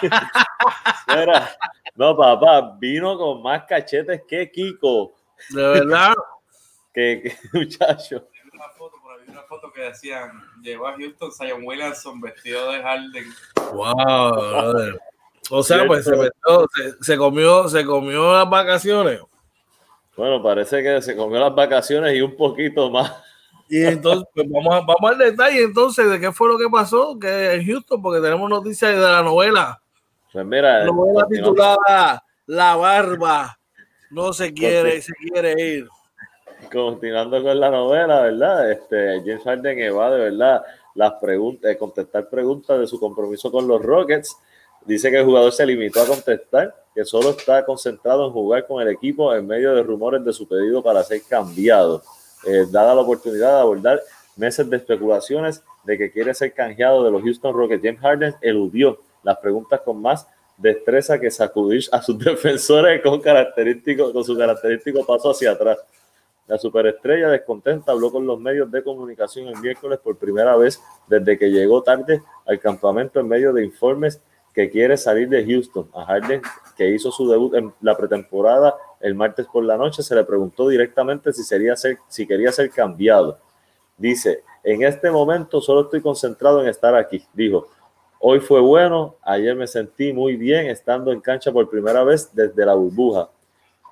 no, 1.95 2.17
papá, 2.17 2.77
vino 2.79 3.17
con 3.19 3.43
más 3.43 3.65
cachetes 3.65 4.23
que 4.29 4.51
Kiko. 4.51 5.15
De 5.51 5.63
verdad. 5.63 6.15
que, 6.95 7.37
muchacho 7.53 8.27
foto 9.51 9.73
que 9.73 9.83
decían, 9.83 10.31
llegó 10.63 10.87
a 10.87 10.95
Houston 10.97 11.33
Zion 11.33 11.65
Williamson 11.65 12.21
vestido 12.21 12.71
de 12.71 12.81
Harden. 12.81 13.25
Wow, 13.73 14.99
O 15.51 15.63
sea, 15.65 15.85
pues 15.89 16.05
se, 17.01 17.17
comió, 17.17 17.69
se 17.69 17.85
comió 17.85 18.33
las 18.33 18.49
vacaciones. 18.49 19.21
Bueno, 20.17 20.41
parece 20.41 20.85
que 20.85 21.03
se 21.03 21.17
comió 21.17 21.41
las 21.41 21.55
vacaciones 21.55 22.15
y 22.15 22.21
un 22.21 22.37
poquito 22.37 22.91
más. 22.91 23.13
Y 23.69 23.83
entonces, 23.85 24.29
pues 24.35 24.47
vamos, 24.49 24.73
a, 24.73 24.81
vamos 24.81 25.11
al 25.11 25.19
detalle 25.19 25.63
entonces 25.63 26.09
de 26.09 26.21
qué 26.21 26.31
fue 26.31 26.49
lo 26.49 26.57
que 26.57 26.69
pasó 26.71 27.19
que 27.19 27.55
en 27.55 27.67
Houston, 27.67 28.01
porque 28.01 28.21
tenemos 28.21 28.49
noticias 28.49 28.95
de 28.95 29.01
la 29.01 29.23
novela. 29.23 29.80
Pues 30.33 30.47
mira, 30.47 30.87
titulada 31.29 32.25
La 32.47 32.77
Barba 32.77 33.59
no 34.11 34.33
se 34.33 34.53
quiere, 34.53 35.01
se 35.03 35.13
quiere 35.15 35.55
ir 35.61 35.89
continuando 36.71 37.43
con 37.43 37.59
la 37.59 37.71
novela, 37.71 38.23
¿verdad? 38.23 38.71
Este, 38.71 39.21
James 39.25 39.43
Harden 39.45 39.79
evade, 39.79 40.19
¿verdad? 40.19 40.63
Las 40.95 41.15
preguntas, 41.15 41.77
contestar 41.77 42.29
preguntas 42.29 42.79
de 42.79 42.87
su 42.87 42.99
compromiso 42.99 43.51
con 43.51 43.67
los 43.67 43.83
Rockets. 43.83 44.37
Dice 44.85 45.11
que 45.11 45.19
el 45.19 45.25
jugador 45.25 45.53
se 45.53 45.67
limitó 45.67 46.03
a 46.03 46.07
contestar, 46.07 46.75
que 46.95 47.05
solo 47.05 47.31
está 47.31 47.65
concentrado 47.65 48.27
en 48.27 48.33
jugar 48.33 48.67
con 48.67 48.83
el 48.83 48.89
equipo 48.89 49.35
en 49.35 49.47
medio 49.47 49.75
de 49.75 49.83
rumores 49.83 50.25
de 50.25 50.33
su 50.33 50.49
pedido 50.49 50.83
para 50.83 51.03
ser 51.03 51.23
cambiado. 51.29 52.03
Eh, 52.47 52.67
dada 52.71 52.95
la 52.95 53.03
oportunidad 53.03 53.55
de 53.55 53.61
abordar 53.61 54.01
meses 54.37 54.69
de 54.69 54.77
especulaciones 54.77 55.63
de 55.85 55.99
que 55.99 56.11
quiere 56.11 56.35
ser 56.35 56.55
canjeado 56.55 57.05
de 57.05 57.11
los 57.11 57.23
Houston 57.23 57.55
Rockets, 57.55 57.83
James 57.83 58.01
Harden 58.01 58.35
eludió 58.41 58.99
las 59.23 59.39
preguntas 59.39 59.81
con 59.81 60.01
más 60.01 60.27
destreza 60.57 61.19
que 61.19 61.31
sacudir 61.31 61.85
a 61.93 62.03
sus 62.03 62.19
defensores 62.25 63.03
con, 63.03 63.21
característico, 63.21 64.13
con 64.13 64.25
su 64.25 64.37
característico 64.37 65.05
paso 65.05 65.31
hacia 65.31 65.53
atrás. 65.53 65.79
La 66.47 66.59
superestrella 66.59 67.29
descontenta 67.29 67.93
habló 67.93 68.11
con 68.11 68.27
los 68.27 68.41
medios 68.41 68.71
de 68.71 68.83
comunicación 68.83 69.47
el 69.47 69.57
miércoles 69.61 70.01
por 70.03 70.17
primera 70.17 70.57
vez 70.57 70.83
desde 71.07 71.39
que 71.39 71.49
llegó 71.49 71.83
tarde 71.83 72.23
al 72.45 72.59
campamento 72.59 73.21
en 73.21 73.29
medio 73.29 73.53
de 73.53 73.65
informes 73.65 74.21
que 74.53 74.69
quiere 74.69 74.97
salir 74.97 75.29
de 75.29 75.45
Houston. 75.47 75.89
A 75.95 76.05
Harden, 76.07 76.43
que 76.77 76.91
hizo 76.91 77.13
su 77.13 77.29
debut 77.31 77.55
en 77.55 77.73
la 77.81 77.97
pretemporada 77.97 78.75
el 79.01 79.15
martes 79.15 79.47
por 79.47 79.65
la 79.65 79.77
noche, 79.77 80.03
se 80.03 80.15
le 80.15 80.25
preguntó 80.25 80.69
directamente 80.69 81.33
si, 81.33 81.45
sería 81.45 81.77
ser, 81.77 81.99
si 82.09 82.27
quería 82.27 82.51
ser 82.51 82.69
cambiado. 82.71 83.39
Dice, 83.97 84.43
en 84.65 84.83
este 84.83 85.11
momento 85.11 85.61
solo 85.61 85.83
estoy 85.83 86.01
concentrado 86.01 86.61
en 86.63 86.69
estar 86.69 86.95
aquí, 86.95 87.25
dijo. 87.33 87.69
Hoy 88.23 88.39
fue 88.41 88.61
bueno, 88.61 89.17
ayer 89.23 89.57
me 89.57 89.67
sentí 89.67 90.13
muy 90.13 90.37
bien 90.37 90.67
estando 90.67 91.11
en 91.11 91.23
cancha 91.23 91.51
por 91.51 91.71
primera 91.71 92.05
vez 92.05 92.29
desde 92.35 92.67
la 92.67 92.75
burbuja. 92.75 93.31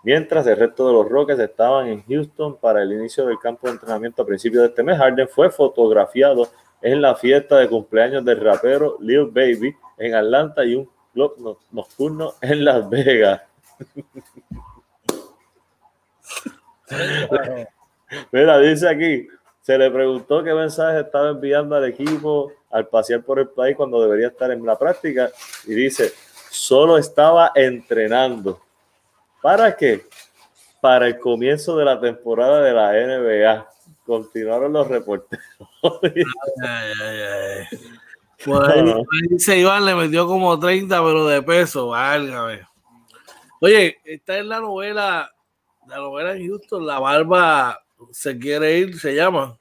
Mientras 0.02 0.46
el 0.46 0.58
resto 0.58 0.86
de 0.86 0.92
los 0.92 1.08
Rockets 1.08 1.40
estaban 1.40 1.88
en 1.88 2.02
Houston 2.02 2.58
para 2.58 2.82
el 2.82 2.92
inicio 2.92 3.24
del 3.24 3.38
campo 3.38 3.66
de 3.66 3.72
entrenamiento 3.72 4.20
a 4.20 4.26
principios 4.26 4.64
de 4.64 4.68
este 4.68 4.82
mes, 4.82 4.98
Harden 4.98 5.28
fue 5.28 5.48
fotografiado 5.48 6.46
en 6.82 7.00
la 7.00 7.14
fiesta 7.14 7.56
de 7.56 7.70
cumpleaños 7.70 8.22
del 8.22 8.38
rapero 8.38 8.98
Lil 9.00 9.30
Baby 9.32 9.74
en 9.96 10.14
Atlanta 10.14 10.62
y 10.62 10.74
un 10.74 10.90
club 11.14 11.58
nocturno 11.72 12.34
en 12.42 12.66
Las 12.66 12.86
Vegas. 12.90 13.40
Mira, 18.30 18.58
dice 18.58 18.90
aquí, 18.90 19.26
se 19.62 19.78
le 19.78 19.90
preguntó 19.90 20.44
qué 20.44 20.52
mensaje 20.52 21.00
estaba 21.00 21.30
enviando 21.30 21.76
al 21.76 21.86
equipo 21.86 22.52
al 22.70 22.87
pasear 22.88 23.22
por 23.22 23.38
el 23.38 23.48
país 23.48 23.76
cuando 23.76 24.02
debería 24.02 24.28
estar 24.28 24.50
en 24.50 24.64
la 24.64 24.78
práctica 24.78 25.31
y 25.66 25.74
dice, 25.74 26.12
solo 26.50 26.98
estaba 26.98 27.52
entrenando. 27.54 28.61
¿Para 29.42 29.76
qué? 29.76 30.07
Para 30.81 31.07
el 31.07 31.18
comienzo 31.18 31.76
de 31.76 31.85
la 31.85 32.00
temporada 32.00 32.62
de 32.62 32.72
la 32.72 32.92
NBA. 32.92 33.68
Continuaron 34.04 34.72
los 34.72 34.88
reporteros. 34.88 35.44
ay, 36.02 36.92
ay, 37.00 37.20
ay. 37.70 37.78
Pues 38.44 38.61
ahí, 38.68 38.85
dice 39.31 39.59
Iván, 39.59 39.85
le 39.85 39.94
metió 39.96 40.26
como 40.26 40.59
30, 40.59 41.02
pero 41.02 41.26
de 41.26 41.42
peso, 41.42 41.88
válgame. 41.88 42.66
Oye, 43.61 43.98
esta 44.04 44.38
es 44.38 44.44
la 44.44 44.61
novela, 44.61 45.33
la 45.88 45.96
novela 45.96 46.37
en 46.37 46.46
Houston, 46.46 46.87
La 46.87 47.00
Barba 47.00 47.81
se 48.12 48.38
quiere 48.38 48.78
ir, 48.78 48.98
se 48.98 49.14
llama. 49.14 49.59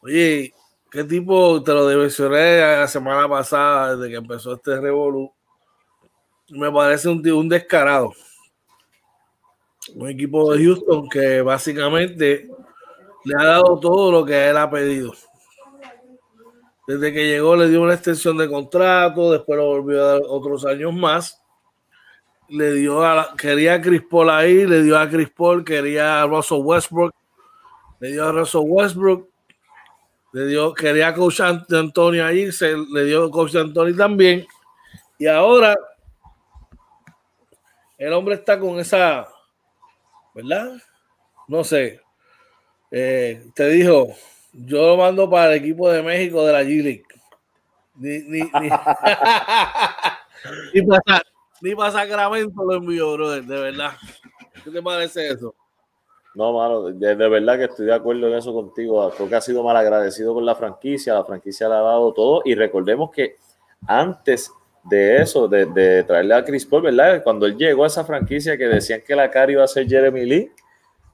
Oye, 0.00 0.54
qué 0.90 1.04
tipo, 1.04 1.62
te 1.62 1.72
lo 1.72 1.86
mencioné 1.86 2.58
la 2.58 2.88
semana 2.88 3.28
pasada, 3.28 3.96
desde 3.96 4.10
que 4.10 4.16
empezó 4.16 4.54
este 4.54 4.80
Revolu. 4.80 5.32
Me 6.50 6.70
parece 6.70 7.08
un, 7.08 7.26
un 7.30 7.48
descarado. 7.48 8.12
Un 9.94 10.08
equipo 10.08 10.52
de 10.52 10.64
Houston 10.64 11.08
que 11.08 11.40
básicamente 11.42 12.48
le 13.24 13.34
ha 13.38 13.44
dado 13.44 13.78
todo 13.78 14.10
lo 14.10 14.24
que 14.24 14.48
él 14.48 14.56
ha 14.56 14.70
pedido. 14.70 15.12
Desde 16.86 17.12
que 17.12 17.26
llegó 17.28 17.54
le 17.54 17.68
dio 17.68 17.82
una 17.82 17.94
extensión 17.94 18.36
de 18.36 18.48
contrato, 18.48 19.30
después 19.30 19.56
lo 19.56 19.66
volvió 19.66 20.02
a 20.02 20.12
dar 20.12 20.22
otros 20.26 20.66
años 20.66 20.92
más. 20.92 21.40
Le 22.48 22.72
dio 22.72 23.04
a 23.04 23.34
quería 23.36 23.74
a 23.74 23.80
Chris 23.80 24.02
Paul 24.02 24.28
ahí, 24.28 24.66
le 24.66 24.82
dio 24.82 24.98
a 24.98 25.08
Chris 25.08 25.30
Paul, 25.30 25.64
quería 25.64 26.20
a 26.20 26.26
Russell 26.26 26.62
Westbrook, 26.62 27.14
le 28.00 28.10
dio 28.10 28.26
a 28.26 28.32
Russell 28.32 28.62
Westbrook, 28.64 29.29
le 30.32 30.46
dio, 30.46 30.72
quería 30.74 31.14
Coach 31.14 31.40
Antonio 31.40 32.24
ahí, 32.24 32.52
se 32.52 32.76
le 32.76 33.04
dio 33.04 33.30
Coach 33.30 33.56
Antonio 33.56 33.96
también. 33.96 34.46
Y 35.18 35.26
ahora 35.26 35.76
el 37.98 38.12
hombre 38.12 38.36
está 38.36 38.58
con 38.58 38.80
esa, 38.80 39.28
¿verdad? 40.34 40.80
No 41.48 41.64
sé. 41.64 42.00
Eh, 42.90 43.44
te 43.54 43.68
dijo, 43.68 44.08
yo 44.52 44.86
lo 44.86 44.96
mando 44.96 45.28
para 45.28 45.52
el 45.52 45.58
equipo 45.62 45.90
de 45.90 46.02
México 46.02 46.46
de 46.46 46.52
la 46.52 46.62
G-League. 46.62 47.04
Ni, 47.96 48.20
ni, 48.20 48.40
ni, 48.40 48.42
ni, 51.60 51.74
para, 51.74 51.90
Sacramento 51.90 52.64
lo 52.64 52.76
envió, 52.76 53.12
brother, 53.12 53.44
de 53.44 53.60
verdad. 53.60 53.92
¿Qué 54.64 54.70
te 54.70 54.82
parece 54.82 55.28
eso? 55.28 55.54
No, 56.34 56.52
mano, 56.52 56.82
de, 56.84 57.14
verdad 57.14 57.58
que 57.58 57.64
estoy 57.64 57.86
de 57.86 57.94
acuerdo 57.94 58.28
en 58.28 58.34
eso 58.34 58.52
contigo. 58.52 59.10
Creo 59.16 59.28
que 59.28 59.34
ha 59.34 59.40
sido 59.40 59.64
mal 59.64 59.76
agradecido 59.76 60.32
con 60.32 60.46
la 60.46 60.54
franquicia. 60.54 61.14
La 61.14 61.24
franquicia 61.24 61.68
le 61.68 61.74
ha 61.74 61.80
dado 61.80 62.12
todo. 62.12 62.42
Y 62.44 62.54
recordemos 62.54 63.10
que 63.10 63.36
antes 63.86 64.52
de 64.84 65.20
eso, 65.20 65.48
de, 65.48 66.04
traerle 66.04 66.34
a 66.34 66.44
Chris 66.44 66.64
Paul, 66.64 66.82
¿verdad? 66.82 67.22
Cuando 67.22 67.46
él 67.46 67.56
llegó 67.56 67.84
a 67.84 67.88
esa 67.88 68.04
franquicia 68.04 68.56
que 68.56 68.68
decían 68.68 69.02
que 69.06 69.16
la 69.16 69.30
cara 69.30 69.52
iba 69.52 69.64
a 69.64 69.68
ser 69.68 69.88
Jeremy 69.88 70.24
Lee, 70.24 70.52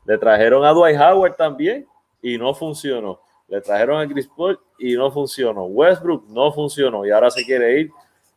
le 0.05 0.18
trajeron 0.18 0.64
a 0.64 0.72
Dwight 0.72 1.00
Howard 1.00 1.37
también 1.37 1.87
y 2.22 2.37
no 2.38 2.55
funcionó. 2.55 3.20
Le 3.48 3.61
trajeron 3.61 4.00
a 4.00 4.09
Chris 4.09 4.29
Paul 4.29 4.59
y 4.79 4.94
no 4.94 5.11
funcionó. 5.11 5.64
Westbrook 5.64 6.29
no 6.29 6.52
funcionó 6.52 7.07
y 7.07 7.11
ahora 7.11 7.31
se 7.31 7.44
quiere 7.44 7.81
ir. 7.81 7.90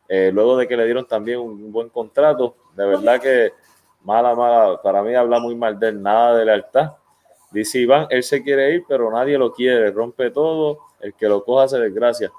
Eh, 0.08 0.30
luego 0.32 0.56
de 0.56 0.66
que 0.66 0.76
le 0.76 0.84
dieron 0.84 1.06
también 1.06 1.38
un, 1.38 1.70
buen 1.70 1.88
contrato, 1.88 2.56
de 2.74 2.84
verdad 2.84 3.20
que 3.20 3.52
mala, 4.02 4.34
mala, 4.34 4.80
para 4.82 5.02
mí 5.02 5.14
habla 5.14 5.38
muy 5.40 5.54
mal 5.54 5.78
de 5.78 5.88
él, 5.88 6.02
nada 6.02 6.36
de 6.36 6.44
lealtad. 6.44 6.92
Dice 7.50 7.80
Iván, 7.80 8.06
él 8.10 8.22
se 8.22 8.42
quiere 8.42 8.74
ir, 8.74 8.84
pero 8.88 9.10
nadie 9.10 9.36
lo 9.36 9.52
quiere, 9.52 9.90
rompe 9.90 10.30
todo, 10.30 10.78
el 11.00 11.14
que 11.14 11.28
lo 11.28 11.44
coja 11.44 11.68
se 11.68 11.78
desgracia. 11.78 12.30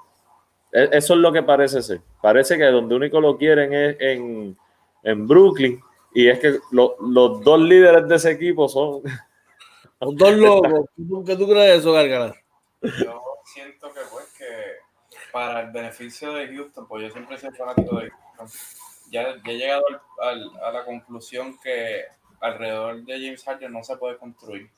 E, 0.72 0.88
eso 0.92 1.14
es 1.14 1.20
lo 1.20 1.32
que 1.32 1.42
parece 1.42 1.82
ser. 1.82 2.00
Parece 2.20 2.56
que 2.56 2.64
donde 2.64 2.94
único 2.94 3.20
lo 3.20 3.36
quieren 3.36 3.72
es 3.74 3.96
en, 4.00 4.56
en 5.02 5.28
Brooklyn, 5.28 5.80
y 6.14 6.28
es 6.28 6.38
que 6.38 6.58
los 6.70 6.94
dos 6.98 7.60
líderes 7.60 8.08
de 8.08 8.16
ese 8.16 8.30
equipo 8.32 8.68
son. 8.68 9.02
Los 10.00 10.16
dos 10.16 10.32
locos. 10.32 10.86
¿Qué 11.26 11.36
tú 11.36 11.46
crees 11.46 11.74
de 11.74 11.76
eso, 11.76 11.92
Gargara? 11.92 12.34
Yo 12.82 13.22
siento 13.44 13.92
que 13.92 14.00
pues 14.10 14.32
que 14.36 14.46
para 15.32 15.60
el 15.60 15.70
beneficio 15.70 16.32
de 16.32 16.48
Houston, 16.48 16.88
pues 16.88 17.04
yo 17.04 17.10
siempre 17.10 17.38
soy 17.38 17.52
fanático 17.52 18.00
de 18.00 18.10
Houston, 18.10 18.48
ya, 19.12 19.36
he 19.44 19.56
llegado 19.56 19.84
a 20.20 20.72
la 20.72 20.84
conclusión 20.84 21.56
que 21.62 22.02
alrededor 22.40 23.04
de 23.04 23.14
James 23.14 23.44
Harden 23.44 23.72
no 23.72 23.84
se 23.84 23.96
puede 23.96 24.16
construir. 24.16 24.68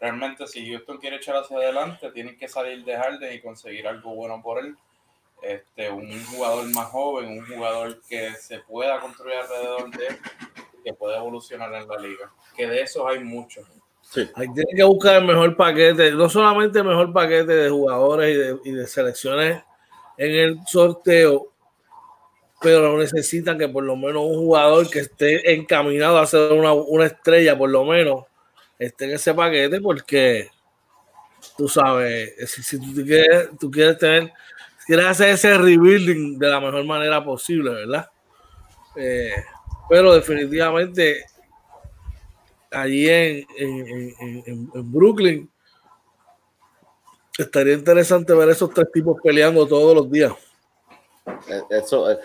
Realmente 0.00 0.46
si 0.46 0.68
Houston 0.68 0.98
quiere 0.98 1.16
echar 1.16 1.36
hacia 1.36 1.56
adelante, 1.56 2.10
tienen 2.10 2.36
que 2.36 2.48
salir 2.48 2.84
de 2.84 2.96
Harden 2.96 3.32
y 3.32 3.40
conseguir 3.40 3.86
algo 3.86 4.14
bueno 4.14 4.42
por 4.42 4.58
él. 4.58 4.76
Este, 5.42 5.90
un 5.90 6.24
jugador 6.26 6.64
más 6.74 6.86
joven, 6.88 7.38
un 7.38 7.46
jugador 7.46 8.00
que 8.08 8.32
se 8.34 8.60
pueda 8.60 9.00
construir 9.00 9.36
alrededor 9.36 9.90
de 9.90 10.06
él, 10.06 10.16
que 10.82 10.94
pueda 10.94 11.18
evolucionar 11.18 11.72
en 11.74 11.86
la 11.86 11.98
liga. 11.98 12.32
Que 12.56 12.66
de 12.66 12.82
esos 12.82 13.06
hay 13.06 13.20
muchos. 13.20 13.64
Hay 14.36 14.46
que 14.76 14.84
buscar 14.84 15.16
el 15.16 15.26
mejor 15.26 15.56
paquete, 15.56 16.12
no 16.12 16.28
solamente 16.28 16.78
el 16.78 16.84
mejor 16.84 17.12
paquete 17.12 17.52
de 17.52 17.70
jugadores 17.70 18.60
y 18.64 18.70
de, 18.70 18.86
selecciones 18.86 19.62
en 20.16 20.30
el 20.30 20.58
sorteo, 20.66 21.53
pero 22.64 22.96
necesitan 22.96 23.58
que 23.58 23.68
por 23.68 23.84
lo 23.84 23.94
menos 23.94 24.22
un 24.22 24.36
jugador 24.36 24.88
que 24.88 25.00
esté 25.00 25.52
encaminado 25.52 26.18
a 26.18 26.26
ser 26.26 26.50
una, 26.50 27.04
estrella, 27.04 27.58
por 27.58 27.68
lo 27.68 27.84
menos, 27.84 28.24
esté 28.78 29.04
en 29.04 29.10
ese 29.10 29.34
paquete, 29.34 29.82
porque 29.82 30.48
tú 31.58 31.68
sabes, 31.68 32.32
si, 32.46 32.78
tú, 32.80 33.04
quieres, 33.04 33.50
tú 33.60 33.70
quieres 33.70 33.98
tener, 33.98 34.32
quieres 34.86 35.04
hacer 35.04 35.28
ese 35.28 35.58
rebuilding 35.58 36.38
de 36.38 36.48
la 36.48 36.58
mejor 36.58 36.82
manera 36.84 37.22
posible, 37.22 37.70
¿verdad? 37.70 38.08
Eh, 38.96 39.34
pero 39.90 40.14
definitivamente 40.14 41.26
allí 42.70 43.10
en, 43.10 43.46
en, 43.58 44.14
en, 44.46 44.92
Brooklyn. 44.92 45.50
Estaría 47.36 47.74
interesante 47.74 48.32
ver 48.32 48.48
esos 48.48 48.72
tres 48.72 48.90
tipos 48.90 49.20
peleando 49.22 49.66
todos 49.66 49.94
los 49.94 50.10
días. 50.10 50.32
Eh, 51.26 51.62
eso, 51.70 52.10
eh, 52.10 52.18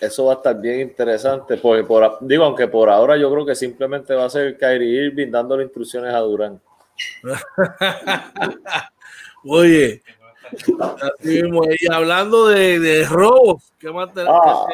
eso 0.00 0.26
va 0.26 0.34
a 0.34 0.36
estar 0.36 0.60
bien 0.60 0.80
interesante. 0.80 1.56
Porque 1.56 1.84
por, 1.84 2.18
digo, 2.20 2.44
aunque 2.44 2.68
por 2.68 2.88
ahora 2.88 3.16
yo 3.16 3.30
creo 3.30 3.46
que 3.46 3.54
simplemente 3.54 4.14
va 4.14 4.24
a 4.24 4.30
ser 4.30 4.56
Kyrie 4.56 5.06
Irving 5.06 5.30
dándole 5.30 5.64
instrucciones 5.64 6.14
a 6.14 6.18
Durán. 6.18 6.60
Oye, 9.44 10.02
y 11.22 11.92
hablando 11.92 12.48
de, 12.48 12.78
de 12.78 13.04
robos, 13.04 13.72
¿qué 13.78 13.90
más 13.90 14.08
ah. 14.16 14.66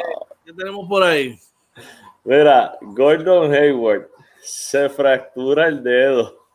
¿qué 0.44 0.52
tenemos 0.52 0.88
por 0.88 1.02
ahí? 1.02 1.38
Mira, 2.24 2.76
Gordon 2.80 3.52
Hayward 3.52 4.08
se 4.42 4.88
fractura 4.88 5.68
el 5.68 5.82
dedo. 5.82 6.46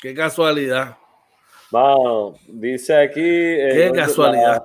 Qué 0.00 0.14
casualidad. 0.14 0.96
Vamos, 1.70 2.38
dice 2.46 2.96
aquí. 2.96 3.20
Eh, 3.20 3.90
Qué 3.92 3.92
casualidad. 3.92 4.64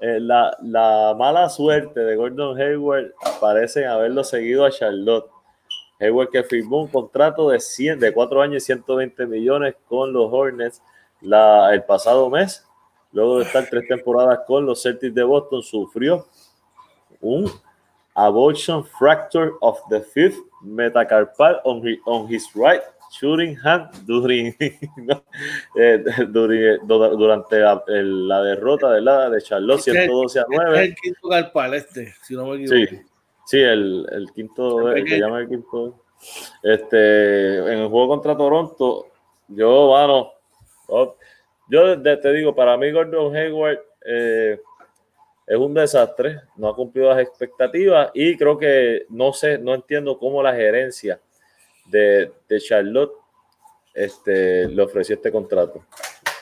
Eh, 0.00 0.20
la, 0.20 0.56
la, 0.62 1.14
mala 1.18 1.48
suerte 1.48 2.00
de 2.00 2.14
Gordon 2.14 2.60
Hayward 2.60 3.12
parece 3.40 3.86
haberlo 3.86 4.22
seguido 4.22 4.64
a 4.64 4.70
Charlotte. 4.70 5.28
Hayward 6.00 6.30
que 6.30 6.44
firmó 6.44 6.82
un 6.82 6.88
contrato 6.88 7.50
de 7.50 7.58
100, 7.58 7.98
de 7.98 8.12
4 8.12 8.42
años 8.42 8.62
y 8.62 8.66
120 8.66 9.26
millones 9.26 9.74
con 9.88 10.12
los 10.12 10.32
Hornets 10.32 10.80
el 11.20 11.84
pasado 11.84 12.30
mes. 12.30 12.64
Luego 13.12 13.38
de 13.38 13.44
estar 13.44 13.66
tres 13.68 13.88
temporadas 13.88 14.40
con 14.46 14.66
los 14.66 14.82
Celtics 14.82 15.14
de 15.14 15.24
Boston, 15.24 15.62
sufrió 15.62 16.26
un 17.20 17.50
abortion 18.14 18.84
fracture 18.84 19.52
of 19.60 19.80
the 19.88 20.00
fifth 20.00 20.38
metacarpal 20.62 21.60
on 21.64 21.86
his, 21.86 21.98
on 22.04 22.32
his 22.32 22.46
right 22.54 22.82
shooting 23.10 23.56
hand 23.64 23.90
during, 24.06 24.54
eh, 24.60 26.04
durante 26.28 27.58
la, 27.60 28.42
derrota 28.42 28.92
de 28.92 29.00
la 29.00 29.30
de 29.30 29.40
Charlotte 29.42 29.80
112 29.80 30.40
a 30.40 30.44
9. 30.48 30.76
Es 30.76 30.88
el 30.88 30.94
quinto 30.94 31.28
carpal 31.28 31.74
este, 31.74 32.14
si 32.22 32.34
no 32.34 32.46
me 32.46 32.56
equivoco. 32.56 32.76
Sí, 32.76 33.00
sí 33.46 33.60
el, 33.60 34.06
el 34.10 34.30
quinto, 34.32 34.92
el 34.92 35.04
que 35.04 35.18
llama 35.18 35.40
el 35.40 35.48
quinto. 35.48 36.04
Este, 36.62 37.58
en 37.58 37.78
el 37.78 37.88
juego 37.88 38.08
contra 38.08 38.36
Toronto, 38.36 39.06
yo, 39.48 39.86
bueno, 39.86 40.32
oh, 40.88 41.16
yo 41.68 42.02
te 42.02 42.32
digo, 42.32 42.54
para 42.54 42.76
mí 42.76 42.90
Gordon 42.90 43.34
Hayward 43.36 43.78
eh, 44.04 44.60
es 45.46 45.56
un 45.56 45.74
desastre, 45.74 46.40
no 46.56 46.68
ha 46.68 46.74
cumplido 46.74 47.08
las 47.08 47.20
expectativas 47.20 48.10
y 48.14 48.36
creo 48.36 48.58
que 48.58 49.06
no 49.10 49.32
sé, 49.32 49.58
no 49.58 49.74
entiendo 49.74 50.18
cómo 50.18 50.42
la 50.42 50.54
gerencia 50.54 51.20
de, 51.88 52.32
Charlotte 52.60 53.12
este, 53.94 54.68
le 54.68 54.82
ofreció 54.82 55.16
este 55.16 55.32
contrato. 55.32 55.84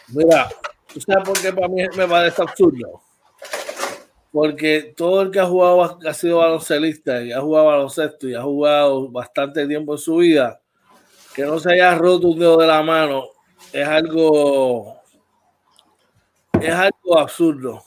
Mira, 0.09 0.48
¿tú 0.92 1.00
sabes 1.00 1.24
por 1.24 1.40
qué 1.40 1.52
para 1.52 1.68
mí 1.68 1.82
me 1.96 2.06
parece 2.06 2.42
absurdo? 2.42 3.00
Porque 4.32 4.94
todo 4.96 5.22
el 5.22 5.30
que 5.30 5.40
ha 5.40 5.46
jugado, 5.46 5.98
ha 6.06 6.14
sido 6.14 6.38
baloncelista 6.38 7.22
y 7.22 7.32
ha 7.32 7.40
jugado 7.40 7.66
baloncesto 7.66 8.28
y 8.28 8.35
ha 8.35 8.42
jugado 8.42 9.09
bastante 9.09 9.66
tiempo 9.66 9.94
en 9.94 9.98
su 9.98 10.16
vida, 10.16 10.61
que 11.35 11.42
no 11.42 11.59
se 11.59 11.72
haya 11.72 11.94
roto 11.94 12.28
un 12.28 12.38
dedo 12.38 12.59
de 12.59 12.66
la 12.66 12.82
mano, 12.82 13.28
es 13.72 13.87
algo, 13.87 15.00
es 16.61 16.72
algo 16.72 17.18
absurdo 17.18 17.82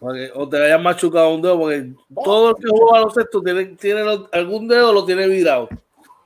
o 0.00 0.48
te 0.48 0.62
hayan 0.62 0.82
machucado 0.82 1.34
un 1.34 1.42
dedo, 1.42 1.58
porque 1.58 1.92
todo 2.24 2.50
el 2.50 2.56
que 2.56 2.70
juega 2.70 2.92
baloncesto 2.92 3.42
tiene, 3.42 3.64
tiene 3.76 4.00
algún 4.32 4.66
dedo 4.66 4.92
lo 4.92 5.04
tiene 5.04 5.28
virado. 5.28 5.68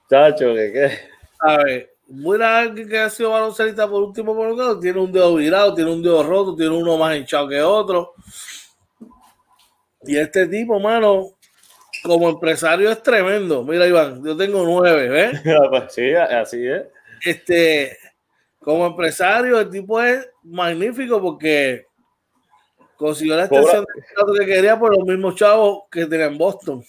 Chacho, 0.09 0.55
que 0.55 0.73
qué. 0.73 0.99
A 1.41 1.59
ver, 1.59 1.95
buena 2.07 2.59
alguien 2.59 2.89
que 2.89 2.99
ha 2.99 3.11
sido 3.11 3.31
baloncelista 3.31 3.89
por 3.89 4.03
último 4.03 4.35
por 4.35 4.57
lo 4.57 4.81
tiene 4.81 5.01
un 5.01 5.13
dedo 5.13 5.35
virado, 5.35 5.75
tiene 5.75 5.93
un 5.93 6.03
dedo 6.03 6.23
roto, 6.23 6.55
tiene 6.55 6.75
uno 6.75 6.97
más 6.97 7.17
hinchado 7.17 7.49
que 7.49 7.63
otro. 7.63 8.15
Y 10.03 10.17
este 10.17 10.47
tipo, 10.47 10.79
mano, 10.79 11.31
como 12.03 12.29
empresario 12.29 12.91
es 12.91 13.03
tremendo. 13.03 13.65
Mira, 13.65 13.87
Iván, 13.87 14.23
yo 14.25 14.37
tengo 14.37 14.65
nueve, 14.65 15.09
¿ves? 15.09 15.41
Pues 15.71 15.93
sí, 15.95 16.13
así 16.15 16.67
es. 16.67 16.83
Este, 17.25 17.97
como 18.61 18.87
empresario, 18.87 19.61
el 19.61 19.71
tipo 19.71 20.01
es 20.03 20.29
magnífico 20.43 21.21
porque 21.21 21.87
consiguió 22.97 23.37
la 23.37 23.45
extensión 23.45 23.85
de 24.39 24.45
que 24.45 24.53
quería 24.55 24.79
por 24.79 24.95
los 24.97 25.07
mismos 25.07 25.35
chavos 25.35 25.85
que 25.91 26.07
tenía 26.07 26.27
en 26.27 26.37
Boston. 26.37 26.85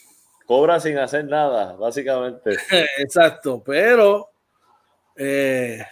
Cobra 0.46 0.80
sin 0.80 0.98
hacer 0.98 1.26
nada, 1.26 1.74
básicamente. 1.74 2.56
Exacto, 3.00 3.64
pero 3.66 4.30
eh, 5.16 5.84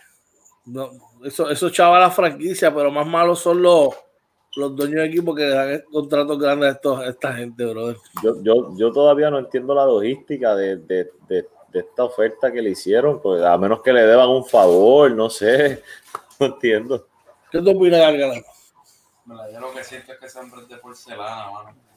no, 0.65 0.91
eso, 1.23 1.49
eso 1.49 1.69
chava 1.69 1.99
la 1.99 2.11
franquicia, 2.11 2.73
pero 2.73 2.91
más 2.91 3.07
malos 3.07 3.39
son 3.39 3.61
los, 3.61 3.89
los 4.55 4.75
dueños 4.75 4.97
de 4.97 5.05
equipo 5.05 5.33
que 5.33 5.47
dan 5.47 5.83
contratos 5.91 6.37
grandes 6.37 6.69
a, 6.69 6.71
estos, 6.73 7.05
esta 7.05 7.33
gente, 7.33 7.65
brother. 7.65 7.97
Yo, 8.23 8.43
yo, 8.43 8.77
yo 8.77 8.91
todavía 8.91 9.29
no 9.29 9.39
entiendo 9.39 9.73
la 9.73 9.85
logística 9.85 10.55
de, 10.55 10.77
de, 10.77 11.11
de, 11.27 11.47
esta 11.73 12.03
oferta 12.03 12.51
que 12.51 12.61
le 12.61 12.69
hicieron, 12.69 13.19
pues 13.19 13.41
a 13.41 13.57
menos 13.57 13.81
que 13.81 13.91
le 13.91 14.05
deban 14.05 14.29
un 14.29 14.45
favor, 14.45 15.11
no 15.11 15.27
sé, 15.29 15.81
no 16.39 16.45
entiendo. 16.45 17.07
¿Qué 17.51 17.59
tú 17.59 17.71
opinas, 17.71 17.99
Gargara? 17.99 18.41
Yo 19.51 19.59
lo 19.59 19.73
que 19.73 19.83
siento 19.83 20.13
es 20.13 20.19
que 20.19 20.25
es 20.27 20.67
de 20.67 20.77
porcelana, 20.77 21.49
mano. 21.49 21.92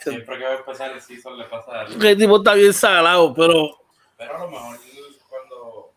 Siempre 0.00 0.38
que 0.38 0.44
va 0.44 0.50
a 0.50 0.56
empezar 0.56 0.90
el 0.92 1.00
season 1.00 1.38
le 1.38 1.44
pasa 1.44 1.80
algo. 1.80 2.02
El 2.02 2.18
tipo 2.18 2.36
está 2.36 2.54
bien 2.54 2.72
salado, 2.72 3.32
pero... 3.34 3.78
Pero 4.16 4.36
a 4.36 4.40
lo 4.40 4.50
mejor 4.50 4.78
cuando 5.28 5.92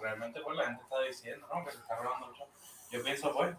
realmente 0.00 0.40
pues 0.40 0.56
la 0.56 0.64
gente 0.66 0.82
está 0.82 1.00
diciendo, 1.02 1.46
¿no? 1.52 1.64
Que 1.64 1.72
se 1.72 1.78
está 1.78 1.96
robando 1.96 2.28
mucho. 2.28 2.44
Yo 2.90 3.02
pienso, 3.02 3.32
pues, 3.32 3.56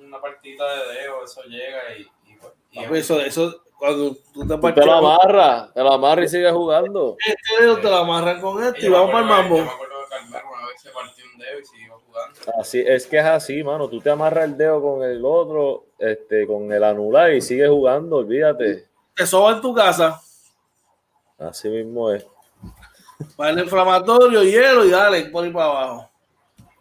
una 0.00 0.20
partida 0.20 0.74
de 0.74 0.94
dedo, 0.94 1.24
eso 1.24 1.42
llega 1.44 1.96
y, 1.96 2.02
y, 2.26 2.36
pues, 2.36 2.52
y 2.72 2.98
eso, 2.98 3.20
eso, 3.20 3.62
cuando 3.78 4.16
tú 4.34 4.46
te 4.46 4.58
partes. 4.58 4.82
Te 4.82 4.90
lo 4.90 4.94
amarras, 4.94 5.72
te 5.72 5.80
lo 5.80 5.92
amarras 5.92 6.26
y 6.26 6.28
sigues 6.28 6.52
jugando. 6.52 7.16
Este 7.24 7.62
dedo 7.62 7.78
te 7.78 7.88
lo 7.88 7.96
amarras 7.96 8.40
con 8.40 8.62
este 8.62 8.86
y, 8.86 8.88
vamos 8.88 9.10
para 9.12 9.20
el 9.20 9.26
mambo. 9.26 9.70
Carmelo 10.10 10.44
una 10.52 10.66
vez 10.66 10.80
se 10.82 10.90
partió 10.90 11.24
un 11.32 11.38
dedo 11.38 11.60
y 11.60 11.64
siguió 11.64 11.98
jugando. 12.06 12.40
Así, 12.60 12.80
es 12.84 13.06
que 13.06 13.18
es 13.18 13.24
así, 13.24 13.62
mano. 13.62 13.88
Tú 13.88 14.00
te 14.00 14.10
amarras 14.10 14.44
el 14.44 14.56
dedo 14.56 14.82
con 14.82 15.02
el 15.04 15.24
otro, 15.24 15.86
este, 15.98 16.46
con 16.46 16.70
el 16.72 16.82
anular 16.82 17.32
y 17.32 17.40
sigues 17.40 17.70
jugando, 17.70 18.16
olvídate. 18.16 18.88
Te 19.14 19.26
soba 19.26 19.52
en 19.52 19.60
tu 19.60 19.72
casa. 19.72 20.20
Así 21.38 21.68
mismo 21.68 22.10
es. 22.10 22.26
Para 23.36 23.50
el 23.50 23.60
inflamatorio, 23.60 24.42
hielo 24.42 24.84
y 24.84 24.90
dale 24.90 25.26
por 25.26 25.44
ahí 25.44 25.50
para 25.50 25.66
abajo. 25.66 26.10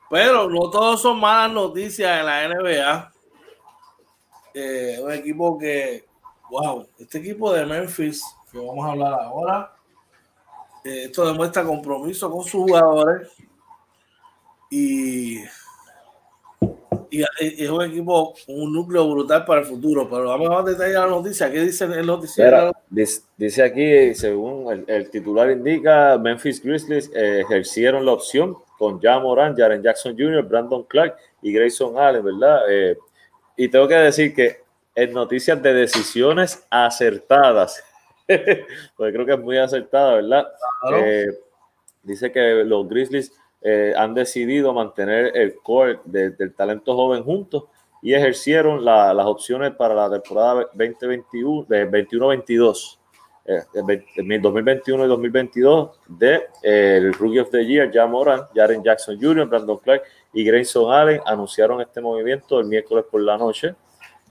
Pero 0.09 0.49
no 0.49 0.69
todos 0.71 1.01
son 1.01 1.19
malas 1.19 1.53
noticias 1.53 2.19
en 2.19 2.25
la 2.25 2.47
NBA. 2.47 3.13
Eh, 4.55 4.99
un 5.01 5.11
equipo 5.11 5.57
que, 5.59 6.05
wow, 6.49 6.87
este 6.97 7.19
equipo 7.19 7.53
de 7.53 7.65
Memphis, 7.65 8.23
que 8.51 8.57
vamos 8.57 8.85
a 8.85 8.91
hablar 8.91 9.13
ahora, 9.13 9.75
esto 10.83 11.27
demuestra 11.27 11.63
compromiso 11.63 12.29
con 12.31 12.43
sus 12.43 12.61
jugadores 12.63 13.29
y, 14.69 15.39
y, 17.09 17.23
es 17.39 17.69
un 17.69 17.83
equipo, 17.83 18.35
un 18.47 18.73
núcleo 18.73 19.09
brutal 19.09 19.45
para 19.45 19.61
el 19.61 19.65
futuro. 19.65 20.09
Pero 20.09 20.25
vamos 20.25 20.49
a 20.51 20.63
detallar 20.63 21.09
la 21.09 21.15
noticia. 21.15 21.51
¿Qué 21.51 21.61
dice 21.61 21.85
el 21.85 22.05
noticiero? 22.05 22.71
Dice, 22.89 23.63
aquí, 23.63 24.13
según 24.13 24.85
el, 24.87 25.09
titular 25.09 25.49
indica, 25.49 26.17
Memphis 26.17 26.61
Grizzlies 26.63 27.11
eh, 27.13 27.41
ejercieron 27.41 28.05
la 28.05 28.13
opción 28.13 28.57
con 28.77 29.01
Jan 29.01 29.23
Moran, 29.23 29.55
Jaren 29.55 29.81
Jackson 29.81 30.15
Jr., 30.17 30.43
Brandon 30.43 30.83
Clark 30.83 31.17
y 31.41 31.51
Grayson 31.51 31.97
Allen, 31.97 32.23
¿verdad? 32.23 32.61
Eh, 32.69 32.97
y 33.57 33.67
tengo 33.67 33.87
que 33.87 33.95
decir 33.95 34.33
que 34.33 34.61
en 34.95 35.13
noticias 35.13 35.61
de 35.61 35.73
decisiones 35.73 36.65
acertadas, 36.69 37.83
porque 38.95 39.13
creo 39.13 39.25
que 39.25 39.33
es 39.33 39.39
muy 39.39 39.57
acertada, 39.57 40.15
¿verdad? 40.15 40.47
Eh, 40.93 41.27
dice 42.03 42.31
que 42.31 42.63
los 42.63 42.87
Grizzlies 42.87 43.33
eh, 43.61 43.93
han 43.97 44.13
decidido 44.13 44.73
mantener 44.73 45.35
el 45.35 45.55
core 45.55 45.99
del 46.05 46.53
talento 46.55 46.95
joven 46.95 47.23
juntos 47.23 47.65
y 48.01 48.13
ejercieron 48.13 48.85
las 48.85 49.25
opciones 49.25 49.71
para 49.71 49.93
la 49.93 50.09
temporada 50.09 50.69
2021, 50.73 51.67
21-22. 51.67 52.97
2021 54.43 55.05
y 55.05 55.07
2022 55.07 55.99
de 56.07 56.43
el 56.61 57.11
Rookie 57.13 57.39
of 57.39 57.49
the 57.49 57.65
Year, 57.65 57.89
Jam 57.91 58.11
Moran, 58.11 58.41
Jaren 58.53 58.83
Jackson 58.83 59.17
Jr., 59.19 59.47
Brandon 59.47 59.77
Clark 59.77 60.03
y 60.33 60.43
Grayson 60.43 60.93
Allen 60.93 61.19
anunciaron 61.25 61.81
este 61.81 61.99
movimiento 61.99 62.59
el 62.59 62.67
miércoles 62.67 63.05
por 63.09 63.21
la 63.21 63.37
noche. 63.37 63.73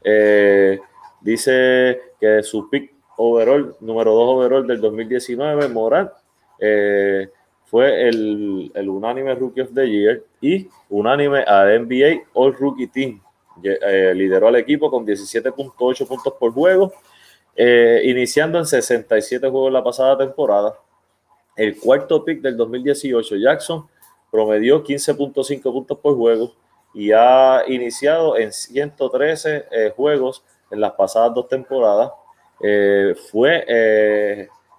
Eh, 0.04 0.78
dice 1.20 2.00
que 2.20 2.44
su 2.44 2.70
pick 2.70 2.92
overall, 3.18 3.76
número 3.80 4.14
2 4.14 4.28
overall 4.28 4.66
del 4.66 4.80
2019, 4.80 5.68
Moran, 5.68 6.10
eh, 6.58 7.28
fue 7.66 8.08
el, 8.08 8.72
el, 8.74 8.88
unánime 8.88 9.34
Rookie 9.34 9.60
of 9.60 9.74
the 9.74 9.86
Year 9.86 10.22
y 10.40 10.66
unánime 10.88 11.40
al 11.42 11.84
NBA 11.86 12.22
All 12.32 12.54
Rookie 12.54 12.86
Team. 12.86 13.20
Eh, 13.62 14.14
lideró 14.14 14.48
al 14.48 14.56
equipo 14.56 14.90
con 14.90 15.04
17.8 15.04 16.06
puntos 16.06 16.32
por 16.38 16.52
juego 16.52 16.92
eh, 17.60 18.02
iniciando 18.04 18.56
en 18.60 18.66
67 18.66 19.50
juegos 19.50 19.72
la 19.72 19.82
pasada 19.82 20.16
temporada. 20.16 20.78
El 21.56 21.76
cuarto 21.76 22.24
pick 22.24 22.40
del 22.40 22.56
2018, 22.56 23.34
Jackson, 23.34 23.84
promedió 24.30 24.84
15.5 24.84 25.62
puntos 25.62 25.98
por 25.98 26.14
juego 26.14 26.52
y 26.94 27.10
ha 27.10 27.64
iniciado 27.66 28.36
en 28.38 28.52
113 28.52 29.66
eh, 29.72 29.92
juegos 29.96 30.44
en 30.70 30.80
las 30.80 30.92
pasadas 30.92 31.34
dos 31.34 31.48
temporadas. 31.48 32.12
Eh, 32.60 33.14
fue 33.30 33.64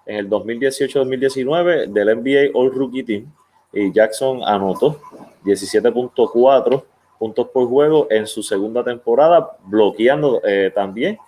en 0.06 0.16
el 0.16 0.28
2018-2019 0.28 1.86
del 1.86 2.16
NBA 2.16 2.58
All 2.58 2.72
Rookie 2.72 3.02
Team 3.02 3.32
y 3.72 3.92
Jackson 3.92 4.42
anotó 4.44 5.00
17.4 5.44 6.84
puntos 7.18 7.48
por 7.48 7.68
juego 7.68 8.06
en 8.10 8.26
su 8.26 8.42
segunda 8.42 8.82
temporada, 8.82 9.56
bloqueando 9.66 10.40
también 10.74 11.18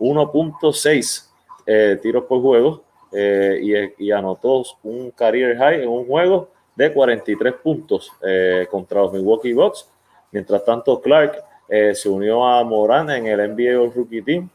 1.6 0.00 1.30
eh, 1.66 1.98
tiros 2.02 2.24
por 2.24 2.40
juego 2.40 2.82
eh, 3.12 3.94
y, 3.98 4.10
anotó 4.10 4.64
un 4.82 5.10
career 5.10 5.56
high 5.56 5.82
en 5.82 5.88
un 5.88 6.06
juego 6.06 6.48
de 6.74 6.92
43 6.92 7.54
puntos 7.54 8.10
eh, 8.26 8.66
contra 8.70 9.02
los 9.02 9.12
Milwaukee 9.12 9.52
Bucks. 9.52 9.88
Mientras 10.32 10.64
tanto, 10.64 11.00
Clark 11.00 11.44
se 11.94 12.08
unió 12.08 12.44
a 12.44 12.64
Moran 12.64 13.10
en 13.10 13.28
el 13.28 13.54
NBA 13.54 13.92
Rookie 13.94 14.22
Team 14.22 14.50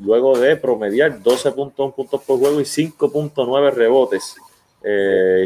luego 0.00 0.38
de 0.38 0.56
promediar 0.56 1.20
12.1 1.20 1.94
puntos 1.94 2.22
por 2.22 2.38
juego 2.38 2.60
y 2.60 2.64
5.9 2.64 3.72
rebotes. 3.72 4.36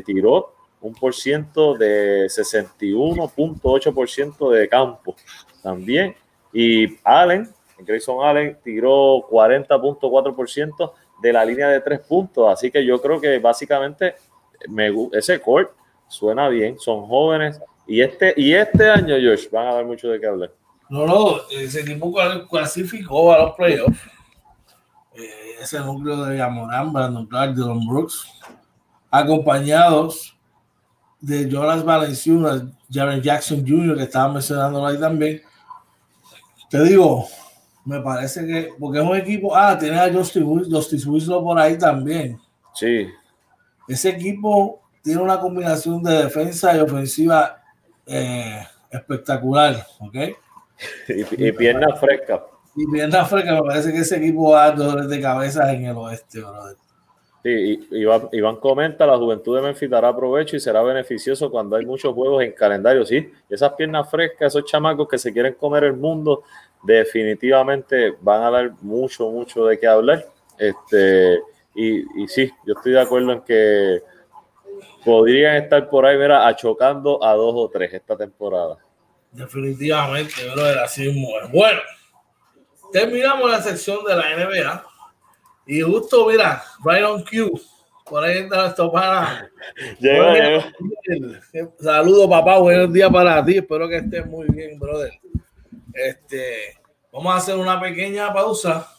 tiró 0.04 0.52
un 0.80 0.94
por 0.94 1.12
ciento 1.14 1.74
de 1.74 2.26
61.8% 2.26 4.50
de 4.50 4.68
campo 4.68 5.14
también. 5.62 6.16
Y 6.52 6.98
Allen 7.04 7.48
Grayson 7.78 8.24
Allen 8.24 8.58
tiró 8.62 9.22
40.4% 9.28 10.92
de 11.22 11.32
la 11.32 11.44
línea 11.44 11.68
de 11.68 11.80
tres 11.80 12.00
puntos. 12.00 12.52
Así 12.52 12.70
que 12.70 12.84
yo 12.84 13.00
creo 13.00 13.20
que 13.20 13.38
básicamente 13.38 14.14
me, 14.68 14.92
ese 15.12 15.40
court 15.40 15.70
suena 16.08 16.48
bien, 16.48 16.78
son 16.78 17.06
jóvenes. 17.06 17.60
Y 17.86 18.02
este, 18.02 18.34
y 18.36 18.54
este 18.54 18.88
año, 18.88 19.14
Josh, 19.14 19.48
van 19.50 19.68
a 19.68 19.74
dar 19.74 19.84
mucho 19.84 20.08
de 20.08 20.20
qué 20.20 20.26
hablar. 20.26 20.50
No, 20.88 21.06
no, 21.06 21.36
ese 21.50 21.80
equipo 21.80 22.14
clasificó 22.48 23.32
a 23.32 23.38
los 23.38 23.54
playoffs. 23.54 24.00
Eh, 25.14 25.56
ese 25.60 25.80
núcleo 25.80 26.24
de 26.24 26.40
Amorán, 26.40 26.92
Brandon 26.92 27.26
Clark, 27.26 27.54
Dylan 27.54 27.86
Brooks, 27.86 28.26
acompañados 29.10 30.36
de 31.20 31.50
Jonas 31.50 31.84
Valenciunas, 31.84 32.62
Jaren 32.90 33.20
Jackson 33.20 33.64
Jr., 33.66 33.96
que 33.96 34.04
estaba 34.04 34.32
mencionando 34.32 34.86
ahí 34.86 34.98
también. 34.98 35.42
Te 36.70 36.82
digo, 36.84 37.26
me 37.84 38.00
parece 38.00 38.46
que, 38.46 38.70
porque 38.78 38.98
es 38.98 39.04
un 39.04 39.16
equipo, 39.16 39.54
ah, 39.54 39.76
tiene 39.78 39.98
a 39.98 40.12
Justice 40.12 41.08
Winslow 41.08 41.42
por 41.42 41.58
ahí 41.58 41.76
también. 41.76 42.38
Sí. 42.74 43.08
Ese 43.88 44.10
equipo 44.10 44.82
tiene 45.02 45.20
una 45.20 45.40
combinación 45.40 46.02
de 46.02 46.24
defensa 46.24 46.76
y 46.76 46.80
ofensiva 46.80 47.62
eh, 48.06 48.62
espectacular, 48.90 49.86
¿ok? 50.00 50.16
Y, 51.08 51.52
piernas 51.52 51.98
frescas. 51.98 52.42
Y 52.76 52.86
piernas 52.90 53.28
frescas, 53.28 53.60
me 53.60 53.66
parece 53.66 53.92
que 53.92 53.98
ese 53.98 54.16
equipo 54.16 54.52
va 54.52 54.66
a 54.66 54.72
dolores 54.72 55.08
de 55.08 55.20
cabeza 55.20 55.72
en 55.72 55.86
el 55.86 55.96
oeste, 55.96 56.40
brother. 56.40 56.76
Sí, 57.42 57.88
Iván, 57.92 58.28
Iván, 58.32 58.56
comenta, 58.56 59.06
la 59.06 59.16
juventud 59.16 59.56
de 59.56 59.62
Memphis 59.62 59.88
dará 59.88 60.14
provecho 60.14 60.56
y 60.56 60.60
será 60.60 60.82
beneficioso 60.82 61.50
cuando 61.50 61.76
hay 61.76 61.86
muchos 61.86 62.12
juegos 62.12 62.42
en 62.42 62.52
calendario, 62.52 63.04
sí. 63.04 63.30
Esas 63.48 63.72
piernas 63.74 64.10
frescas, 64.10 64.54
esos 64.54 64.64
chamacos 64.64 65.08
que 65.08 65.18
se 65.18 65.32
quieren 65.32 65.54
comer 65.54 65.84
el 65.84 65.94
mundo, 65.94 66.42
definitivamente 66.82 68.14
van 68.20 68.42
a 68.42 68.50
dar 68.50 68.72
mucho, 68.82 69.30
mucho 69.30 69.64
de 69.66 69.78
qué 69.78 69.86
hablar. 69.86 70.26
Este, 70.58 71.40
y, 71.74 72.22
y 72.22 72.28
sí, 72.28 72.50
yo 72.66 72.74
estoy 72.76 72.92
de 72.92 73.00
acuerdo 73.00 73.32
en 73.32 73.40
que 73.42 74.02
podrían 75.04 75.56
estar 75.56 75.88
por 75.88 76.06
ahí, 76.06 76.18
mira, 76.18 76.46
achocando 76.46 77.22
a 77.24 77.34
dos 77.34 77.54
o 77.56 77.68
tres 77.68 77.94
esta 77.94 78.16
temporada. 78.16 78.78
Definitivamente, 79.38 80.32
brother, 80.52 80.78
así 80.78 81.08
mismo 81.08 81.28
Bueno, 81.52 81.80
terminamos 82.92 83.48
la 83.48 83.62
sección 83.62 84.04
de 84.04 84.16
la 84.16 84.36
NBA. 84.36 84.84
Y 85.66 85.80
justo, 85.80 86.26
mira, 86.26 86.60
right 86.84 87.04
on 87.04 87.22
cue, 87.22 87.48
Por 88.04 88.24
ahí 88.24 88.38
está 88.38 88.62
nuestro 88.62 88.90
pana. 88.90 89.48
Saludos, 91.78 92.28
papá. 92.28 92.58
Buenos 92.58 92.92
días 92.92 93.10
para 93.12 93.44
ti. 93.44 93.58
Espero 93.58 93.88
que 93.88 93.98
estés 93.98 94.26
muy 94.26 94.46
bien, 94.48 94.76
brother. 94.76 95.12
Este, 95.92 96.76
vamos 97.12 97.32
a 97.32 97.36
hacer 97.36 97.56
una 97.56 97.80
pequeña 97.80 98.32
pausa. 98.32 98.92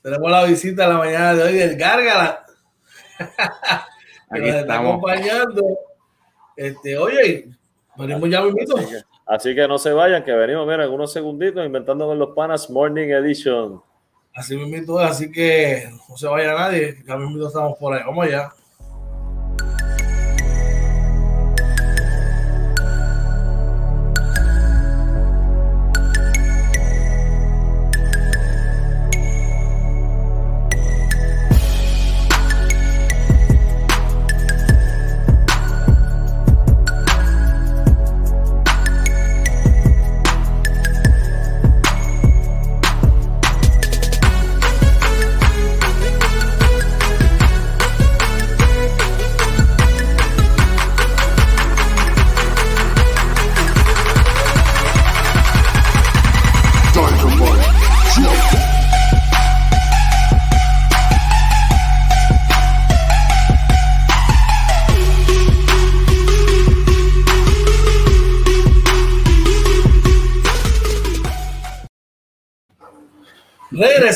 Tenemos 0.00 0.30
la 0.30 0.44
visita 0.44 0.84
de 0.84 0.88
la 0.88 0.98
mañana 0.98 1.34
de 1.34 1.42
hoy 1.42 1.52
del 1.52 1.76
Gárgala. 1.76 2.46
que 4.32 4.40
nos 4.40 4.54
está 4.54 4.78
acompañando. 4.78 5.62
Este, 6.56 6.96
oye, 6.96 7.50
venimos 7.96 8.30
ya 8.30 8.40
mismito. 8.40 8.76
Así 9.28 9.54
que 9.54 9.68
no 9.68 9.76
se 9.76 9.92
vayan, 9.92 10.24
que 10.24 10.32
venimos, 10.32 10.66
mira, 10.66 10.86
en 10.86 10.90
unos 10.90 11.12
segunditos 11.12 11.64
inventando 11.64 12.06
con 12.06 12.18
los 12.18 12.30
panas 12.30 12.70
Morning 12.70 13.08
Edition. 13.08 13.82
Así 14.34 14.56
mismo, 14.56 14.98
así 14.98 15.30
que 15.30 15.90
no 16.08 16.16
se 16.16 16.26
vaya 16.28 16.54
nadie, 16.54 17.04
que 17.04 17.12
a 17.12 17.16
mismo 17.16 17.46
estamos 17.46 17.76
por 17.78 17.92
ahí. 17.92 18.02
Vamos 18.06 18.24
allá. 18.24 18.50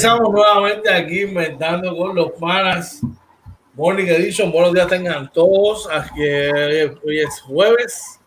Regresamos 0.02 0.32
nuevamente 0.32 0.92
aquí 0.92 1.20
inventando 1.20 1.96
con 1.96 2.16
los 2.16 2.32
panas. 2.32 3.02
Morning 3.74 4.06
Edition, 4.06 4.50
buenos 4.50 4.72
días 4.72 4.88
tengan 4.88 5.30
todos. 5.30 5.88
Aquí, 5.88 6.20
hoy 7.04 7.20
es 7.20 7.40
jueves 7.42 8.18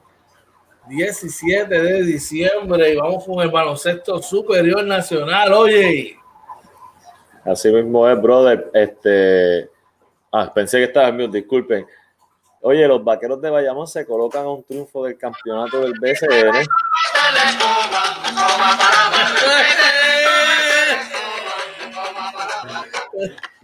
17 0.87 1.67
de 1.67 2.03
diciembre 2.03 2.93
y 2.93 2.95
vamos 2.95 3.25
con 3.25 3.41
el 3.41 3.51
baloncesto 3.51 4.21
superior 4.21 4.85
nacional. 4.85 5.51
Oye, 5.51 6.17
así 7.43 7.69
mismo 7.69 8.07
es, 8.07 8.21
brother. 8.21 8.71
Este, 8.73 9.69
ah, 10.31 10.53
pensé 10.53 10.77
que 10.77 10.85
estaba 10.85 11.09
en 11.09 11.17
mute, 11.17 11.39
disculpen. 11.39 11.85
Oye, 12.61 12.87
los 12.87 13.03
vaqueros 13.03 13.41
de 13.41 13.49
Bayamón 13.49 13.87
se 13.87 14.05
colocan 14.05 14.45
a 14.45 14.49
un 14.49 14.63
triunfo 14.63 15.03
del 15.03 15.17
campeonato 15.17 15.81
del 15.81 15.91
BCN. 15.99 16.55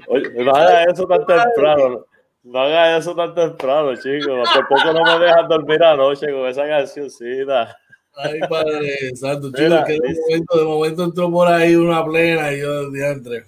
Oye, 0.08 0.30
no 0.44 0.52
hagas 0.52 0.88
eso 0.94 1.08
tan 1.08 1.26
temprano. 1.26 2.06
No 2.44 2.60
hagas 2.60 3.02
eso 3.02 3.16
tan 3.16 3.36
temprano, 3.36 3.96
chicos. 3.96 4.50
Por 4.54 4.68
poco 4.68 4.94
no 4.94 5.04
me 5.04 5.26
dejan 5.26 5.48
dormir 5.48 5.84
anoche 5.84 6.32
con 6.32 6.48
esa 6.48 6.68
cancioncita. 6.68 7.78
Ay, 8.16 8.40
padre 8.50 9.16
santo, 9.16 9.52
chicos, 9.52 9.84
que 9.86 9.94
de 9.94 10.20
momento, 10.22 10.58
de 10.58 10.66
momento 10.66 11.04
entró 11.04 11.32
por 11.32 11.48
ahí 11.48 11.76
una 11.76 12.04
plena 12.04 12.52
y 12.52 12.62
yo 12.62 12.90
diantre. 12.92 13.46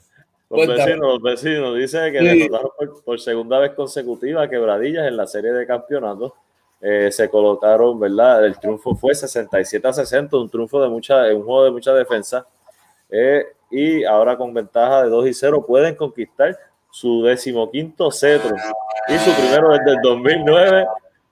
Los 0.49 0.67
vecinos, 0.67 0.99
los 0.99 1.21
vecinos, 1.21 1.75
dice 1.75 2.11
que 2.11 2.19
sí. 2.19 2.49
por, 2.49 3.03
por, 3.03 3.19
segunda 3.19 3.57
vez 3.57 3.71
consecutiva 3.71 4.47
quebradillas 4.47 5.07
en 5.07 5.17
la 5.17 5.25
serie 5.25 5.51
de 5.51 5.65
campeonatos. 5.65 6.33
Eh, 6.85 7.11
se 7.11 7.29
colocaron, 7.29 7.97
¿verdad? 7.97 8.45
El 8.45 8.59
triunfo 8.59 8.93
fue 8.93 9.15
67 9.15 9.87
a 9.87 9.93
60, 9.93 10.35
un 10.35 10.49
triunfo 10.49 10.81
de 10.81 10.89
mucha, 10.89 11.23
un 11.33 11.43
juego 11.43 11.63
de 11.63 11.71
mucha 11.71 11.93
defensa. 11.93 12.45
Eh, 13.09 13.45
y 13.73 14.03
ahora 14.03 14.37
con 14.37 14.53
ventaja 14.53 15.03
de 15.03 15.09
2 15.09 15.27
y 15.27 15.33
0 15.33 15.65
pueden 15.65 15.95
conquistar 15.95 16.55
su 16.91 17.23
decimoquinto 17.23 18.11
cetro 18.11 18.55
y 19.07 19.17
su 19.17 19.31
primero 19.31 19.69
desde 19.69 19.93
el 19.93 20.01
2009 20.03 20.85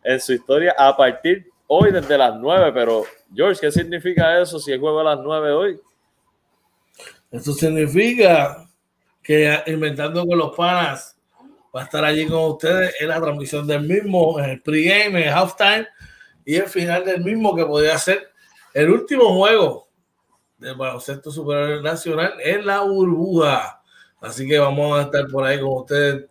en 0.03 0.19
su 0.19 0.33
historia 0.33 0.73
a 0.75 0.97
partir 0.97 1.47
hoy 1.67 1.91
desde 1.91 2.17
las 2.17 2.35
9. 2.35 2.71
Pero, 2.73 3.03
George, 3.31 3.61
¿qué 3.61 3.71
significa 3.71 4.41
eso 4.41 4.57
si 4.59 4.71
el 4.71 4.79
juego 4.79 5.01
a 5.01 5.03
las 5.03 5.19
9 5.19 5.51
hoy? 5.51 5.79
Eso 7.29 7.53
significa 7.53 8.67
que 9.21 9.61
Inventando 9.67 10.25
con 10.25 10.39
los 10.39 10.55
Panas 10.55 11.15
va 11.75 11.81
a 11.81 11.83
estar 11.83 12.03
allí 12.03 12.25
con 12.25 12.39
ustedes 12.51 12.95
en 12.99 13.09
la 13.09 13.21
transmisión 13.21 13.67
del 13.67 13.83
mismo, 13.83 14.39
en 14.39 14.49
el 14.49 14.61
pregame, 14.63 15.21
en 15.21 15.27
el 15.27 15.29
halftime 15.29 15.87
y 16.43 16.55
el 16.55 16.67
final 16.67 17.05
del 17.05 17.23
mismo 17.23 17.55
que 17.55 17.67
podría 17.67 17.99
ser 17.99 18.31
el 18.73 18.89
último 18.89 19.31
juego 19.35 19.90
del 20.61 20.75
baloncesto 20.75 21.31
superior 21.31 21.81
nacional 21.81 22.33
en 22.43 22.65
la 22.65 22.81
burbuja. 22.81 23.81
Así 24.21 24.47
que 24.47 24.59
vamos 24.59 24.97
a 24.99 25.03
estar 25.03 25.27
por 25.27 25.43
ahí 25.43 25.59
con 25.59 25.73
ustedes, 25.73 26.25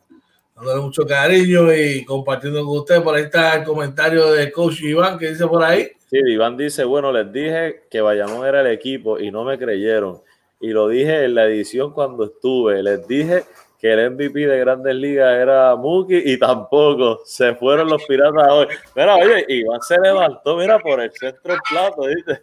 dándole 0.54 0.80
mucho 0.80 1.04
cariño 1.04 1.74
y 1.74 2.04
compartiendo 2.04 2.64
con 2.64 2.78
ustedes. 2.78 3.02
Por 3.02 3.16
ahí 3.16 3.24
está 3.24 3.56
el 3.56 3.64
comentario 3.64 4.30
de 4.32 4.52
coach 4.52 4.82
Iván 4.82 5.18
que 5.18 5.30
dice 5.30 5.46
por 5.48 5.64
ahí. 5.64 5.88
Sí, 6.08 6.18
Iván 6.18 6.56
dice, 6.56 6.84
bueno, 6.84 7.12
les 7.12 7.32
dije 7.32 7.82
que 7.90 8.00
Bayamón 8.00 8.46
era 8.46 8.60
el 8.60 8.68
equipo 8.68 9.18
y 9.18 9.32
no 9.32 9.44
me 9.44 9.58
creyeron. 9.58 10.22
Y 10.60 10.68
lo 10.68 10.88
dije 10.88 11.24
en 11.24 11.34
la 11.34 11.46
edición 11.46 11.92
cuando 11.92 12.24
estuve. 12.24 12.82
Les 12.84 13.06
dije 13.08 13.44
que 13.80 13.92
el 13.92 14.10
MVP 14.12 14.46
de 14.46 14.58
Grandes 14.60 14.94
Ligas 14.94 15.34
era 15.34 15.74
Muki 15.74 16.22
y 16.24 16.38
tampoco 16.38 17.22
se 17.24 17.54
fueron 17.56 17.88
los 17.88 18.04
piratas 18.04 18.46
hoy. 18.50 18.66
Mira, 18.94 19.16
oye, 19.16 19.44
Iván 19.48 19.80
se 19.80 19.98
levantó, 19.98 20.56
mira, 20.56 20.78
por 20.78 21.00
el 21.00 21.10
centro 21.10 21.54
del 21.54 21.60
plato, 21.68 22.02
¿viste? 22.02 22.42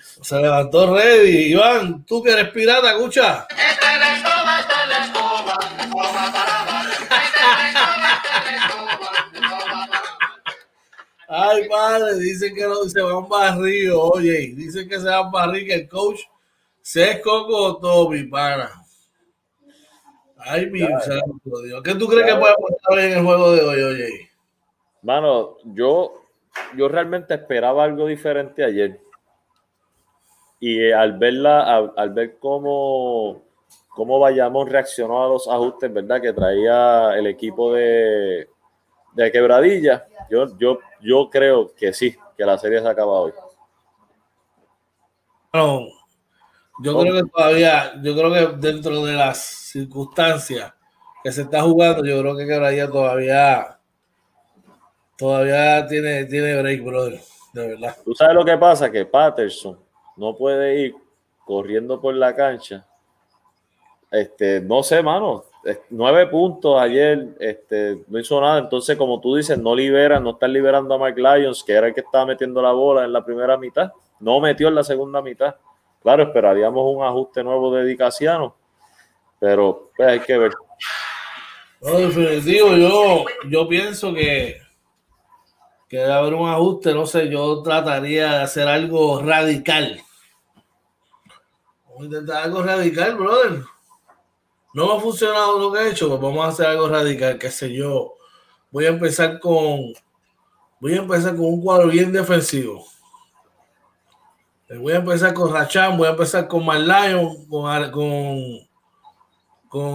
Se 0.00 0.36
levantó 0.40 0.94
ready. 0.94 1.52
Iván, 1.52 2.04
tú 2.04 2.22
que 2.22 2.32
eres 2.32 2.50
pirata, 2.50 2.92
escucha. 2.92 3.46
Ay, 11.30 11.68
padre, 11.68 12.14
dicen 12.18 12.54
que 12.54 12.64
no, 12.64 12.84
se 12.84 13.02
van 13.02 13.28
barrido, 13.28 14.00
oye, 14.00 14.54
dicen 14.56 14.88
que 14.88 14.98
se 14.98 15.06
van 15.06 15.30
barrido, 15.30 15.66
que 15.66 15.74
el 15.74 15.88
coach 15.88 16.20
se 16.80 17.10
escogotó, 17.10 18.08
mi 18.08 18.24
pana. 18.24 18.70
Ay, 20.38 20.70
mi 20.70 20.80
santo 20.80 21.62
Dios. 21.62 21.82
¿Qué 21.82 21.94
tú 21.96 22.08
crees 22.08 22.26
que 22.26 22.38
puede 22.38 22.54
pasar 22.54 22.98
en 23.04 23.18
el 23.18 23.24
juego 23.24 23.52
de 23.52 23.60
hoy, 23.60 23.82
oye? 23.82 24.30
Mano, 25.02 25.58
yo, 25.64 26.24
yo 26.76 26.88
realmente 26.88 27.34
esperaba 27.34 27.84
algo 27.84 28.06
diferente 28.06 28.64
ayer 28.64 28.98
y 30.60 30.90
al 30.90 31.18
verla, 31.18 31.90
al, 31.96 32.10
ver 32.10 32.38
cómo, 32.38 33.42
cómo 33.88 34.18
Bayamón 34.18 34.68
reaccionó 34.68 35.24
a 35.24 35.28
los 35.28 35.48
ajustes, 35.48 35.92
¿verdad? 35.92 36.20
Que 36.20 36.32
traía 36.32 37.16
el 37.16 37.26
equipo 37.26 37.72
de, 37.72 38.48
de 39.12 39.32
Quebradilla, 39.32 40.06
yo, 40.30 40.56
yo, 40.58 40.80
yo 41.00 41.30
creo 41.30 41.72
que 41.74 41.92
sí, 41.92 42.16
que 42.36 42.44
la 42.44 42.58
serie 42.58 42.80
se 42.80 42.88
acaba 42.88 43.20
hoy. 43.20 43.32
No, 45.52 45.86
yo 46.80 46.98
creo 47.00 47.14
que 47.14 47.30
todavía, 47.30 47.92
yo 48.02 48.14
creo 48.14 48.32
que 48.32 48.56
dentro 48.58 49.04
de 49.04 49.14
las 49.14 49.38
circunstancias 49.38 50.72
que 51.22 51.32
se 51.32 51.42
está 51.42 51.62
jugando, 51.62 52.04
yo 52.04 52.20
creo 52.20 52.36
que 52.36 52.46
Quebradilla 52.46 52.90
todavía, 52.90 53.78
todavía 55.16 55.86
tiene, 55.86 56.24
tiene 56.24 56.60
break, 56.60 56.84
brother, 56.84 57.20
de 57.52 57.68
verdad. 57.68 57.96
Tú 58.04 58.12
sabes 58.14 58.34
lo 58.34 58.44
que 58.44 58.58
pasa, 58.58 58.90
que 58.90 59.04
Patterson 59.04 59.87
no 60.18 60.36
puede 60.36 60.80
ir 60.80 60.96
corriendo 61.46 62.00
por 62.00 62.14
la 62.14 62.34
cancha. 62.34 62.86
Este, 64.10 64.60
no 64.60 64.82
sé, 64.82 65.02
mano, 65.02 65.44
nueve 65.90 66.26
puntos 66.26 66.80
ayer, 66.80 67.28
este, 67.38 68.02
no 68.08 68.18
hizo 68.18 68.40
nada. 68.40 68.58
Entonces, 68.58 68.96
como 68.96 69.20
tú 69.20 69.36
dices, 69.36 69.58
no 69.58 69.74
libera, 69.74 70.20
no 70.20 70.30
están 70.30 70.52
liberando 70.52 70.94
a 70.94 70.98
Mike 70.98 71.20
Lyons, 71.20 71.62
que 71.64 71.72
era 71.72 71.86
el 71.86 71.94
que 71.94 72.00
estaba 72.00 72.26
metiendo 72.26 72.60
la 72.60 72.72
bola 72.72 73.04
en 73.04 73.12
la 73.12 73.24
primera 73.24 73.56
mitad. 73.56 73.92
No 74.20 74.40
metió 74.40 74.68
en 74.68 74.74
la 74.74 74.84
segunda 74.84 75.22
mitad. 75.22 75.54
Claro, 76.02 76.24
esperaríamos 76.24 76.94
un 76.94 77.04
ajuste 77.04 77.42
nuevo 77.42 77.74
de 77.74 77.84
Dicasiano, 77.84 78.54
pero 79.38 79.90
pues, 79.96 80.08
hay 80.08 80.20
que 80.20 80.38
ver. 80.38 80.52
No, 81.80 81.98
definitivo, 81.98 82.74
yo, 82.74 83.24
yo 83.48 83.68
pienso 83.68 84.12
que, 84.12 84.60
que 85.88 85.98
debe 85.98 86.12
haber 86.12 86.34
un 86.34 86.48
ajuste, 86.48 86.92
no 86.92 87.06
sé, 87.06 87.28
yo 87.28 87.62
trataría 87.62 88.32
de 88.32 88.42
hacer 88.42 88.68
algo 88.68 89.22
radical 89.22 90.00
intentar 92.04 92.44
algo 92.44 92.62
radical, 92.62 93.16
brother. 93.16 93.62
No 94.74 94.92
ha 94.92 95.00
funcionado 95.00 95.58
lo 95.58 95.72
que 95.72 95.80
he 95.80 95.90
hecho, 95.90 96.08
pues 96.08 96.20
vamos 96.20 96.44
a 96.44 96.48
hacer 96.48 96.66
algo 96.66 96.88
radical, 96.88 97.38
qué 97.38 97.50
sé 97.50 97.72
yo. 97.72 98.14
voy 98.70 98.86
a 98.86 98.90
empezar 98.90 99.40
con 99.40 99.92
voy 100.80 100.94
a 100.94 100.98
empezar 100.98 101.34
con 101.34 101.46
un 101.46 101.62
cuadro 101.62 101.88
bien 101.88 102.12
defensivo. 102.12 102.86
Voy 104.68 104.92
a 104.92 104.96
empezar 104.96 105.32
con 105.32 105.52
Rachan, 105.52 105.96
voy 105.96 106.06
a 106.06 106.10
empezar 106.10 106.46
con 106.46 106.64
Marlion, 106.64 107.46
con, 107.46 107.90
con, 107.90 108.68
con 109.68 109.88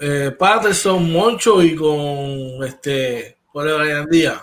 eh, 0.00 0.34
Patterson, 0.38 1.12
Moncho 1.12 1.60
y 1.62 1.74
con 1.74 2.62
este 2.64 3.36
Brian 3.52 4.06
Díaz. 4.06 4.40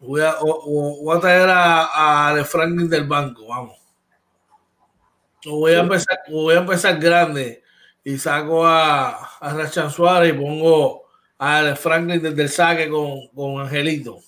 Voy 0.00 0.20
a, 0.20 0.34
voy 0.40 1.16
a 1.16 1.20
traer 1.20 1.48
a, 1.48 2.30
a 2.30 2.44
Franklin 2.44 2.90
del 2.90 3.04
banco, 3.06 3.46
vamos. 3.46 3.85
Voy 5.46 5.72
a 5.72 5.80
empezar, 5.80 6.18
voy 6.28 6.54
a 6.54 6.58
empezar 6.58 6.98
grande 6.98 7.62
y 8.02 8.18
saco 8.18 8.66
a, 8.66 9.10
a 9.38 9.54
Rachan 9.54 9.90
Suárez 9.90 10.34
y 10.34 10.38
pongo 10.38 11.04
a 11.38 11.74
Franklin 11.76 12.22
desde 12.22 12.42
el 12.42 12.48
saque 12.48 12.88
con, 12.88 13.28
con 13.34 13.60
Angelito. 13.60 14.18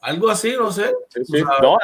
Algo 0.00 0.30
así, 0.30 0.54
no 0.56 0.70
sé. 0.70 0.92
No, 1.60 1.76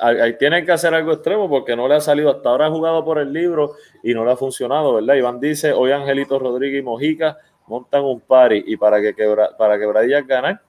ahí, 0.00 0.36
tienen 0.38 0.64
que 0.64 0.72
hacer 0.72 0.94
algo 0.94 1.12
extremo 1.12 1.48
porque 1.48 1.76
no 1.76 1.86
le 1.86 1.96
ha 1.96 2.00
salido. 2.00 2.30
Hasta 2.30 2.48
ahora 2.48 2.66
ha 2.66 2.70
jugado 2.70 3.04
por 3.04 3.18
el 3.18 3.32
libro 3.32 3.74
y 4.02 4.14
no 4.14 4.24
le 4.24 4.32
ha 4.32 4.36
funcionado, 4.36 4.94
¿verdad? 4.94 5.14
Iván 5.14 5.40
dice: 5.40 5.72
Hoy 5.72 5.92
Angelito 5.92 6.38
Rodríguez 6.38 6.80
y 6.80 6.82
Mojica 6.82 7.36
montan 7.66 8.02
un 8.02 8.20
party 8.20 8.64
y 8.66 8.76
para 8.76 9.00
que 9.00 9.14
quebra, 9.14 9.56
para 9.56 9.78
quebradillas 9.78 10.26
ganar 10.26 10.60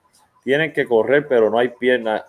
tienen 0.43 0.71
que 0.71 0.85
correr, 0.85 1.27
pero 1.27 1.49
no 1.49 1.57
hay 1.57 1.69
piernas. 1.69 2.23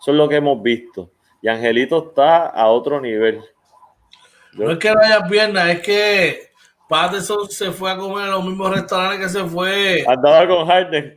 Eso 0.00 0.12
es 0.12 0.16
lo 0.16 0.28
que 0.28 0.36
hemos 0.36 0.62
visto. 0.62 1.10
Y 1.46 1.48
Angelito 1.48 2.08
está 2.08 2.46
a 2.46 2.66
otro 2.66 3.00
nivel. 3.00 3.40
No 4.54 4.72
es 4.72 4.78
que 4.78 4.90
no 4.90 5.00
haya 5.00 5.28
piernas, 5.28 5.68
es 5.68 5.80
que 5.80 6.40
Patterson 6.88 7.48
se 7.48 7.70
fue 7.70 7.92
a 7.92 7.96
comer 7.96 8.24
en 8.24 8.32
los 8.32 8.44
mismos 8.44 8.74
restaurantes 8.74 9.20
que 9.20 9.28
se 9.28 9.44
fue. 9.44 10.04
Andaba 10.08 10.48
con 10.48 10.66
Harden. 10.66 11.14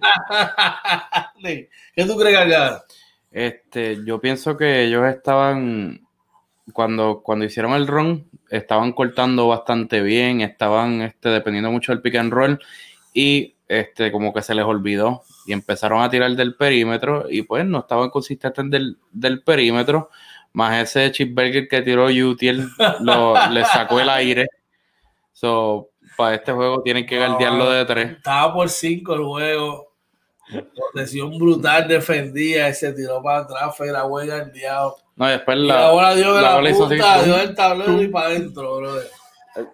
¿Qué 1.42 2.06
tú 2.06 2.16
crees 2.16 2.38
acá? 2.38 2.84
Este, 3.32 4.06
yo 4.06 4.22
pienso 4.22 4.56
que 4.56 4.84
ellos 4.84 5.04
estaban, 5.08 6.06
cuando, 6.74 7.24
cuando 7.24 7.46
hicieron 7.46 7.74
el 7.74 7.88
run, 7.88 8.30
estaban 8.52 8.94
cortando 8.94 9.48
bastante 9.48 10.00
bien, 10.00 10.42
estaban 10.42 11.02
este, 11.02 11.30
dependiendo 11.30 11.72
mucho 11.72 11.92
del 11.92 12.04
pick 12.04 12.18
and 12.18 12.32
roll 12.32 12.60
y 13.16 13.56
este, 13.68 14.12
como 14.12 14.32
que 14.32 14.44
se 14.44 14.54
les 14.54 14.66
olvidó 14.66 15.24
y 15.46 15.54
empezaron 15.54 16.02
a 16.02 16.10
tirar 16.10 16.32
del 16.32 16.56
perímetro 16.56 17.26
y 17.30 17.42
pues 17.42 17.66
no 17.66 17.80
estaban 17.80 18.10
consistentes 18.10 18.70
del, 18.70 18.98
del 19.12 19.42
perímetro, 19.42 20.10
más 20.54 20.82
ese 20.82 21.12
chipburger 21.12 21.68
que 21.68 21.82
tiró 21.82 22.06
Utiel 22.06 22.70
le 23.52 23.66
sacó 23.66 24.00
el 24.00 24.10
aire 24.10 24.48
So, 25.40 25.92
para 26.18 26.36
este 26.36 26.52
juego 26.52 26.82
tienen 26.82 27.06
que 27.06 27.18
guardiarlo 27.18 27.72
de 27.72 27.86
tres. 27.86 28.12
Estaba 28.18 28.54
por 28.54 28.68
cinco 28.68 29.14
el 29.14 29.24
juego. 29.24 29.94
Protección 30.76 31.38
brutal, 31.38 31.88
defendía 31.88 32.68
y 32.68 32.74
se 32.74 32.92
tiró 32.92 33.24
para 33.24 33.44
atrás, 33.44 33.78
fue 33.78 33.90
la 33.90 34.06
huella 34.06 34.40
el 34.40 34.52
diablo. 34.52 34.98
No, 35.16 35.28
después 35.28 35.58
la. 35.60 35.86
ahora 35.86 36.14
dio 36.16 36.34
de 36.34 36.42
la, 36.42 36.62
la 36.62 36.72
punta, 36.72 37.24
dio 37.24 37.40
el 37.40 37.56
tablero 37.56 38.02
y 38.02 38.08
para 38.10 38.26
adentro, 38.28 38.78
brother. 38.78 39.08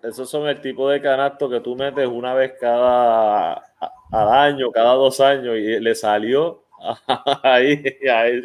Esos 0.04 0.30
son 0.30 0.48
el 0.48 0.62
tipo 0.62 0.90
de 0.90 1.02
canasto 1.02 1.50
que 1.50 1.60
tú 1.60 1.76
metes 1.76 2.08
una 2.08 2.34
vez 2.34 2.54
cada 2.60 3.54
al 4.12 4.30
año, 4.30 4.72
cada 4.72 4.94
dos 4.94 5.20
años, 5.20 5.56
y 5.58 5.80
le 5.80 5.96
salió 5.96 6.64
ahí, 7.44 7.84
ahí 8.10 8.42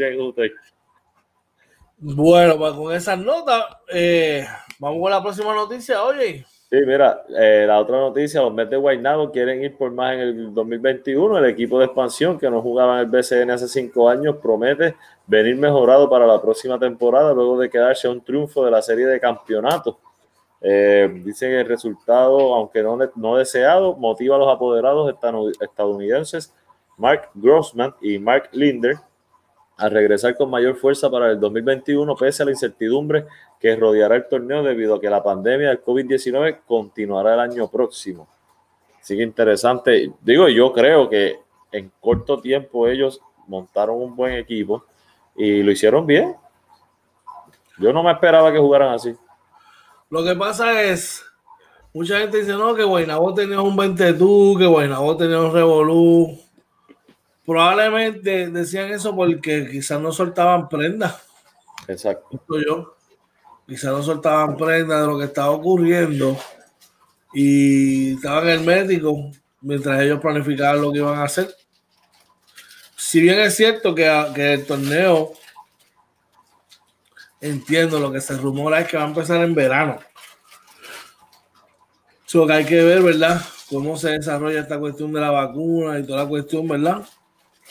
Bueno, 1.99 2.59
pues 2.59 2.73
con 2.73 2.93
esas 2.93 3.19
notas, 3.19 3.65
eh, 3.93 4.45
vamos 4.79 5.01
con 5.01 5.11
la 5.11 5.23
próxima 5.23 5.55
noticia, 5.55 6.03
oye. 6.03 6.45
Sí, 6.71 6.77
mira, 6.87 7.25
eh, 7.37 7.65
la 7.67 7.81
otra 7.81 7.99
noticia, 7.99 8.41
los 8.43 8.55
Mets 8.55 8.71
de 8.71 8.77
Guaynabo 8.77 9.33
quieren 9.33 9.61
ir 9.61 9.77
por 9.77 9.91
más 9.91 10.15
en 10.15 10.21
el 10.21 10.55
2021. 10.55 11.39
El 11.39 11.47
equipo 11.47 11.81
de 11.81 11.87
expansión 11.87 12.39
que 12.39 12.49
no 12.49 12.63
jugaba 12.63 12.95
en 12.95 13.01
el 13.01 13.07
BCN 13.07 13.51
hace 13.51 13.67
cinco 13.67 14.09
años 14.09 14.37
promete 14.41 14.95
venir 15.27 15.57
mejorado 15.57 16.09
para 16.09 16.29
la 16.29 16.41
próxima 16.41 16.79
temporada 16.79 17.35
luego 17.35 17.59
de 17.59 17.69
quedarse 17.69 18.07
a 18.07 18.13
un 18.13 18.21
triunfo 18.21 18.65
de 18.65 18.71
la 18.71 18.83
serie 18.83 19.07
de 19.07 19.19
campeonatos. 19.19 19.97
Eh, 20.63 21.09
dicen 21.25 21.51
que 21.51 21.61
el 21.61 21.67
resultado, 21.67 22.55
aunque 22.55 22.83
no, 22.83 22.99
no 23.17 23.37
deseado, 23.37 23.97
motiva 23.97 24.37
a 24.37 24.39
los 24.39 24.49
apoderados 24.49 25.15
estadounidenses 25.61 26.55
Mark 26.99 27.31
Grossman 27.35 27.95
y 28.03 28.19
Mark 28.19 28.51
Linder 28.53 28.97
a 29.79 29.89
regresar 29.89 30.37
con 30.37 30.51
mayor 30.51 30.77
fuerza 30.77 31.11
para 31.11 31.31
el 31.31 31.41
2021 31.41 32.15
pese 32.15 32.43
a 32.43 32.47
la 32.47 32.53
incertidumbre 32.53 33.25
que 33.59 33.75
rodeará 33.75 34.17
el 34.17 34.29
torneo 34.29 34.63
debido 34.63 34.97
a 34.97 35.01
que 35.01 35.09
la 35.09 35.23
pandemia 35.23 35.69
del 35.69 35.83
COVID-19 35.83 36.61
continuará 36.67 37.35
el 37.35 37.41
año 37.41 37.69
próximo. 37.69 38.29
Sigue 39.01 39.23
interesante. 39.23 40.13
Digo, 40.21 40.49
yo 40.49 40.73
creo 40.75 41.09
que 41.09 41.39
en 41.73 41.91
corto 42.01 42.39
tiempo 42.39 42.87
ellos 42.87 43.23
montaron 43.47 43.97
un 43.97 44.15
buen 44.15 44.35
equipo 44.35 44.85
y 45.35 45.63
lo 45.63 45.71
hicieron 45.71 46.07
bien. 46.07 46.37
Yo 47.79 47.95
no 47.95 48.03
me 48.03 48.13
esperaba 48.13 48.53
que 48.53 48.59
jugaran 48.59 48.93
así. 48.93 49.17
Lo 50.11 50.25
que 50.25 50.35
pasa 50.35 50.83
es, 50.83 51.23
mucha 51.95 52.19
gente 52.19 52.39
dice, 52.39 52.53
no, 52.53 52.75
que 52.75 52.83
Guaynabo 52.83 53.33
tenía 53.33 53.61
un 53.61 53.77
20 53.77 54.15
tú, 54.15 54.57
que 54.59 54.67
Guaynabo 54.67 55.17
tenía 55.17 55.41
un 55.41 55.53
revolú. 55.53 56.39
Probablemente 57.47 58.51
decían 58.51 58.91
eso 58.91 59.15
porque 59.15 59.69
quizás 59.71 60.01
no 60.01 60.13
soltaban 60.13 60.69
prenda. 60.69 61.21
Exacto. 61.87 62.41
yo 62.67 62.97
quizás 63.67 63.93
no 63.93 64.03
soltaban 64.03 64.57
prenda 64.57 65.01
de 65.01 65.07
lo 65.07 65.17
que 65.17 65.27
estaba 65.27 65.51
ocurriendo 65.51 66.37
y 67.33 68.15
estaban 68.15 68.65
médico 68.65 69.31
mientras 69.61 70.01
ellos 70.03 70.21
planificaban 70.21 70.83
lo 70.83 70.91
que 70.91 70.99
iban 70.99 71.19
a 71.19 71.25
hacer. 71.25 71.55
Si 72.97 73.21
bien 73.21 73.39
es 73.39 73.55
cierto 73.55 73.95
que, 73.95 74.05
que 74.35 74.55
el 74.55 74.67
torneo, 74.67 75.33
entiendo, 77.41 77.99
lo 77.99 78.13
que 78.13 78.21
se 78.21 78.37
rumora 78.37 78.81
es 78.81 78.89
que 78.89 78.97
va 78.97 79.05
a 79.05 79.09
empezar 79.09 79.43
en 79.43 79.55
verano. 79.55 79.99
So 82.27 82.47
que 82.47 82.53
hay 82.53 82.65
que 82.65 82.83
ver, 82.83 83.03
¿verdad? 83.03 83.41
Cómo 83.69 83.97
se 83.97 84.11
desarrolla 84.11 84.61
esta 84.61 84.79
cuestión 84.79 85.13
de 85.13 85.21
la 85.21 85.31
vacuna 85.31 85.99
y 85.99 86.07
toda 86.07 86.23
la 86.23 86.29
cuestión, 86.29 86.69
¿verdad? 86.69 87.05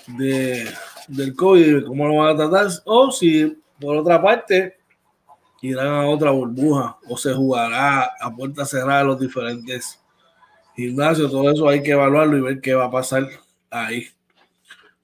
De, 0.07 0.67
del 1.07 1.35
COVID, 1.35 1.85
cómo 1.85 2.07
lo 2.07 2.15
van 2.17 2.35
a 2.35 2.37
tratar. 2.37 2.67
O 2.85 3.11
si, 3.11 3.61
por 3.79 3.95
otra 3.95 4.21
parte, 4.21 4.77
irán 5.61 5.87
a 5.87 6.07
otra 6.07 6.31
burbuja 6.31 6.97
o 7.07 7.17
se 7.17 7.33
jugará 7.33 8.11
a 8.19 8.35
puerta 8.35 8.65
cerrada 8.65 9.03
los 9.03 9.19
diferentes 9.19 9.99
gimnasios. 10.75 11.31
Todo 11.31 11.51
eso 11.51 11.67
hay 11.69 11.81
que 11.83 11.91
evaluarlo 11.91 12.37
y 12.37 12.41
ver 12.41 12.61
qué 12.61 12.73
va 12.73 12.85
a 12.85 12.91
pasar 12.91 13.27
ahí. 13.69 14.07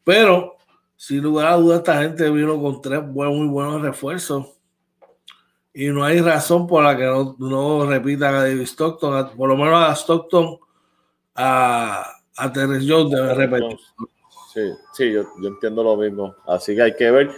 Pero, 0.03 0.57
sin 0.95 1.22
lugar 1.22 1.47
a 1.47 1.55
dudas, 1.55 1.80
esta 1.80 2.01
gente 2.01 2.30
vino 2.30 2.61
con 2.61 2.82
tres 2.82 3.03
muy 3.03 3.47
buenos 3.47 3.82
refuerzos. 3.82 4.55
Y 5.78 5.89
no 5.89 6.05
hay 6.05 6.21
razón 6.21 6.67
por 6.67 6.86
la 6.86 6.95
que 6.95 7.03
no, 7.03 7.36
no 7.38 7.86
repitan 7.86 8.34
a 8.34 8.43
David 8.43 8.61
Stockton, 8.61 9.32
por 9.36 9.49
lo 9.49 9.57
menos 9.57 9.78
a 9.78 9.93
Stockton, 9.93 10.57
a, 11.36 12.13
a 12.38 12.53
Terrence 12.53 12.88
Jones 12.89 13.11
debe 13.11 13.34
repetir. 13.34 13.78
Sí, 14.53 14.71
sí, 14.93 15.11
yo, 15.11 15.23
yo 15.41 15.49
entiendo 15.49 15.84
lo 15.84 15.97
mismo. 15.97 16.34
Así 16.47 16.73
que 16.76 16.82
hay 16.82 16.95
que 16.95 17.11
ver 17.11 17.30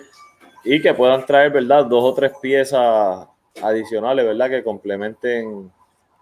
y 0.64 0.80
que 0.80 0.94
puedan 0.94 1.26
traer, 1.26 1.52
¿verdad? 1.52 1.88
Dos 1.88 2.04
o 2.04 2.14
tres 2.14 2.32
piezas 2.40 3.28
adicionales, 3.64 4.24
¿verdad? 4.24 4.50
Que 4.52 4.64
complementen 4.64 5.72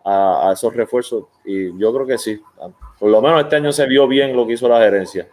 a, 0.05 0.51
esos 0.53 0.74
refuerzos. 0.74 1.26
Y 1.43 1.78
yo 1.78 1.93
creo 1.93 2.07
que 2.07 2.18
sí. 2.18 2.41
Por 2.97 3.11
lo 3.11 3.22
menos 3.22 3.41
este 3.41 3.57
año 3.57 3.74
se 3.74 3.88
vio 3.88 4.07
bien 4.07 4.36
lo 4.36 4.47
que 4.47 4.53
hizo 4.53 4.70
la 4.70 4.80
gerencia. 4.80 5.28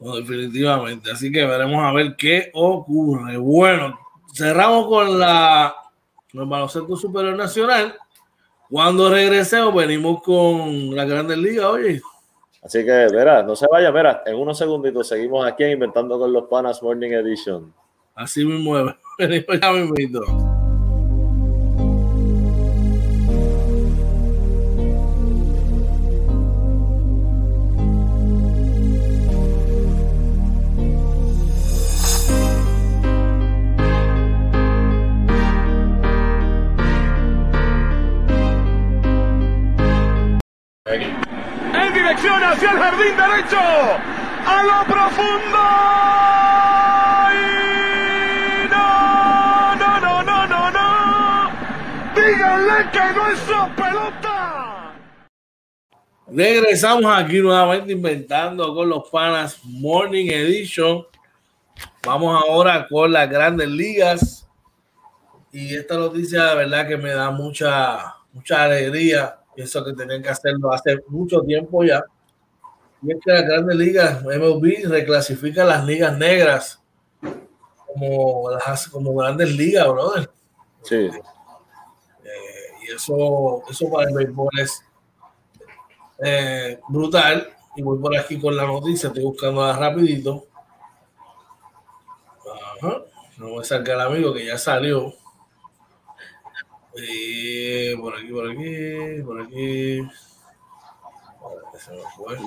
definitivamente. 0.00 1.12
Así 1.12 1.30
que 1.30 1.46
veremos 1.46 1.84
a 1.84 1.92
ver 1.92 2.16
qué 2.16 2.50
ocurre. 2.54 3.36
Bueno, 3.36 4.05
cerramos 4.36 4.86
con 4.86 5.18
la 5.18 5.74
el 6.32 6.46
baloncesto 6.46 6.96
superior 6.96 7.36
nacional. 7.36 7.94
Cuando 8.68 9.08
regresemos, 9.08 9.74
venimos 9.74 10.22
con 10.22 10.94
la 10.94 11.04
Grandes 11.04 11.38
Ligas, 11.38 11.66
oye. 11.66 12.02
Así 12.62 12.84
que, 12.84 12.90
verá, 12.90 13.42
no 13.42 13.54
se 13.54 13.66
vaya, 13.70 13.90
verá, 13.90 14.22
en 14.26 14.36
unos 14.36 14.58
segunditos 14.58 15.06
seguimos 15.08 15.46
aquí 15.46 15.64
Inventando 15.64 16.18
con 16.18 16.32
los 16.32 16.44
Panas 16.44 16.82
Morning 16.82 17.12
Edition. 17.12 17.72
Así 18.14 18.44
me 18.44 18.58
mueve. 18.58 18.96
ya 19.18 19.72
me 19.72 20.45
hacia 42.56 42.70
el 42.70 42.78
jardín 42.78 43.16
derecho. 43.16 43.58
A 44.46 44.62
lo 44.62 44.92
profundo. 44.92 45.58
Díganle 52.14 52.90
que 52.90 53.12
no 53.14 53.28
es 53.28 53.40
pelota. 53.76 54.94
Regresamos 56.28 57.12
aquí 57.14 57.40
nuevamente 57.40 57.92
inventando 57.92 58.74
con 58.74 58.88
los 58.88 59.08
panas 59.10 59.60
Morning 59.64 60.26
Edition. 60.30 61.04
Vamos 62.04 62.42
ahora 62.42 62.86
con 62.88 63.12
las 63.12 63.28
grandes 63.28 63.68
ligas. 63.68 64.48
Y 65.52 65.74
esta 65.74 65.96
noticia 65.96 66.44
de 66.44 66.56
verdad 66.56 66.88
que 66.88 66.96
me 66.96 67.10
da 67.10 67.30
mucha, 67.30 68.14
mucha 68.32 68.64
alegría. 68.64 69.38
Pienso 69.54 69.84
que 69.84 69.92
tenían 69.92 70.22
que 70.22 70.28
hacerlo 70.28 70.72
hace 70.72 70.98
mucho 71.08 71.40
tiempo 71.42 71.84
ya. 71.84 72.02
Y 73.02 73.12
es 73.12 73.18
que 73.24 73.32
las 73.32 73.44
grandes 73.44 73.76
ligas, 73.76 74.22
MLB, 74.22 74.88
reclasifica 74.88 75.64
las 75.64 75.84
ligas 75.84 76.16
negras 76.16 76.82
como, 77.86 78.50
las, 78.50 78.88
como 78.88 79.14
grandes 79.14 79.54
ligas, 79.54 79.86
brother. 79.88 80.30
Sí. 80.82 80.96
Eh, 80.96 82.72
y 82.82 82.92
eso, 82.94 83.62
eso 83.68 83.90
para 83.90 84.08
el 84.08 84.14
béisbol 84.14 84.50
es 84.58 84.84
eh, 86.24 86.80
brutal. 86.88 87.52
Y 87.76 87.82
voy 87.82 87.98
por 87.98 88.16
aquí 88.16 88.40
con 88.40 88.56
la 88.56 88.64
noticia, 88.64 89.08
estoy 89.08 89.24
buscando 89.24 89.70
rapidito. 89.72 90.46
Ajá. 92.80 93.02
No 93.36 93.50
voy 93.50 93.60
a 93.60 93.64
sacar 93.64 93.96
el 93.96 94.00
amigo 94.00 94.32
que 94.32 94.46
ya 94.46 94.56
salió. 94.56 95.12
Y 96.94 97.94
por 97.96 98.16
aquí, 98.16 98.28
por 98.28 98.50
aquí, 98.50 99.22
por 99.22 99.42
aquí. 99.42 100.00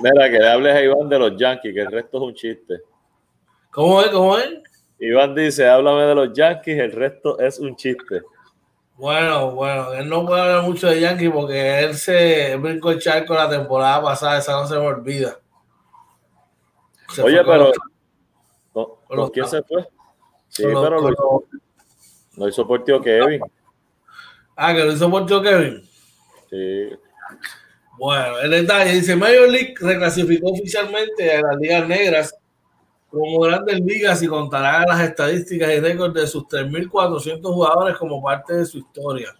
Mira, 0.02 0.30
que 0.30 0.38
le 0.38 0.48
hables 0.48 0.74
a 0.74 0.82
Iván 0.82 1.08
de 1.08 1.18
los 1.18 1.36
Yankees, 1.36 1.74
que 1.74 1.80
el 1.80 1.90
resto 1.90 2.18
es 2.18 2.22
un 2.22 2.34
chiste. 2.34 2.80
¿Cómo 3.70 4.00
es? 4.02 4.08
¿Cómo 4.08 4.38
es? 4.38 4.50
Iván 4.98 5.34
dice, 5.34 5.68
háblame 5.68 6.02
de 6.02 6.14
los 6.14 6.32
Yankees, 6.32 6.78
el 6.78 6.92
resto 6.92 7.38
es 7.38 7.58
un 7.58 7.74
chiste. 7.76 8.22
Bueno, 8.96 9.52
bueno, 9.52 9.94
él 9.94 10.08
no 10.08 10.26
puede 10.26 10.42
hablar 10.42 10.62
mucho 10.62 10.88
de 10.88 11.00
Yankees 11.00 11.30
porque 11.30 11.84
él 11.84 11.94
se 11.94 12.56
brincó 12.56 12.90
el 12.90 13.00
charco 13.00 13.34
la 13.34 13.48
temporada 13.48 14.02
pasada, 14.02 14.38
esa 14.38 14.52
no 14.52 14.66
se 14.66 14.74
me 14.74 14.86
olvida. 14.86 15.38
Oye, 17.22 17.42
pero 17.42 17.72
¿con, 18.72 19.30
quién 19.30 19.46
se 19.46 19.62
fue? 19.62 19.88
Sí, 20.48 20.64
pero 20.64 21.00
lo, 21.00 21.10
hizo, 21.10 21.44
lo 22.36 22.48
hizo 22.48 22.66
por 22.66 22.84
tío 22.84 23.00
Kevin. 23.00 23.40
Ah, 24.54 24.74
que 24.74 24.84
lo 24.84 24.92
hizo 24.92 25.10
por 25.10 25.24
tío 25.24 25.40
Kevin. 25.40 25.82
Sí. 26.50 26.90
Bueno, 28.00 28.38
el 28.38 28.50
detalle 28.50 28.94
dice: 28.94 29.14
Major 29.14 29.46
League 29.46 29.74
reclasificó 29.78 30.52
oficialmente 30.52 31.32
a 31.32 31.42
las 31.42 31.56
ligas 31.60 31.86
negras 31.86 32.34
como 33.10 33.40
grandes 33.40 33.78
ligas 33.80 34.22
y 34.22 34.26
contará 34.26 34.86
las 34.86 35.02
estadísticas 35.02 35.70
y 35.70 35.80
récords 35.80 36.14
de 36.14 36.26
sus 36.26 36.44
3.400 36.44 37.42
jugadores 37.42 37.98
como 37.98 38.22
parte 38.22 38.54
de 38.54 38.64
su 38.64 38.78
historia. 38.78 39.36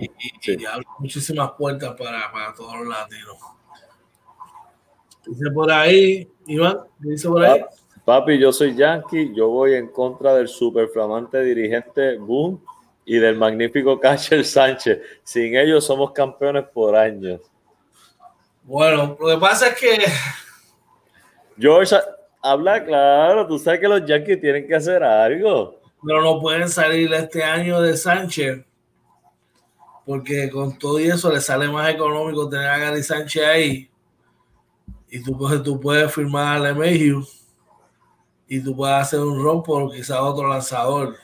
Y, 0.00 0.52
y, 0.52 0.58
muchísimas 0.98 1.52
puertas 1.52 1.94
para, 1.96 2.30
para 2.32 2.52
todos 2.54 2.78
los 2.78 2.88
latinos. 2.88 3.36
Dice 5.26 5.50
por 5.50 5.70
ahí, 5.70 6.28
Iván, 6.46 6.78
dice 6.98 7.28
por 7.28 7.44
ahí? 7.44 7.60
Papi, 8.04 8.38
yo 8.38 8.52
soy 8.52 8.74
Yankee, 8.74 9.34
yo 9.34 9.48
voy 9.48 9.74
en 9.74 9.88
contra 9.88 10.34
del 10.34 10.48
superflamante 10.48 11.42
dirigente 11.42 12.16
Boone 12.16 12.58
y 13.04 13.18
del 13.18 13.36
magnífico 13.36 14.00
catcher 14.00 14.44
Sánchez. 14.44 15.00
Sin 15.22 15.54
ellos 15.54 15.84
somos 15.84 16.12
campeones 16.12 16.64
por 16.72 16.96
años. 16.96 17.40
Bueno, 18.68 19.16
lo 19.18 19.28
que 19.28 19.38
pasa 19.38 19.68
es 19.68 19.80
que. 19.80 20.04
George, 21.58 21.96
habla 22.42 22.84
claro, 22.84 23.46
tú 23.46 23.58
sabes 23.58 23.80
que 23.80 23.88
los 23.88 24.04
Yankees 24.04 24.42
tienen 24.42 24.68
que 24.68 24.74
hacer 24.74 25.02
algo. 25.02 25.80
Pero 26.04 26.22
no 26.22 26.38
pueden 26.38 26.68
salir 26.68 27.10
este 27.14 27.42
año 27.42 27.80
de 27.80 27.96
Sánchez, 27.96 28.62
porque 30.04 30.50
con 30.50 30.78
todo 30.78 30.98
eso 30.98 31.32
le 31.32 31.40
sale 31.40 31.66
más 31.68 31.88
económico 31.88 32.46
tener 32.46 32.68
a 32.68 32.76
Gary 32.76 33.02
Sánchez 33.02 33.42
ahí 33.42 33.90
y 35.08 35.22
tú, 35.22 35.36
puedes, 35.36 35.62
tú 35.62 35.80
puedes 35.80 36.12
firmar 36.12 36.64
a 36.64 36.74
Mayhew 36.74 37.26
y 38.46 38.60
tú 38.60 38.76
puedes 38.76 38.96
hacer 38.96 39.20
un 39.20 39.42
romp 39.42 39.64
por 39.64 39.90
quizás 39.90 40.18
otro 40.20 40.46
lanzador. 40.46 41.16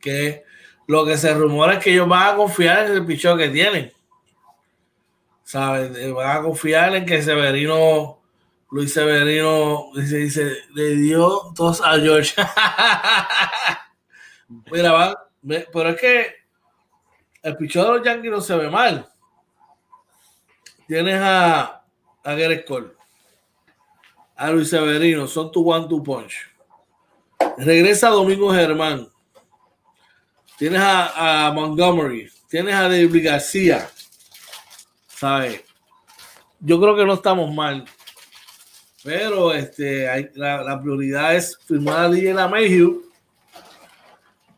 Que 0.00 0.42
lo 0.88 1.06
que 1.06 1.16
se 1.16 1.32
rumora 1.32 1.74
es 1.74 1.84
que 1.84 1.92
ellos 1.92 2.08
van 2.08 2.34
a 2.34 2.36
confiar 2.36 2.86
en 2.86 2.92
el 2.92 3.06
pichón 3.06 3.38
que 3.38 3.50
tienen. 3.50 3.92
¿Sabes? 5.52 6.14
Van 6.14 6.38
a 6.38 6.42
confiar 6.42 6.96
en 6.96 7.04
que 7.04 7.20
Severino, 7.20 8.22
Luis 8.70 8.90
Severino, 8.90 9.90
dice, 9.94 10.56
le 10.72 10.96
dio 10.96 11.52
dos 11.54 11.82
a 11.84 11.98
George. 12.00 12.34
Mira, 14.72 14.92
van, 14.92 15.14
pero 15.70 15.90
es 15.90 16.00
que 16.00 16.26
el 17.42 17.56
pichón 17.58 17.84
de 17.84 17.98
los 17.98 18.02
Yankees 18.02 18.30
no 18.30 18.40
se 18.40 18.56
ve 18.56 18.70
mal. 18.70 19.06
Tienes 20.86 21.20
a, 21.20 21.84
a 22.24 22.34
Gareth 22.34 22.66
Cole 22.66 22.92
a 24.36 24.50
Luis 24.50 24.70
Severino, 24.70 25.26
son 25.26 25.52
tu 25.52 25.70
one 25.70 25.86
two 25.86 26.02
punch. 26.02 26.48
Regresa 27.58 28.08
Domingo 28.08 28.50
Germán. 28.54 29.06
Tienes 30.56 30.80
a, 30.82 31.52
Montgomery, 31.54 32.30
tienes 32.48 32.74
a 32.74 32.84
David 32.84 33.22
García. 33.22 33.86
¿Sabes? 35.22 35.62
Yo 36.58 36.80
creo 36.80 36.96
que 36.96 37.04
no 37.04 37.12
estamos 37.14 37.54
mal. 37.54 37.84
Pero 39.04 39.52
este, 39.52 40.32
la, 40.34 40.80
prioridad 40.82 41.36
es 41.36 41.56
firmar 41.64 42.06
a 42.06 42.08
DJ 42.08 42.34
Mayhew. 42.48 43.04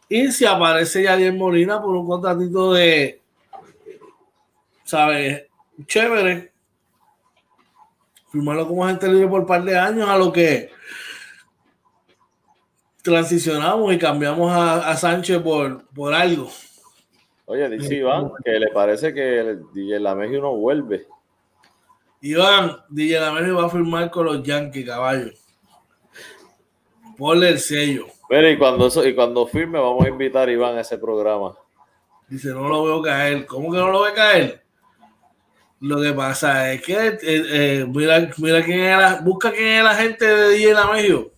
Y 0.09 0.33
si 0.33 0.47
aparece 0.47 1.03
Yadier 1.03 1.35
Molina 1.35 1.83
por 1.83 1.95
un 1.95 2.07
contratito 2.07 2.73
de, 2.73 3.21
¿sabes? 4.85 5.43
Chévere, 5.87 6.51
firmarlo 8.33 8.67
como 8.67 8.87
agente 8.87 9.09
libre 9.09 9.29
por 9.29 9.41
un 9.41 9.47
par 9.47 9.65
de 9.65 9.79
años 9.79 10.09
a 10.09 10.17
lo 10.17 10.33
que 10.33 10.71
transicionamos 13.03 13.93
y 13.93 13.99
cambiamos 13.99 14.51
a, 14.51 14.97
Sánchez 14.97 15.43
por, 15.43 15.85
por 15.89 16.15
algo. 16.15 16.51
Oye, 17.47 17.69
dice 17.69 17.97
Iván 17.97 18.31
que 18.43 18.53
le 18.53 18.69
parece 18.69 19.13
que 19.13 19.41
el 19.41 19.73
DJ 19.73 20.01
Lamegio 20.01 20.41
no 20.41 20.57
vuelve. 20.57 21.07
Iván, 22.23 22.79
DJ 22.89 23.21
Lamegio 23.21 23.57
va 23.57 23.67
a 23.67 23.71
firmar 23.71 24.11
con 24.11 24.25
los 24.27 24.43
Yankees, 24.43 24.87
caballo. 24.87 25.31
Ponle 27.19 27.51
el 27.51 27.59
sello. 27.59 28.07
Pero 28.29 28.51
y 28.51 28.57
cuando, 28.57 28.89
y 29.07 29.15
cuando 29.15 29.47
firme, 29.47 29.79
vamos 29.79 30.05
a 30.05 30.09
invitar 30.09 30.49
a 30.49 30.53
Iván 30.53 30.77
a 30.79 30.81
ese 30.81 30.97
programa. 30.97 31.55
Dice, 32.29 32.49
no 32.49 32.67
lo 32.67 32.85
veo 32.85 33.03
caer. 33.03 33.45
¿Cómo 33.45 33.71
que 33.71 33.79
no 33.79 33.91
lo 33.91 34.03
ve 34.03 34.15
caer? 34.15 34.65
Lo 35.81 36.01
que 36.01 36.15
pasa 36.15 36.73
es 36.73 36.83
que 36.83 36.95
eh, 36.95 37.19
eh, 37.23 37.87
mira, 37.87 38.31
mira 38.39 38.65
quién 38.65 38.81
era, 38.81 39.21
busca 39.21 39.53
quién 39.53 39.69
es 39.69 39.85
la 39.85 39.95
gente 39.95 40.25
de 40.25 40.49
DJ 40.55 40.73
Lamegio. 40.73 41.31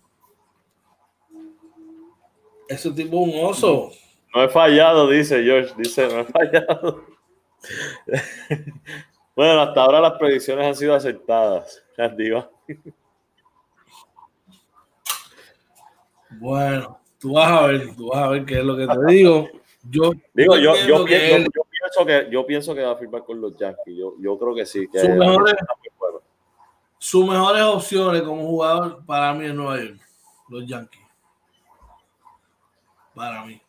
Ese 2.68 2.92
tipo 2.92 3.16
un 3.18 3.44
oso. 3.44 3.90
No 4.36 4.44
he 4.44 4.48
fallado, 4.50 5.08
dice 5.08 5.42
George. 5.42 5.72
Dice, 5.78 6.06
no 6.08 6.20
he 6.20 6.24
fallado. 6.24 7.06
bueno, 9.34 9.62
hasta 9.62 9.80
ahora 9.80 9.98
las 9.98 10.12
predicciones 10.18 10.66
han 10.66 10.74
sido 10.74 10.94
aceptadas. 10.94 11.82
Diva. 12.18 12.50
Bueno, 16.32 17.00
tú 17.18 17.32
vas 17.32 17.50
a 17.50 17.66
ver, 17.68 17.96
tú 17.96 18.08
vas 18.08 18.24
a 18.24 18.28
ver 18.28 18.44
qué 18.44 18.58
es 18.58 18.64
lo 18.64 18.76
que 18.76 18.86
te 18.86 19.06
digo. 19.06 19.48
Yo 19.88 20.12
digo, 20.34 20.58
yo, 20.58 20.76
yo, 20.86 21.06
pienso, 21.06 21.50
yo, 21.54 21.62
pienso, 21.70 22.04
que 22.04 22.28
yo 22.30 22.46
pienso 22.46 22.74
que 22.74 22.82
va 22.82 22.92
a 22.92 22.96
firmar 22.96 23.24
con 23.24 23.40
los 23.40 23.56
Yankees. 23.56 23.96
Yo, 23.96 24.16
yo 24.20 24.38
creo 24.38 24.54
que 24.54 24.66
sí. 24.66 24.86
Que 24.92 24.98
sus, 24.98 25.08
mejores, 25.08 25.54
sus 26.98 27.26
mejores 27.26 27.62
opciones 27.62 28.20
como 28.20 28.46
jugador 28.46 29.02
para 29.06 29.32
mí 29.32 29.46
en 29.46 29.56
Nueva 29.56 29.82
York, 29.82 29.98
los 30.50 30.66
Yankees. 30.66 31.00
Para 33.14 33.42
mí. 33.46 33.62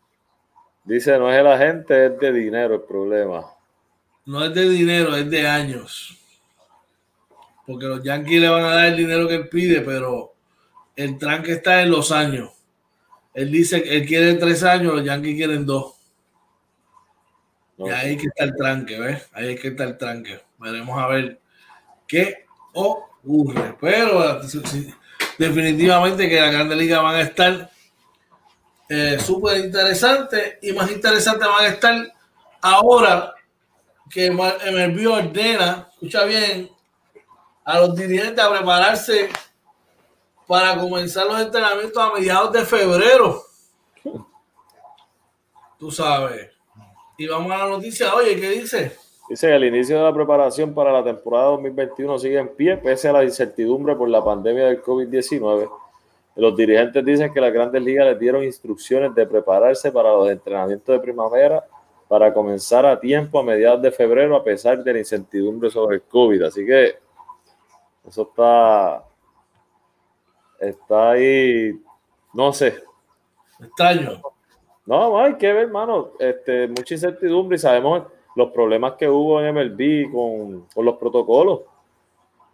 Dice, 0.87 1.17
no 1.19 1.29
es 1.29 1.37
el 1.37 1.47
agente, 1.47 2.05
es 2.05 2.17
de 2.17 2.31
dinero 2.31 2.75
el 2.75 2.81
problema. 2.81 3.45
No 4.25 4.45
es 4.45 4.53
de 4.53 4.69
dinero, 4.69 5.17
es 5.17 5.29
de 5.29 5.45
años. 5.45 6.17
Porque 7.65 7.87
los 7.87 8.01
Yankees 8.01 8.39
le 8.39 8.47
van 8.47 8.63
a 8.63 8.73
dar 8.73 8.85
el 8.85 8.95
dinero 8.95 9.27
que 9.27 9.35
él 9.35 9.49
pide, 9.49 9.81
pero 9.81 10.33
el 10.95 11.17
tranque 11.17 11.51
está 11.51 11.81
en 11.81 11.91
los 11.91 12.13
años. 12.13 12.51
Él 13.33 13.51
dice 13.51 13.83
que 13.83 13.97
él 13.97 14.07
quiere 14.07 14.35
tres 14.35 14.63
años, 14.63 14.95
los 14.95 15.03
Yankees 15.03 15.35
quieren 15.35 15.65
dos. 15.65 15.95
Y 17.79 17.89
ahí 17.89 18.15
que 18.15 18.27
está 18.27 18.45
el 18.45 18.55
tranque, 18.55 18.97
¿ves? 18.97 19.27
Ahí 19.33 19.55
es 19.55 19.59
que 19.59 19.67
está 19.67 19.83
el 19.83 19.97
tranque. 19.97 20.39
Veremos 20.57 20.97
a 20.97 21.07
ver 21.07 21.37
qué 22.07 22.45
ocurre. 22.73 23.75
Pero 23.81 24.39
definitivamente 25.37 26.29
que 26.29 26.39
la 26.39 26.49
Grande 26.49 26.77
Liga 26.77 27.01
van 27.01 27.15
a 27.15 27.21
estar 27.21 27.69
eh, 28.89 29.17
súper 29.19 29.57
interesante 29.57 30.59
y 30.61 30.71
más 30.71 30.89
interesante 30.91 31.45
van 31.45 31.65
a 31.65 31.67
estar 31.67 31.95
ahora 32.61 33.33
que 34.09 34.31
MLB 34.31 35.07
ordena, 35.11 35.89
escucha 35.93 36.23
bien, 36.23 36.69
a 37.65 37.79
los 37.79 37.95
dirigentes 37.95 38.43
a 38.43 38.49
prepararse 38.49 39.29
para 40.47 40.77
comenzar 40.77 41.25
los 41.27 41.41
entrenamientos 41.41 42.01
a 42.01 42.13
mediados 42.13 42.53
de 42.53 42.65
febrero. 42.65 43.43
Tú 45.77 45.91
sabes. 45.91 46.49
Y 47.17 47.27
vamos 47.27 47.51
a 47.51 47.57
la 47.57 47.67
noticia. 47.67 48.15
Oye, 48.15 48.39
¿qué 48.39 48.49
dice? 48.51 48.95
Dice 49.29 49.47
que 49.47 49.55
el 49.55 49.65
inicio 49.65 49.97
de 49.97 50.03
la 50.03 50.13
preparación 50.13 50.73
para 50.73 50.93
la 50.93 51.03
temporada 51.03 51.47
2021 51.47 52.19
sigue 52.19 52.39
en 52.39 52.55
pie 52.55 52.77
pese 52.77 53.09
a 53.09 53.13
la 53.13 53.25
incertidumbre 53.25 53.95
por 53.95 54.07
la 54.07 54.23
pandemia 54.23 54.67
del 54.67 54.81
COVID-19 54.81 55.69
los 56.37 56.55
dirigentes 56.55 57.03
dicen 57.03 57.33
que 57.33 57.41
las 57.41 57.51
grandes 57.51 57.81
ligas 57.81 58.05
les 58.05 58.19
dieron 58.19 58.43
instrucciones 58.43 59.13
de 59.15 59.25
prepararse 59.25 59.91
para 59.91 60.11
los 60.11 60.29
entrenamientos 60.29 60.95
de 60.95 60.99
primavera 60.99 61.65
para 62.07 62.31
comenzar 62.33 62.85
a 62.85 62.99
tiempo 62.99 63.39
a 63.39 63.43
mediados 63.43 63.81
de 63.81 63.91
febrero 63.91 64.35
a 64.35 64.43
pesar 64.43 64.83
de 64.83 64.93
la 64.93 64.99
incertidumbre 64.99 65.69
sobre 65.71 65.95
el 65.95 66.03
COVID. 66.03 66.43
Así 66.43 66.65
que 66.65 66.95
eso 68.07 68.21
está, 68.21 69.03
está 70.59 71.11
ahí, 71.11 71.81
no 72.33 72.53
sé. 72.53 72.83
Extraño. 73.59 74.21
No, 74.85 75.19
hay 75.19 75.35
que 75.35 75.51
ver, 75.51 75.63
hermano. 75.63 76.11
Este, 76.19 76.67
mucha 76.67 76.93
incertidumbre 76.93 77.57
y 77.57 77.59
sabemos 77.59 78.03
los 78.35 78.51
problemas 78.51 78.93
que 78.93 79.09
hubo 79.09 79.41
en 79.41 79.55
MLB 79.55 80.11
con, 80.11 80.67
con 80.73 80.85
los 80.85 80.95
protocolos, 80.97 81.61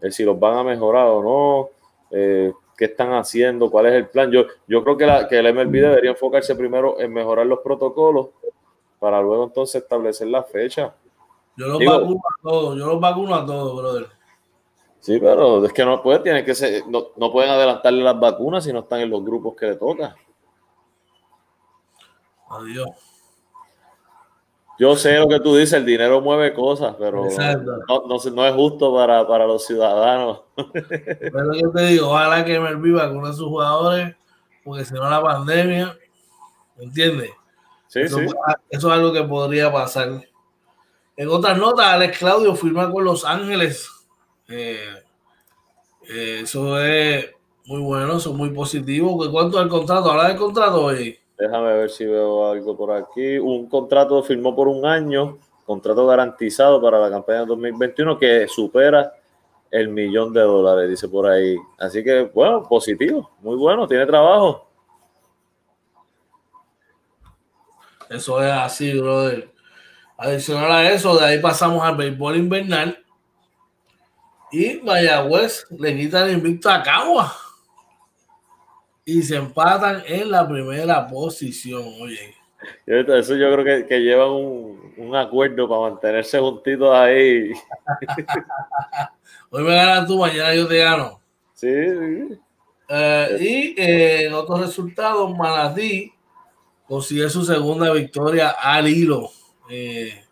eh, 0.01 0.09
si 0.09 0.23
los 0.23 0.39
van 0.39 0.57
a 0.57 0.63
mejorar 0.63 1.07
o 1.09 1.21
no. 1.21 1.69
Eh, 2.09 2.53
qué 2.77 2.85
están 2.85 3.13
haciendo, 3.13 3.69
cuál 3.69 3.87
es 3.87 3.93
el 3.93 4.07
plan. 4.07 4.31
Yo, 4.31 4.45
yo 4.67 4.83
creo 4.83 4.97
que, 4.97 5.05
la, 5.05 5.27
que 5.27 5.39
el 5.39 5.53
MLB 5.53 5.71
debería 5.71 6.11
enfocarse 6.11 6.55
primero 6.55 6.99
en 6.99 7.13
mejorar 7.13 7.45
los 7.45 7.59
protocolos 7.59 8.29
para 8.99 9.21
luego 9.21 9.45
entonces 9.45 9.81
establecer 9.81 10.27
la 10.27 10.43
fecha. 10.43 10.93
Yo 11.55 11.67
los 11.67 11.79
vacuno 11.79 12.19
a 12.19 12.41
todos, 12.41 12.77
yo 12.77 12.85
los 12.87 12.99
vacuno 12.99 13.35
a 13.35 13.45
todos, 13.45 13.75
brother. 13.75 14.07
Sí, 14.99 15.19
pero 15.19 15.65
es 15.65 15.73
que 15.73 15.83
no 15.83 16.01
puede, 16.01 16.19
tiene 16.19 16.45
que 16.45 16.55
ser, 16.55 16.87
no, 16.87 17.07
no 17.17 17.31
pueden 17.31 17.51
adelantarle 17.51 18.01
las 18.01 18.19
vacunas 18.19 18.63
si 18.63 18.71
no 18.71 18.79
están 18.79 19.01
en 19.01 19.09
los 19.09 19.23
grupos 19.23 19.55
que 19.55 19.67
le 19.67 19.75
toca. 19.75 20.15
Adiós. 22.49 23.12
Yo 24.79 24.95
sé 24.95 25.19
lo 25.19 25.27
que 25.27 25.39
tú 25.39 25.55
dices, 25.55 25.73
el 25.73 25.85
dinero 25.85 26.19
mueve 26.19 26.53
cosas, 26.53 26.95
pero 26.97 27.27
no, 27.87 28.03
no, 28.07 28.45
es 28.45 28.53
justo 28.55 28.93
para, 28.93 29.27
para 29.27 29.45
los 29.45 29.65
ciudadanos. 29.65 30.41
Pero 30.55 31.53
yo 31.53 31.71
te 31.71 31.85
digo, 31.87 32.09
ojalá 32.09 32.43
que 32.43 32.59
MLB 32.59 32.95
vacune 32.95 33.29
a 33.29 33.33
sus 33.33 33.49
jugadores, 33.49 34.15
porque 34.63 34.83
si 34.83 34.93
no 34.95 35.07
la 35.07 35.21
pandemia, 35.21 35.95
¿me 36.77 36.85
entiendes? 36.85 37.29
Sí, 37.87 38.01
eso, 38.01 38.17
sí. 38.17 38.25
eso 38.71 38.87
es 38.87 38.93
algo 38.93 39.13
que 39.13 39.23
podría 39.23 39.71
pasar. 39.71 40.23
En 41.15 41.29
otras 41.29 41.57
notas, 41.57 41.85
Alex 41.85 42.17
Claudio 42.17 42.55
firma 42.55 42.91
con 42.91 43.03
Los 43.03 43.23
Ángeles. 43.23 43.87
Eh, 44.47 45.03
eh, 46.09 46.39
eso 46.43 46.81
es 46.81 47.29
muy 47.65 47.81
bueno, 47.81 48.17
eso 48.17 48.31
es 48.31 48.35
muy 48.35 48.49
positivo. 48.49 49.17
¿Cuánto 49.31 49.59
es 49.59 49.63
el 49.63 49.69
contrato? 49.69 50.11
¿Habla 50.11 50.29
del 50.29 50.37
contrato 50.37 50.85
hoy? 50.85 51.19
Déjame 51.43 51.73
ver 51.73 51.89
si 51.89 52.05
veo 52.05 52.49
algo 52.49 52.77
por 52.77 52.93
aquí. 52.93 53.37
Un 53.37 53.67
contrato 53.67 54.23
firmó 54.23 54.55
por 54.55 54.69
un 54.69 54.85
año, 54.85 55.39
contrato 55.65 56.07
garantizado 56.07 56.81
para 56.81 56.97
la 56.99 57.09
campaña 57.09 57.43
2021 57.43 58.17
que 58.17 58.47
supera 58.47 59.11
el 59.69 59.89
millón 59.89 60.31
de 60.31 60.39
dólares, 60.39 60.89
dice 60.89 61.09
por 61.09 61.27
ahí. 61.27 61.57
Así 61.77 62.01
que, 62.01 62.31
bueno, 62.33 62.63
positivo, 62.63 63.29
muy 63.41 63.57
bueno, 63.57 63.85
tiene 63.85 64.05
trabajo. 64.05 64.69
Eso 68.09 68.41
es 68.41 68.49
así, 68.49 68.97
brother. 68.97 69.51
Adicional 70.15 70.71
a 70.71 70.91
eso, 70.93 71.17
de 71.17 71.25
ahí 71.25 71.39
pasamos 71.41 71.83
al 71.83 71.97
béisbol 71.97 72.37
invernal. 72.37 73.03
Y 74.49 74.79
Mayagüez 74.81 75.65
le 75.71 75.93
quita 75.97 76.25
el 76.25 76.37
invicto 76.37 76.69
a 76.69 76.81
Cagua 76.81 77.42
y 79.05 79.21
se 79.21 79.35
empatan 79.35 80.03
en 80.07 80.31
la 80.31 80.47
primera 80.47 81.07
posición. 81.07 81.83
Oye. 82.01 82.35
Eso 82.85 83.35
yo 83.35 83.51
creo 83.53 83.65
que, 83.65 83.85
que 83.85 83.99
llevan 83.99 84.29
un, 84.29 84.93
un, 84.97 85.15
acuerdo 85.15 85.67
para 85.67 85.91
mantenerse 85.91 86.39
juntitos 86.39 86.93
ahí. 86.95 87.51
Hoy 89.49 89.63
me 89.63 89.75
ganas 89.75 90.07
tú, 90.07 90.17
mañana 90.17 90.55
yo 90.55 90.67
te 90.67 90.77
gano. 90.77 91.19
Sí, 91.53 91.69
sí. 91.69 92.39
Eh, 92.89 93.37
y 93.39 93.81
eh, 93.81 94.25
en 94.27 94.33
otros 94.33 94.61
resultados, 94.61 95.35
Manatí 95.35 96.13
consigue 96.87 97.29
su 97.29 97.43
segunda 97.43 97.91
victoria 97.91 98.49
al 98.51 98.87
hilo, 98.87 99.29
eh, 99.69 100.23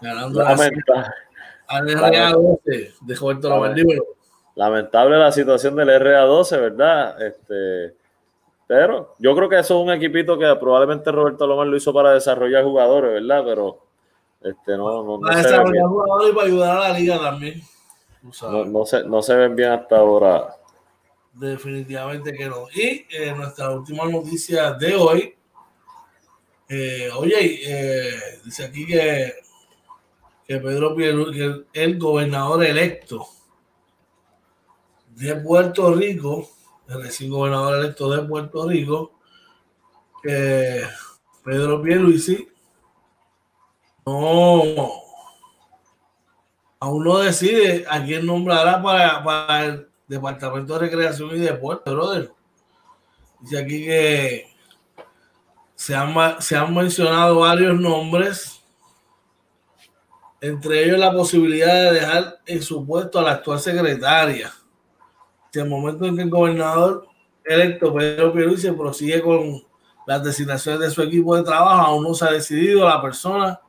ganando 0.00 0.42
la 0.42 0.50
al 1.66 1.88
RA12 1.88 2.94
de 3.00 3.14
Roberto. 3.14 4.04
Lamentable 4.54 5.18
la 5.18 5.32
situación 5.32 5.76
del 5.76 5.88
RA12, 5.88 6.60
¿verdad? 6.60 7.22
Este, 7.22 7.96
pero 8.66 9.14
yo 9.18 9.34
creo 9.34 9.48
que 9.48 9.58
eso 9.58 9.78
es 9.78 9.86
un 9.86 9.92
equipito 9.92 10.38
que 10.38 10.54
probablemente 10.56 11.12
Roberto 11.12 11.46
Lomar 11.46 11.66
lo 11.66 11.76
hizo 11.76 11.92
para 11.92 12.12
desarrollar 12.12 12.64
jugadores, 12.64 13.12
¿verdad? 13.12 13.42
Pero 13.44 13.78
este, 14.40 14.76
no, 14.76 15.02
no, 15.02 15.20
para 15.20 15.36
desarrollar 15.42 15.86
jugadores 15.86 16.30
y 16.30 16.34
para 16.34 16.46
ayudar 16.46 16.76
a 16.76 16.88
la 16.88 16.98
liga 16.98 17.18
también. 17.18 17.62
No, 18.42 18.64
no, 18.64 18.86
se, 18.86 19.04
no 19.04 19.22
se 19.22 19.34
ven 19.34 19.54
bien 19.54 19.72
hasta 19.72 19.98
ahora. 19.98 20.56
Definitivamente 21.34 22.32
que 22.32 22.46
no. 22.46 22.66
Y 22.72 23.06
eh, 23.10 23.34
nuestra 23.36 23.70
última 23.70 24.06
noticia 24.06 24.72
de 24.72 24.94
hoy. 24.94 25.34
Eh, 26.68 27.10
oye, 27.14 27.60
eh, 27.66 28.40
dice 28.44 28.64
aquí 28.64 28.86
que, 28.86 29.34
que 30.46 30.58
Pedro 30.58 30.94
Pierluisi, 30.94 31.66
el 31.72 31.98
gobernador 31.98 32.64
electo 32.64 33.26
de 35.10 35.36
Puerto 35.36 35.92
Rico, 35.94 36.48
el 36.88 37.02
recién 37.02 37.30
gobernador 37.30 37.78
electo 37.78 38.10
de 38.10 38.26
Puerto 38.26 38.68
Rico, 38.68 39.18
que 40.22 40.82
Pedro 41.44 41.82
Pierluisi 41.82 42.48
no 44.06 44.92
aún 46.80 47.04
no 47.04 47.18
decide 47.18 47.86
a 47.88 48.04
quién 48.04 48.26
nombrará 48.26 48.82
para, 48.82 49.24
para 49.24 49.64
el 49.64 49.88
Departamento 50.06 50.74
de 50.74 50.80
Recreación 50.80 51.30
y 51.34 51.38
Deporte, 51.38 51.90
brother. 51.90 52.30
Dice 53.40 53.58
aquí 53.58 53.84
que 53.84 54.46
se 55.74 55.94
han, 55.94 56.42
se 56.42 56.56
han 56.56 56.74
mencionado 56.74 57.40
varios 57.40 57.80
nombres 57.80 58.64
entre 60.44 60.84
ellos 60.84 60.98
la 60.98 61.10
posibilidad 61.10 61.74
de 61.74 62.00
dejar 62.00 62.40
en 62.44 62.62
su 62.62 62.84
puesto 62.86 63.18
a 63.18 63.22
la 63.22 63.30
actual 63.32 63.58
secretaria. 63.60 64.52
El 65.60 65.68
momento 65.68 66.04
en 66.06 66.16
que 66.16 66.22
el 66.22 66.30
gobernador 66.30 67.06
electo 67.44 67.94
Pedro 67.94 68.32
Pierluisi 68.32 68.70
prosigue 68.72 69.20
con 69.20 69.62
las 70.06 70.22
designaciones 70.22 70.80
de 70.80 70.90
su 70.90 71.02
equipo 71.02 71.36
de 71.36 71.42
trabajo, 71.42 71.82
aún 71.82 72.04
no 72.04 72.14
se 72.14 72.24
ha 72.24 72.30
decidido 72.30 72.88
la 72.88 73.00
persona 73.00 73.60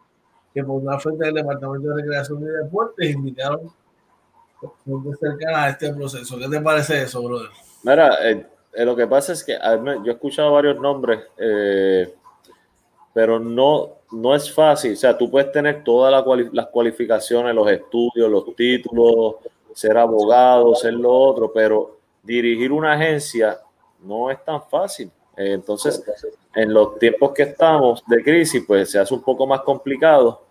que 0.53 0.63
pondrá 0.63 0.99
frente 0.99 1.27
al 1.27 1.33
Departamento 1.33 1.89
de 1.89 2.01
Recreación 2.01 2.41
y 2.41 2.45
Deportes, 2.45 3.09
indicaron 3.09 3.71
muy 4.85 5.15
cercana 5.17 5.65
a 5.65 5.69
este 5.69 5.93
proceso. 5.93 6.37
¿Qué 6.37 6.47
te 6.47 6.61
parece 6.61 7.03
eso, 7.03 7.21
brother? 7.21 7.49
Mira, 7.83 8.29
eh, 8.29 8.45
eh, 8.73 8.85
lo 8.85 8.95
que 8.95 9.07
pasa 9.07 9.33
es 9.33 9.43
que 9.43 9.57
yo 10.03 10.11
he 10.11 10.11
escuchado 10.11 10.53
varios 10.53 10.79
nombres, 10.79 11.19
eh, 11.37 12.13
pero 13.13 13.39
no, 13.39 13.89
no 14.11 14.35
es 14.35 14.51
fácil. 14.51 14.93
O 14.93 14.95
sea, 14.95 15.17
tú 15.17 15.29
puedes 15.29 15.51
tener 15.51 15.83
todas 15.83 16.25
las 16.51 16.67
cualificaciones, 16.67 17.53
los 17.53 17.69
estudios, 17.69 18.29
los 18.29 18.55
títulos, 18.55 19.35
ser 19.75 19.97
abogado, 19.97 20.73
ser 20.73 20.93
lo 20.93 21.11
otro, 21.11 21.51
pero 21.53 21.97
dirigir 22.23 22.71
una 22.71 22.93
agencia 22.93 23.59
no 24.01 24.31
es 24.31 24.43
tan 24.43 24.63
fácil. 24.69 25.11
Eh, 25.35 25.51
entonces, 25.51 26.01
en 26.55 26.73
los 26.73 26.97
tiempos 26.97 27.33
que 27.33 27.43
estamos 27.43 28.01
de 28.07 28.23
crisis, 28.23 28.63
pues 28.65 28.89
se 28.91 28.99
hace 28.99 29.13
un 29.13 29.21
poco 29.21 29.45
más 29.45 29.61
complicado. 29.61 30.43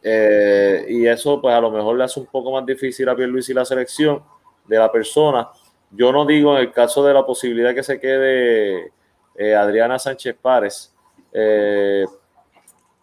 Eh, 0.00 0.86
y 0.88 1.06
eso, 1.08 1.40
pues 1.40 1.52
a 1.54 1.60
lo 1.60 1.72
mejor 1.72 1.98
le 1.98 2.04
hace 2.04 2.20
un 2.20 2.26
poco 2.26 2.52
más 2.52 2.64
difícil 2.64 3.08
a 3.08 3.16
y 3.18 3.52
la 3.52 3.64
selección 3.64 4.22
de 4.68 4.78
la 4.78 4.92
persona. 4.92 5.48
Yo 5.90 6.12
no 6.12 6.24
digo 6.24 6.56
en 6.56 6.60
el 6.60 6.72
caso 6.72 7.04
de 7.04 7.14
la 7.14 7.26
posibilidad 7.26 7.74
que 7.74 7.82
se 7.82 7.98
quede 7.98 8.92
eh, 9.34 9.54
Adriana 9.56 9.98
Sánchez 9.98 10.36
Párez, 10.40 10.94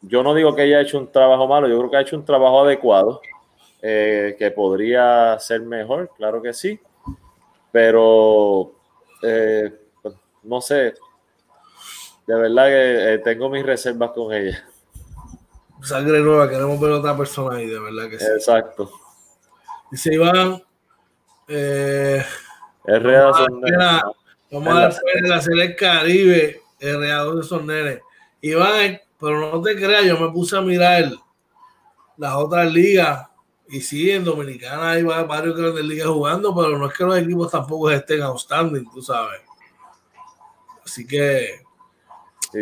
yo 0.01 0.23
no 0.23 0.33
digo 0.33 0.55
que 0.55 0.63
ella 0.63 0.77
ha 0.77 0.81
hecho 0.81 0.97
un 0.97 1.11
trabajo 1.11 1.47
malo, 1.47 1.67
yo 1.67 1.77
creo 1.79 1.89
que 1.89 1.97
ha 1.97 2.01
hecho 2.01 2.15
un 2.15 2.23
trabajo 2.23 2.61
adecuado, 2.61 3.19
eh, 3.81 4.35
que 4.37 4.51
podría 4.51 5.37
ser 5.39 5.61
mejor, 5.61 6.11
claro 6.17 6.41
que 6.41 6.53
sí, 6.53 6.79
pero 7.71 8.73
eh, 9.21 9.73
pues, 10.01 10.15
no 10.43 10.61
sé, 10.61 10.93
de 12.27 12.35
verdad 12.35 12.65
que 12.67 13.13
eh, 13.13 13.17
tengo 13.19 13.49
mis 13.49 13.65
reservas 13.65 14.11
con 14.11 14.33
ella. 14.33 14.63
Sangre 15.81 16.19
nueva, 16.19 16.49
queremos 16.49 16.79
ver 16.79 16.91
a 16.91 16.97
otra 16.97 17.17
persona 17.17 17.57
ahí, 17.57 17.67
de 17.67 17.79
verdad 17.79 18.09
que 18.09 18.19
sí. 18.19 18.25
Exacto. 18.25 18.91
Dice 19.89 20.13
Iván, 20.13 20.61
eh, 21.47 22.23
vamos, 22.85 23.39
a, 23.79 24.11
vamos 24.51 24.77
a 24.77 24.89
ver 24.89 25.27
la 25.27 25.41
serie 25.41 25.75
Caribe, 25.75 26.61
R.A. 26.79 27.25
de 27.25 27.43
son 27.43 27.65
nenes. 27.65 28.01
Iván, 28.41 28.99
pero 29.19 29.51
no 29.51 29.61
te 29.61 29.75
creas, 29.75 30.05
yo 30.05 30.19
me 30.19 30.31
puse 30.31 30.57
a 30.57 30.61
mirar 30.61 31.05
las 32.17 32.35
otras 32.35 32.71
ligas 32.71 33.29
y 33.71 33.81
sí, 33.81 34.09
en 34.09 34.23
Dominicana 34.23 34.91
hay 34.91 35.03
varios 35.03 35.55
grandes 35.55 35.85
ligas 35.85 36.07
jugando, 36.07 36.55
pero 36.55 36.77
no 36.77 36.87
es 36.87 36.93
que 36.93 37.03
los 37.03 37.17
equipos 37.17 37.51
tampoco 37.51 37.91
estén 37.91 38.21
outstanding, 38.21 38.89
tú 38.91 39.01
sabes. 39.01 39.41
Así 40.83 41.05
que 41.05 41.61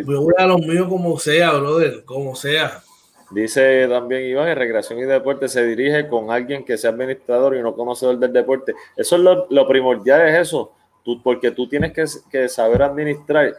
voy 0.04 0.34
a 0.36 0.46
los 0.46 0.60
míos 0.60 0.86
como 0.88 1.18
sea, 1.18 1.52
brother, 1.52 2.04
como 2.04 2.34
sea. 2.36 2.82
Dice 3.30 3.86
también 3.88 4.24
Iván, 4.24 4.48
en 4.48 4.56
recreación 4.56 4.98
y 4.98 5.04
deporte 5.04 5.48
se 5.48 5.64
dirige 5.64 6.08
con 6.08 6.30
alguien 6.30 6.64
que 6.64 6.76
sea 6.76 6.90
administrador 6.90 7.56
y 7.56 7.62
no 7.62 7.74
conocedor 7.74 8.18
del 8.18 8.32
deporte. 8.32 8.74
Eso 8.96 9.16
es 9.16 9.22
lo, 9.50 9.68
primordial, 9.68 10.28
es 10.28 10.48
eso, 10.48 10.72
tú, 11.04 11.22
porque 11.22 11.50
tú 11.50 11.68
tienes 11.68 11.92
que, 11.92 12.04
que 12.30 12.48
saber 12.48 12.82
administrar 12.82 13.54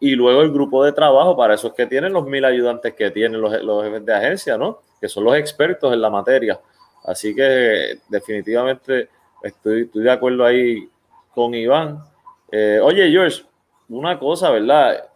y 0.00 0.14
luego 0.14 0.40
el 0.40 0.52
grupo 0.52 0.84
de 0.84 0.92
trabajo, 0.92 1.36
para 1.36 1.54
eso 1.54 1.68
es 1.68 1.74
que 1.74 1.86
tienen 1.86 2.12
los 2.14 2.26
mil 2.26 2.44
ayudantes 2.44 2.94
que 2.94 3.10
tienen 3.10 3.40
los, 3.40 3.62
los 3.62 3.84
jefes 3.84 4.04
de 4.04 4.14
agencia, 4.14 4.58
¿no? 4.58 4.80
Que 5.00 5.08
son 5.08 5.24
los 5.24 5.36
expertos 5.36 5.92
en 5.92 6.00
la 6.00 6.10
materia. 6.10 6.60
Así 7.04 7.34
que 7.34 7.98
definitivamente 8.08 9.10
estoy, 9.42 9.90
de 9.92 10.10
acuerdo 10.10 10.44
ahí 10.44 10.88
con 11.34 11.54
Iván. 11.54 12.02
Eh, 12.50 12.80
oye, 12.82 13.10
George, 13.10 13.44
una 13.88 14.18
cosa, 14.18 14.50
¿verdad? 14.50 15.10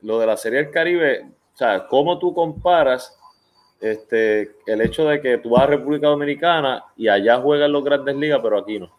Lo 0.00 0.18
de 0.18 0.26
la 0.26 0.36
Serie 0.36 0.62
del 0.62 0.72
Caribe, 0.72 1.26
o 1.52 1.56
sea, 1.56 1.86
¿cómo 1.86 2.18
tú 2.18 2.32
comparas 2.32 3.18
este, 3.80 4.56
el 4.66 4.80
hecho 4.80 5.06
de 5.06 5.20
que 5.20 5.38
tú 5.38 5.50
vas 5.50 5.64
a 5.64 5.66
República 5.66 6.08
Dominicana 6.08 6.84
y 6.96 7.08
allá 7.08 7.38
juegan 7.38 7.72
los 7.72 7.84
grandes 7.84 8.16
ligas, 8.16 8.40
pero 8.42 8.58
aquí 8.58 8.78
no? 8.78 8.90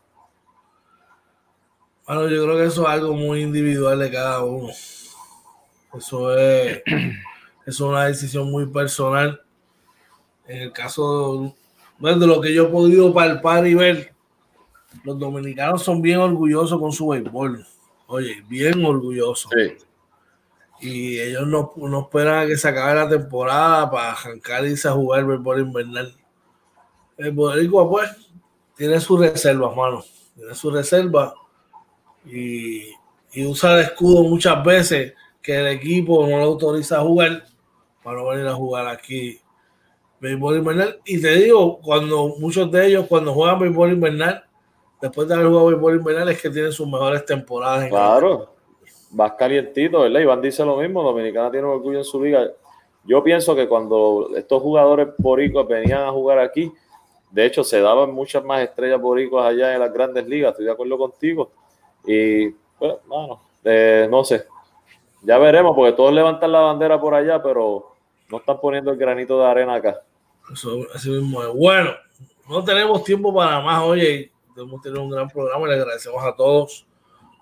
Bueno, 2.06 2.30
yo 2.30 2.44
creo 2.44 2.58
que 2.58 2.66
eso 2.66 2.84
es 2.84 2.88
algo 2.88 3.14
muy 3.14 3.42
individual 3.42 4.00
de 4.00 4.12
cada 4.12 4.44
uno. 4.44 4.70
Eso 5.94 6.38
es, 6.38 6.84
es 7.66 7.80
una 7.80 8.06
decisión 8.06 8.52
muy 8.52 8.68
personal. 8.68 9.42
En 10.48 10.62
el 10.62 10.72
caso 10.72 11.54
de 12.00 12.28
lo 12.28 12.42
que 12.42 12.54
yo 12.54 12.64
he 12.64 12.70
podido 12.70 13.14
palpar 13.14 13.66
y 13.68 13.74
ver, 13.74 14.14
los 15.04 15.18
dominicanos 15.18 15.84
son 15.84 16.02
bien 16.02 16.20
orgullosos 16.20 16.80
con 16.80 16.92
su 16.92 17.08
béisbol. 17.08 17.66
Oye, 18.08 18.44
bien 18.48 18.84
orgullosos. 18.86 19.52
Y 20.80 21.20
ellos 21.20 21.48
no, 21.48 21.74
no, 21.76 22.02
esperan 22.02 22.46
a 22.46 22.48
que 22.48 22.56
se 22.56 22.68
acabe 22.68 22.96
la 22.96 23.10
temporada 23.10 23.90
para 23.90 24.12
arrancar 24.12 24.64
y 24.66 24.72
irse 24.72 24.88
a 24.88 24.92
jugar 24.92 25.22
el 25.22 25.26
béisbol 25.26 25.62
invernal. 25.62 26.16
El 27.18 27.32
Boricua, 27.32 27.90
pues, 27.90 28.12
tiene 28.76 29.00
sus 29.00 29.20
reservas, 29.20 29.76
mano. 29.76 30.04
Tiene 30.36 30.54
sus 30.54 30.72
reservas. 30.72 31.34
Y, 32.26 32.92
y 33.34 33.46
usa 33.46 33.74
el 33.74 33.86
escudo 33.86 34.24
muchas 34.24 34.64
veces 34.64 35.14
que 35.42 35.60
el 35.60 35.68
equipo 35.68 36.28
no 36.28 36.38
lo 36.38 36.44
autoriza 36.44 36.98
a 36.98 37.02
jugar 37.02 37.46
para 38.04 38.18
no 38.18 38.28
venir 38.28 38.48
a 38.48 38.54
jugar 38.54 38.88
aquí 38.88 39.40
béisbol 40.20 40.58
invernal. 40.58 41.00
Y 41.06 41.22
te 41.22 41.36
digo, 41.36 41.80
cuando 41.80 42.36
muchos 42.40 42.72
de 42.72 42.88
ellos, 42.88 43.06
cuando 43.08 43.34
juegan 43.34 43.60
béisbol 43.60 43.92
invernal, 43.94 44.44
después 45.02 45.28
de 45.28 45.36
haber 45.36 45.48
jugado 45.48 45.68
béisbol 45.68 45.96
invernal, 45.96 46.30
es 46.30 46.42
que 46.42 46.50
tienen 46.50 46.72
sus 46.72 46.88
mejores 46.88 47.26
temporadas. 47.26 47.90
claro, 47.90 48.54
vas 49.12 49.34
calientito, 49.34 50.02
¿verdad? 50.02 50.20
Iván 50.20 50.42
dice 50.42 50.66
lo 50.66 50.78
mismo, 50.78 51.04
Dominicana 51.04 51.52
tiene 51.52 51.68
orgullo 51.68 52.00
en 52.00 52.04
su 52.04 52.24
liga. 52.24 52.48
Yo 53.04 53.24
pienso 53.24 53.56
que 53.56 53.68
cuando 53.68 54.32
estos 54.36 54.62
jugadores 54.62 55.10
boricos 55.18 55.68
venían 55.68 56.04
a 56.04 56.12
jugar 56.12 56.40
aquí, 56.40 56.72
de 57.32 57.46
hecho 57.46 57.64
se 57.64 57.80
daban 57.80 58.12
muchas 58.14 58.44
más 58.44 58.62
estrellas 58.62 59.00
boricos 59.00 59.44
allá 59.44 59.74
en 59.74 59.80
las 59.80 59.94
grandes 59.94 60.28
ligas, 60.28 60.52
estoy 60.52 60.66
de 60.66 60.72
acuerdo 60.72 60.98
contigo. 60.98 61.52
Y, 62.06 62.50
bueno, 62.80 63.42
eh, 63.64 64.08
no 64.10 64.24
sé, 64.24 64.46
ya 65.24 65.38
veremos, 65.38 65.76
porque 65.76 65.94
todos 65.94 66.14
levantan 66.14 66.52
la 66.52 66.60
bandera 66.60 67.00
por 67.00 67.14
allá, 67.14 67.42
pero 67.42 67.96
no 68.30 68.38
están 68.38 68.60
poniendo 68.60 68.92
el 68.92 68.98
granito 68.98 69.40
de 69.40 69.46
arena 69.46 69.76
acá. 69.76 70.02
Eso, 70.52 70.86
así 70.94 71.10
mismo 71.10 71.44
es. 71.44 71.54
Bueno, 71.54 71.92
no 72.50 72.64
tenemos 72.64 73.04
tiempo 73.04 73.34
para 73.34 73.60
más. 73.62 73.84
Oye, 73.84 74.32
hemos 74.56 74.82
tenido 74.82 75.04
un 75.04 75.12
gran 75.12 75.30
programa 75.30 75.66
y 75.66 75.70
le 75.70 75.76
agradecemos 75.76 76.24
a 76.24 76.36
todos 76.36 76.86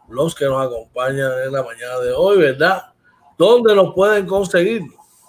los 0.10 0.36
que 0.36 0.46
nos 0.46 0.66
acompañan 0.66 1.32
en 1.46 1.52
la 1.52 1.64
mañana 1.64 2.00
de 2.00 2.12
hoy, 2.12 2.38
¿verdad? 2.38 2.84
¿Dónde 3.38 3.76
nos 3.76 3.94
pueden 3.94 4.26
conseguir? 4.26 4.84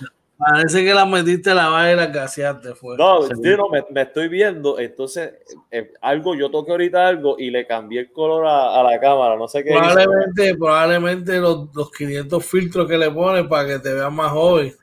Parece 0.44 0.84
que 0.84 0.92
la 0.92 1.06
metiste 1.06 1.54
la 1.54 1.68
vaina 1.68 1.92
y 1.92 1.96
la 1.96 2.06
gaseaste. 2.06 2.74
Fue. 2.74 2.96
No, 2.96 3.20
no 3.20 3.68
me, 3.90 4.02
estoy 4.02 4.28
viendo. 4.28 4.78
Entonces, 4.78 5.34
eh, 5.70 5.92
algo, 6.00 6.34
yo 6.34 6.50
toqué 6.50 6.72
ahorita 6.72 7.06
algo 7.06 7.36
y 7.38 7.50
le 7.50 7.66
cambié 7.66 8.00
el 8.00 8.12
color 8.12 8.46
a, 8.46 8.82
la 8.82 8.98
cámara. 8.98 9.36
No 9.36 9.46
sé 9.46 9.62
qué. 9.62 9.70
Probablemente, 9.70 10.54
probablemente 10.56 11.38
los, 11.38 11.68
los, 11.74 11.90
500 11.92 12.44
filtros 12.44 12.88
que 12.88 12.98
le 12.98 13.10
pones 13.10 13.46
para 13.46 13.68
que 13.68 13.78
te 13.78 13.92
veas 13.94 14.12
más 14.12 14.32
joven. 14.32 14.74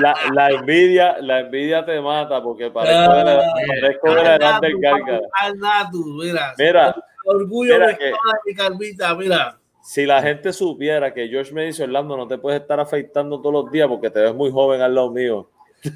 la, 0.00 0.14
la, 0.32 0.50
envidia, 0.50 1.16
la 1.20 1.40
envidia 1.40 1.84
te 1.84 2.00
mata 2.00 2.42
porque 2.42 2.70
parezco 2.70 3.14
de 3.14 3.24
la, 3.24 3.42
parezco 3.66 4.14
de 4.14 4.22
la 4.22 4.36
edad 4.36 4.60
del 4.60 4.76
Mira, 6.22 6.54
mira, 6.58 6.96
orgullo 7.26 7.78
de 7.78 7.96
mi 8.46 8.54
calvita, 8.54 9.14
mira 9.14 9.58
si 9.82 10.06
la 10.06 10.22
gente 10.22 10.52
supiera 10.52 11.12
que 11.12 11.28
George 11.28 11.52
me 11.52 11.64
dice, 11.66 11.82
Orlando, 11.82 12.16
no 12.16 12.28
te 12.28 12.38
puedes 12.38 12.60
estar 12.60 12.78
afeitando 12.78 13.40
todos 13.40 13.64
los 13.64 13.72
días 13.72 13.88
porque 13.88 14.10
te 14.10 14.20
ves 14.20 14.34
muy 14.34 14.50
joven 14.50 14.80
al 14.80 14.94
lado 14.94 15.10
mío. 15.10 15.48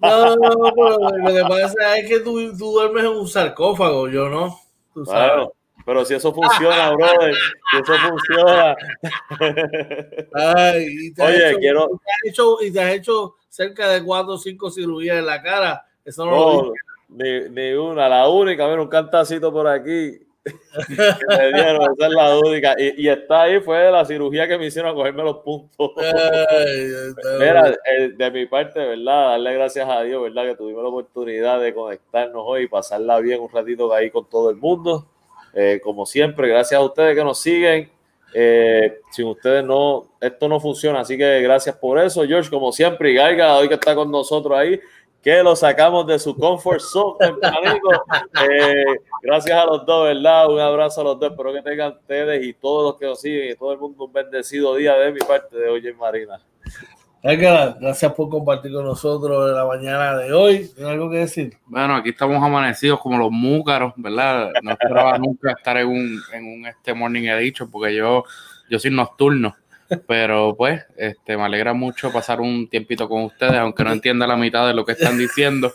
No, 0.00 0.36
no, 0.36 0.50
no, 0.76 1.08
lo 1.16 1.34
que 1.34 1.42
pasa 1.48 1.96
es 1.96 2.06
que 2.06 2.20
tú, 2.20 2.54
tú 2.58 2.72
duermes 2.72 3.04
en 3.04 3.10
un 3.10 3.26
sarcófago, 3.26 4.06
yo 4.08 4.28
no. 4.28 4.58
Tú 4.92 5.06
sabes. 5.06 5.48
pero 5.86 6.04
si 6.04 6.12
eso 6.12 6.34
funciona, 6.34 6.90
brother, 6.90 7.34
si 7.70 7.76
eso 7.78 7.94
funciona. 8.08 8.76
Ay, 10.34 10.86
y 11.06 11.14
te 11.14 11.22
Oye, 11.22 11.48
hecho, 11.48 11.58
quiero. 11.58 11.88
Y 11.90 11.96
te, 11.96 12.10
has 12.10 12.32
hecho, 12.32 12.56
y 12.60 12.72
te 12.72 12.80
has 12.82 12.92
hecho 12.92 13.36
cerca 13.48 13.88
de 13.88 14.04
cuatro 14.04 14.34
o 14.34 14.38
cinco 14.38 14.70
cirugías 14.70 15.16
en 15.16 15.26
la 15.26 15.40
cara. 15.40 15.86
Eso 16.04 16.26
no, 16.26 16.32
no 16.32 16.62
lo 16.64 16.72
ni, 17.08 17.48
ni, 17.48 17.72
una, 17.72 18.06
la 18.06 18.28
única, 18.28 18.68
mira, 18.68 18.82
un 18.82 18.88
cantacito 18.88 19.50
por 19.50 19.68
aquí 19.68 20.23
me 20.44 21.52
dieron, 21.52 21.92
esa 21.92 22.06
es 22.06 22.12
la 22.12 22.38
única. 22.38 22.74
Y, 22.78 23.06
y, 23.06 23.08
está 23.08 23.42
ahí, 23.42 23.60
fue 23.60 23.90
la 23.90 24.04
cirugía 24.04 24.46
que 24.46 24.58
me 24.58 24.66
hicieron 24.66 24.92
a 24.92 24.94
cogerme 24.94 25.22
los 25.22 25.38
puntos. 25.38 25.92
Mira, 27.38 27.70
eh, 27.70 28.08
de 28.16 28.30
mi 28.30 28.46
parte, 28.46 28.80
¿verdad? 28.80 29.30
Darle 29.30 29.54
gracias 29.54 29.88
a 29.88 30.02
Dios, 30.02 30.22
¿verdad? 30.22 30.44
Que 30.44 30.56
tuvimos 30.56 30.82
la 30.82 30.88
oportunidad 30.88 31.60
de 31.60 31.72
conectarnos 31.72 32.42
hoy 32.44 32.64
y 32.64 32.68
pasarla 32.68 33.20
bien 33.20 33.40
un 33.40 33.50
ratito 33.50 33.92
ahí 33.92 34.10
con 34.10 34.28
todo 34.28 34.50
el 34.50 34.56
mundo. 34.56 35.06
Eh, 35.54 35.80
como 35.82 36.04
siempre, 36.04 36.48
gracias 36.48 36.78
a 36.80 36.84
ustedes 36.84 37.16
que 37.16 37.24
nos 37.24 37.40
siguen. 37.40 37.90
Eh, 38.36 38.98
sin 39.12 39.26
ustedes 39.26 39.64
no, 39.64 40.08
esto 40.20 40.48
no 40.48 40.58
funciona, 40.58 41.00
así 41.00 41.16
que 41.16 41.40
gracias 41.40 41.76
por 41.76 42.00
eso, 42.00 42.26
George, 42.26 42.50
como 42.50 42.72
siempre, 42.72 43.12
y 43.12 43.14
Gaiga, 43.14 43.56
hoy 43.56 43.68
que 43.68 43.74
está 43.74 43.94
con 43.94 44.10
nosotros 44.10 44.58
ahí, 44.58 44.80
que 45.24 45.42
lo 45.42 45.56
sacamos 45.56 46.06
de 46.06 46.18
su 46.18 46.36
comfort 46.36 46.80
zone 46.80 47.16
eh, 48.50 48.84
gracias 49.22 49.58
a 49.58 49.64
los 49.64 49.86
dos, 49.86 50.04
¿verdad? 50.08 50.50
Un 50.50 50.60
abrazo 50.60 51.00
a 51.00 51.04
los 51.04 51.18
dos. 51.18 51.30
Espero 51.30 51.54
que 51.54 51.62
tengan 51.62 51.92
ustedes 51.92 52.44
y 52.44 52.52
todos 52.52 52.92
los 52.92 53.00
que 53.00 53.06
nos 53.06 53.20
siguen 53.22 53.52
y 53.52 53.54
todo 53.56 53.72
el 53.72 53.78
mundo 53.78 54.04
un 54.04 54.12
bendecido 54.12 54.74
día 54.76 54.92
de 54.96 55.12
mi 55.12 55.20
parte 55.20 55.56
de 55.56 55.70
hoy 55.70 55.88
en 55.88 55.96
Marina. 55.96 56.38
Gracias 57.22 58.12
por 58.12 58.28
compartir 58.28 58.70
con 58.70 58.84
nosotros 58.84 59.50
la 59.50 59.64
mañana 59.64 60.14
de 60.18 60.30
hoy. 60.30 60.68
¿Tienes 60.74 60.92
algo 60.92 61.10
que 61.10 61.16
decir? 61.16 61.56
Bueno, 61.64 61.96
aquí 61.96 62.10
estamos 62.10 62.36
amanecidos 62.42 63.00
como 63.00 63.16
los 63.16 63.30
múcaros, 63.30 63.94
¿verdad? 63.96 64.50
No 64.62 64.72
esperaba 64.72 65.16
nunca 65.16 65.52
estar 65.52 65.78
en 65.78 65.86
un, 65.86 66.20
en 66.34 66.44
un 66.44 66.66
este 66.66 66.92
morning 66.92 67.22
edition 67.28 67.70
porque 67.70 67.96
yo, 67.96 68.24
yo 68.68 68.78
soy 68.78 68.90
nocturno. 68.90 69.56
Pero 70.06 70.54
pues, 70.56 70.84
este, 70.96 71.36
me 71.36 71.44
alegra 71.44 71.72
mucho 71.72 72.12
pasar 72.12 72.40
un 72.40 72.68
tiempito 72.68 73.08
con 73.08 73.24
ustedes, 73.24 73.54
aunque 73.54 73.84
no 73.84 73.92
entienda 73.92 74.26
la 74.26 74.36
mitad 74.36 74.66
de 74.66 74.74
lo 74.74 74.84
que 74.84 74.92
están 74.92 75.18
diciendo. 75.18 75.72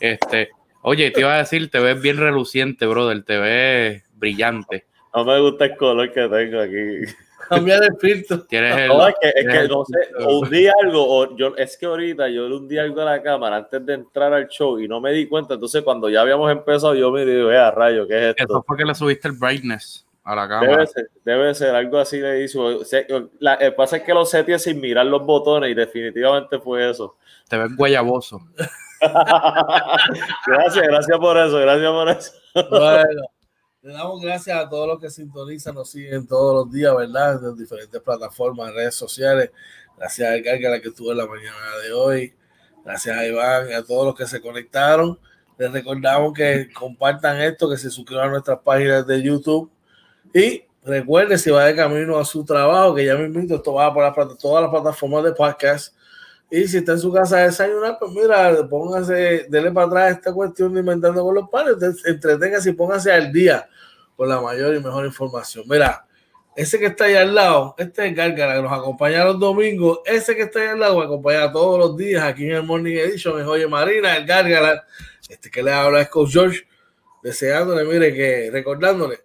Este, 0.00 0.50
oye, 0.82 1.10
te 1.10 1.20
iba 1.20 1.34
a 1.34 1.38
decir, 1.38 1.70
te 1.70 1.78
ves 1.78 2.00
bien 2.00 2.16
reluciente, 2.16 2.86
brother, 2.86 3.24
te 3.24 3.38
ves 3.38 4.02
brillante. 4.14 4.86
No 5.14 5.24
me 5.24 5.40
gusta 5.40 5.66
el 5.66 5.76
color 5.76 6.12
que 6.12 6.28
tengo 6.28 6.60
aquí. 6.60 7.12
Cambiar 7.48 7.84
el 7.84 7.96
filtro. 7.98 8.38
no, 8.38 9.08
es 9.08 9.14
que, 9.20 9.28
es 9.28 9.46
que 9.46 9.68
no 9.68 9.84
sé, 9.84 10.24
un 10.26 10.48
día 10.48 10.72
algo, 10.82 11.06
o 11.06 11.36
yo, 11.36 11.54
es 11.56 11.76
que 11.76 11.84
ahorita 11.86 12.28
yo 12.28 12.48
le 12.48 12.56
hundí 12.56 12.78
algo 12.78 13.02
a 13.02 13.04
la 13.04 13.22
cámara 13.22 13.56
antes 13.56 13.84
de 13.84 13.94
entrar 13.94 14.32
al 14.32 14.48
show 14.48 14.80
y 14.80 14.88
no 14.88 15.00
me 15.00 15.12
di 15.12 15.26
cuenta. 15.26 15.54
Entonces, 15.54 15.82
cuando 15.82 16.08
ya 16.08 16.22
habíamos 16.22 16.50
empezado, 16.50 16.94
yo 16.94 17.10
me 17.10 17.24
digo, 17.24 17.50
eh, 17.50 17.70
rayo, 17.70 18.08
¿qué 18.08 18.16
es 18.16 18.22
esto? 18.30 18.44
Eso 18.44 18.64
fue 18.66 18.78
que 18.78 18.84
le 18.84 18.94
subiste 18.94 19.28
el 19.28 19.34
brightness 19.34 20.06
a 20.24 20.34
la 20.34 20.48
cámara. 20.48 20.72
Debe 20.72 20.86
ser, 20.86 21.10
debe 21.24 21.54
ser 21.54 21.74
algo 21.74 21.98
así 21.98 22.18
le 22.18 22.42
hizo. 22.42 22.80
La, 23.38 23.54
el 23.54 23.74
pasa 23.74 23.98
es 23.98 24.02
que 24.02 24.14
lo 24.14 24.24
seteé 24.24 24.58
sin 24.58 24.80
mirar 24.80 25.06
los 25.06 25.24
botones 25.24 25.70
y 25.70 25.74
definitivamente 25.74 26.58
fue 26.58 26.90
eso. 26.90 27.16
Te 27.48 27.58
ves 27.58 27.76
guayaboso. 27.76 28.40
gracias, 30.46 30.86
gracias 30.86 31.18
por 31.18 31.36
eso, 31.36 31.58
gracias 31.58 31.90
por 31.90 32.08
eso. 32.08 32.32
bueno, 32.70 33.22
le 33.82 33.92
damos 33.92 34.20
gracias 34.22 34.56
a 34.56 34.66
todos 34.66 34.88
los 34.88 34.98
que 34.98 35.10
sintonizan, 35.10 35.74
nos 35.74 35.90
siguen 35.90 36.26
todos 36.26 36.54
los 36.54 36.72
días, 36.72 36.96
¿verdad? 36.96 37.38
En 37.44 37.56
diferentes 37.56 38.00
plataformas, 38.00 38.72
redes 38.72 38.94
sociales. 38.94 39.50
Gracias 39.98 40.26
a 40.26 40.70
la 40.70 40.80
que 40.80 40.88
estuvo 40.88 41.12
en 41.12 41.18
la 41.18 41.26
mañana 41.26 41.76
de 41.82 41.92
hoy. 41.92 42.34
Gracias 42.82 43.16
a 43.16 43.26
Iván 43.26 43.68
y 43.68 43.74
a 43.74 43.82
todos 43.82 44.06
los 44.06 44.14
que 44.14 44.26
se 44.26 44.40
conectaron. 44.40 45.18
Les 45.58 45.70
recordamos 45.70 46.32
que 46.32 46.70
compartan 46.72 47.40
esto, 47.42 47.68
que 47.68 47.76
se 47.76 47.90
suscriban 47.90 48.28
a 48.28 48.32
nuestras 48.32 48.58
páginas 48.60 49.06
de 49.06 49.22
YouTube 49.22 49.70
y 50.34 50.64
recuerde, 50.82 51.38
si 51.38 51.50
va 51.50 51.64
de 51.64 51.76
camino 51.76 52.18
a 52.18 52.24
su 52.24 52.44
trabajo, 52.44 52.92
que 52.92 53.06
ya 53.06 53.14
me 53.14 53.26
invito, 53.26 53.54
esto 53.54 53.74
va 53.74 53.94
para 53.94 54.12
todas 54.36 54.62
las 54.62 54.70
plataformas 54.70 55.22
de 55.22 55.32
podcast. 55.32 55.94
Y 56.50 56.66
si 56.66 56.78
está 56.78 56.92
en 56.92 56.98
su 56.98 57.12
casa 57.12 57.38
a 57.38 57.44
desayunar, 57.44 57.96
pues 58.00 58.10
mira, 58.10 58.66
póngase, 58.68 59.46
dele 59.48 59.70
para 59.70 59.86
atrás 59.86 60.16
esta 60.16 60.32
cuestión 60.32 60.74
de 60.74 60.80
inventando 60.80 61.22
con 61.22 61.36
los 61.36 61.48
padres, 61.48 62.04
entreténgase 62.04 62.70
y 62.70 62.72
póngase 62.72 63.12
al 63.12 63.32
día 63.32 63.68
con 64.16 64.28
la 64.28 64.40
mayor 64.40 64.74
y 64.74 64.80
mejor 64.80 65.06
información. 65.06 65.64
Mira, 65.68 66.04
ese 66.56 66.80
que 66.80 66.86
está 66.86 67.04
ahí 67.04 67.14
al 67.14 67.32
lado, 67.32 67.76
este 67.78 68.06
es 68.06 68.14
Gárgara, 68.14 68.56
que 68.56 68.62
nos 68.62 68.72
acompaña 68.72 69.24
los 69.24 69.38
domingos. 69.38 70.00
Ese 70.04 70.34
que 70.34 70.42
está 70.42 70.60
ahí 70.60 70.68
al 70.68 70.80
lado 70.80 70.98
me 70.98 71.04
acompaña 71.04 71.50
todos 71.52 71.78
los 71.78 71.96
días 71.96 72.24
aquí 72.24 72.44
en 72.44 72.56
el 72.56 72.62
Morning 72.64 72.96
Edition, 72.96 73.40
es 73.40 73.46
Oye 73.46 73.68
Marina, 73.68 74.16
el 74.16 74.26
Gárgara. 74.26 74.84
Este 75.28 75.48
que 75.48 75.62
le 75.62 75.72
habla 75.72 76.00
es 76.00 76.08
Coach 76.08 76.32
George, 76.32 76.60
deseándole, 77.22 77.84
mire, 77.84 78.12
que 78.12 78.50
recordándole 78.52 79.24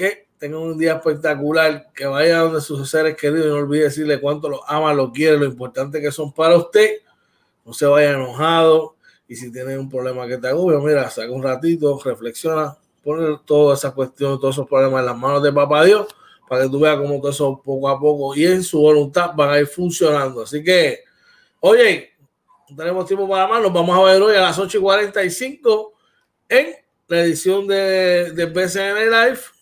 que 0.00 0.26
tengan 0.38 0.60
un 0.60 0.78
día 0.78 0.94
espectacular, 0.94 1.92
que 1.94 2.06
vaya 2.06 2.38
donde 2.38 2.62
sus 2.62 2.88
seres 2.88 3.14
queridos 3.14 3.46
y 3.46 3.48
no 3.50 3.56
olvide 3.56 3.84
decirle 3.84 4.18
cuánto 4.18 4.48
los 4.48 4.60
ama, 4.66 4.94
los 4.94 5.10
quiere, 5.12 5.36
lo 5.36 5.44
importante 5.44 6.00
que 6.00 6.10
son 6.10 6.32
para 6.32 6.56
usted. 6.56 6.96
No 7.64 7.74
se 7.74 7.84
vaya 7.84 8.12
enojado 8.12 8.96
y 9.28 9.36
si 9.36 9.52
tiene 9.52 9.76
un 9.76 9.90
problema 9.90 10.26
que 10.26 10.38
te 10.38 10.48
agobia, 10.48 10.78
mira, 10.78 11.10
saca 11.10 11.30
un 11.30 11.42
ratito, 11.42 12.00
reflexiona, 12.02 12.74
pone 13.04 13.38
toda 13.44 13.74
esa 13.74 13.90
cuestión, 13.90 14.40
todos 14.40 14.54
esos 14.54 14.66
problemas 14.66 15.00
en 15.00 15.06
las 15.06 15.16
manos 15.16 15.42
de 15.42 15.52
Papá 15.52 15.84
Dios 15.84 16.06
para 16.48 16.64
que 16.64 16.70
tú 16.70 16.80
veas 16.80 16.96
cómo 16.96 17.20
todo 17.20 17.30
eso 17.30 17.62
poco 17.62 17.88
a 17.90 18.00
poco 18.00 18.34
y 18.34 18.46
en 18.46 18.64
su 18.64 18.80
voluntad 18.80 19.32
van 19.36 19.50
a 19.50 19.58
ir 19.60 19.66
funcionando. 19.66 20.42
Así 20.42 20.64
que, 20.64 21.00
oye, 21.60 22.12
no 22.70 22.76
tenemos 22.76 23.06
tiempo 23.06 23.28
para 23.28 23.46
más, 23.46 23.62
nos 23.62 23.72
vamos 23.72 23.96
a 23.96 24.02
ver 24.10 24.22
hoy 24.22 24.34
a 24.34 24.40
las 24.40 24.58
8 24.58 24.78
y 24.78 24.80
45 24.80 25.92
en 26.48 26.74
la 27.08 27.20
edición 27.20 27.66
de, 27.66 28.32
de 28.32 28.46
BCN 28.46 29.10
Live 29.10 29.59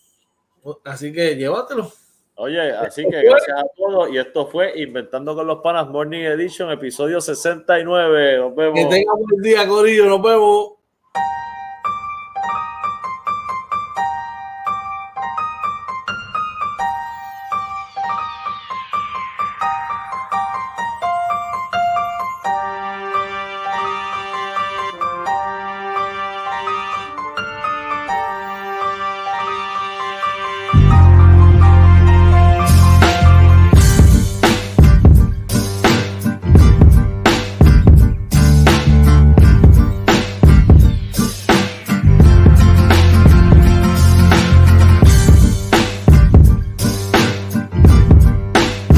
Así 0.83 1.11
que 1.13 1.35
llévatelo. 1.35 1.91
Oye, 2.35 2.71
así 2.71 3.03
que 3.03 3.21
gracias 3.21 3.59
a 3.59 3.65
todos. 3.75 4.09
Y 4.11 4.17
esto 4.17 4.47
fue 4.47 4.79
Inventando 4.81 5.35
con 5.35 5.45
los 5.45 5.59
Panas 5.59 5.89
Morning 5.89 6.21
Edition, 6.21 6.71
episodio 6.71 7.19
69. 7.19 8.37
Nos 8.37 8.55
vemos. 8.55 8.79
Que 8.79 8.85
tengan 8.85 9.15
buen 9.17 9.41
día, 9.41 9.67
Corillo. 9.67 10.05
Nos 10.05 10.21
vemos. 10.21 10.78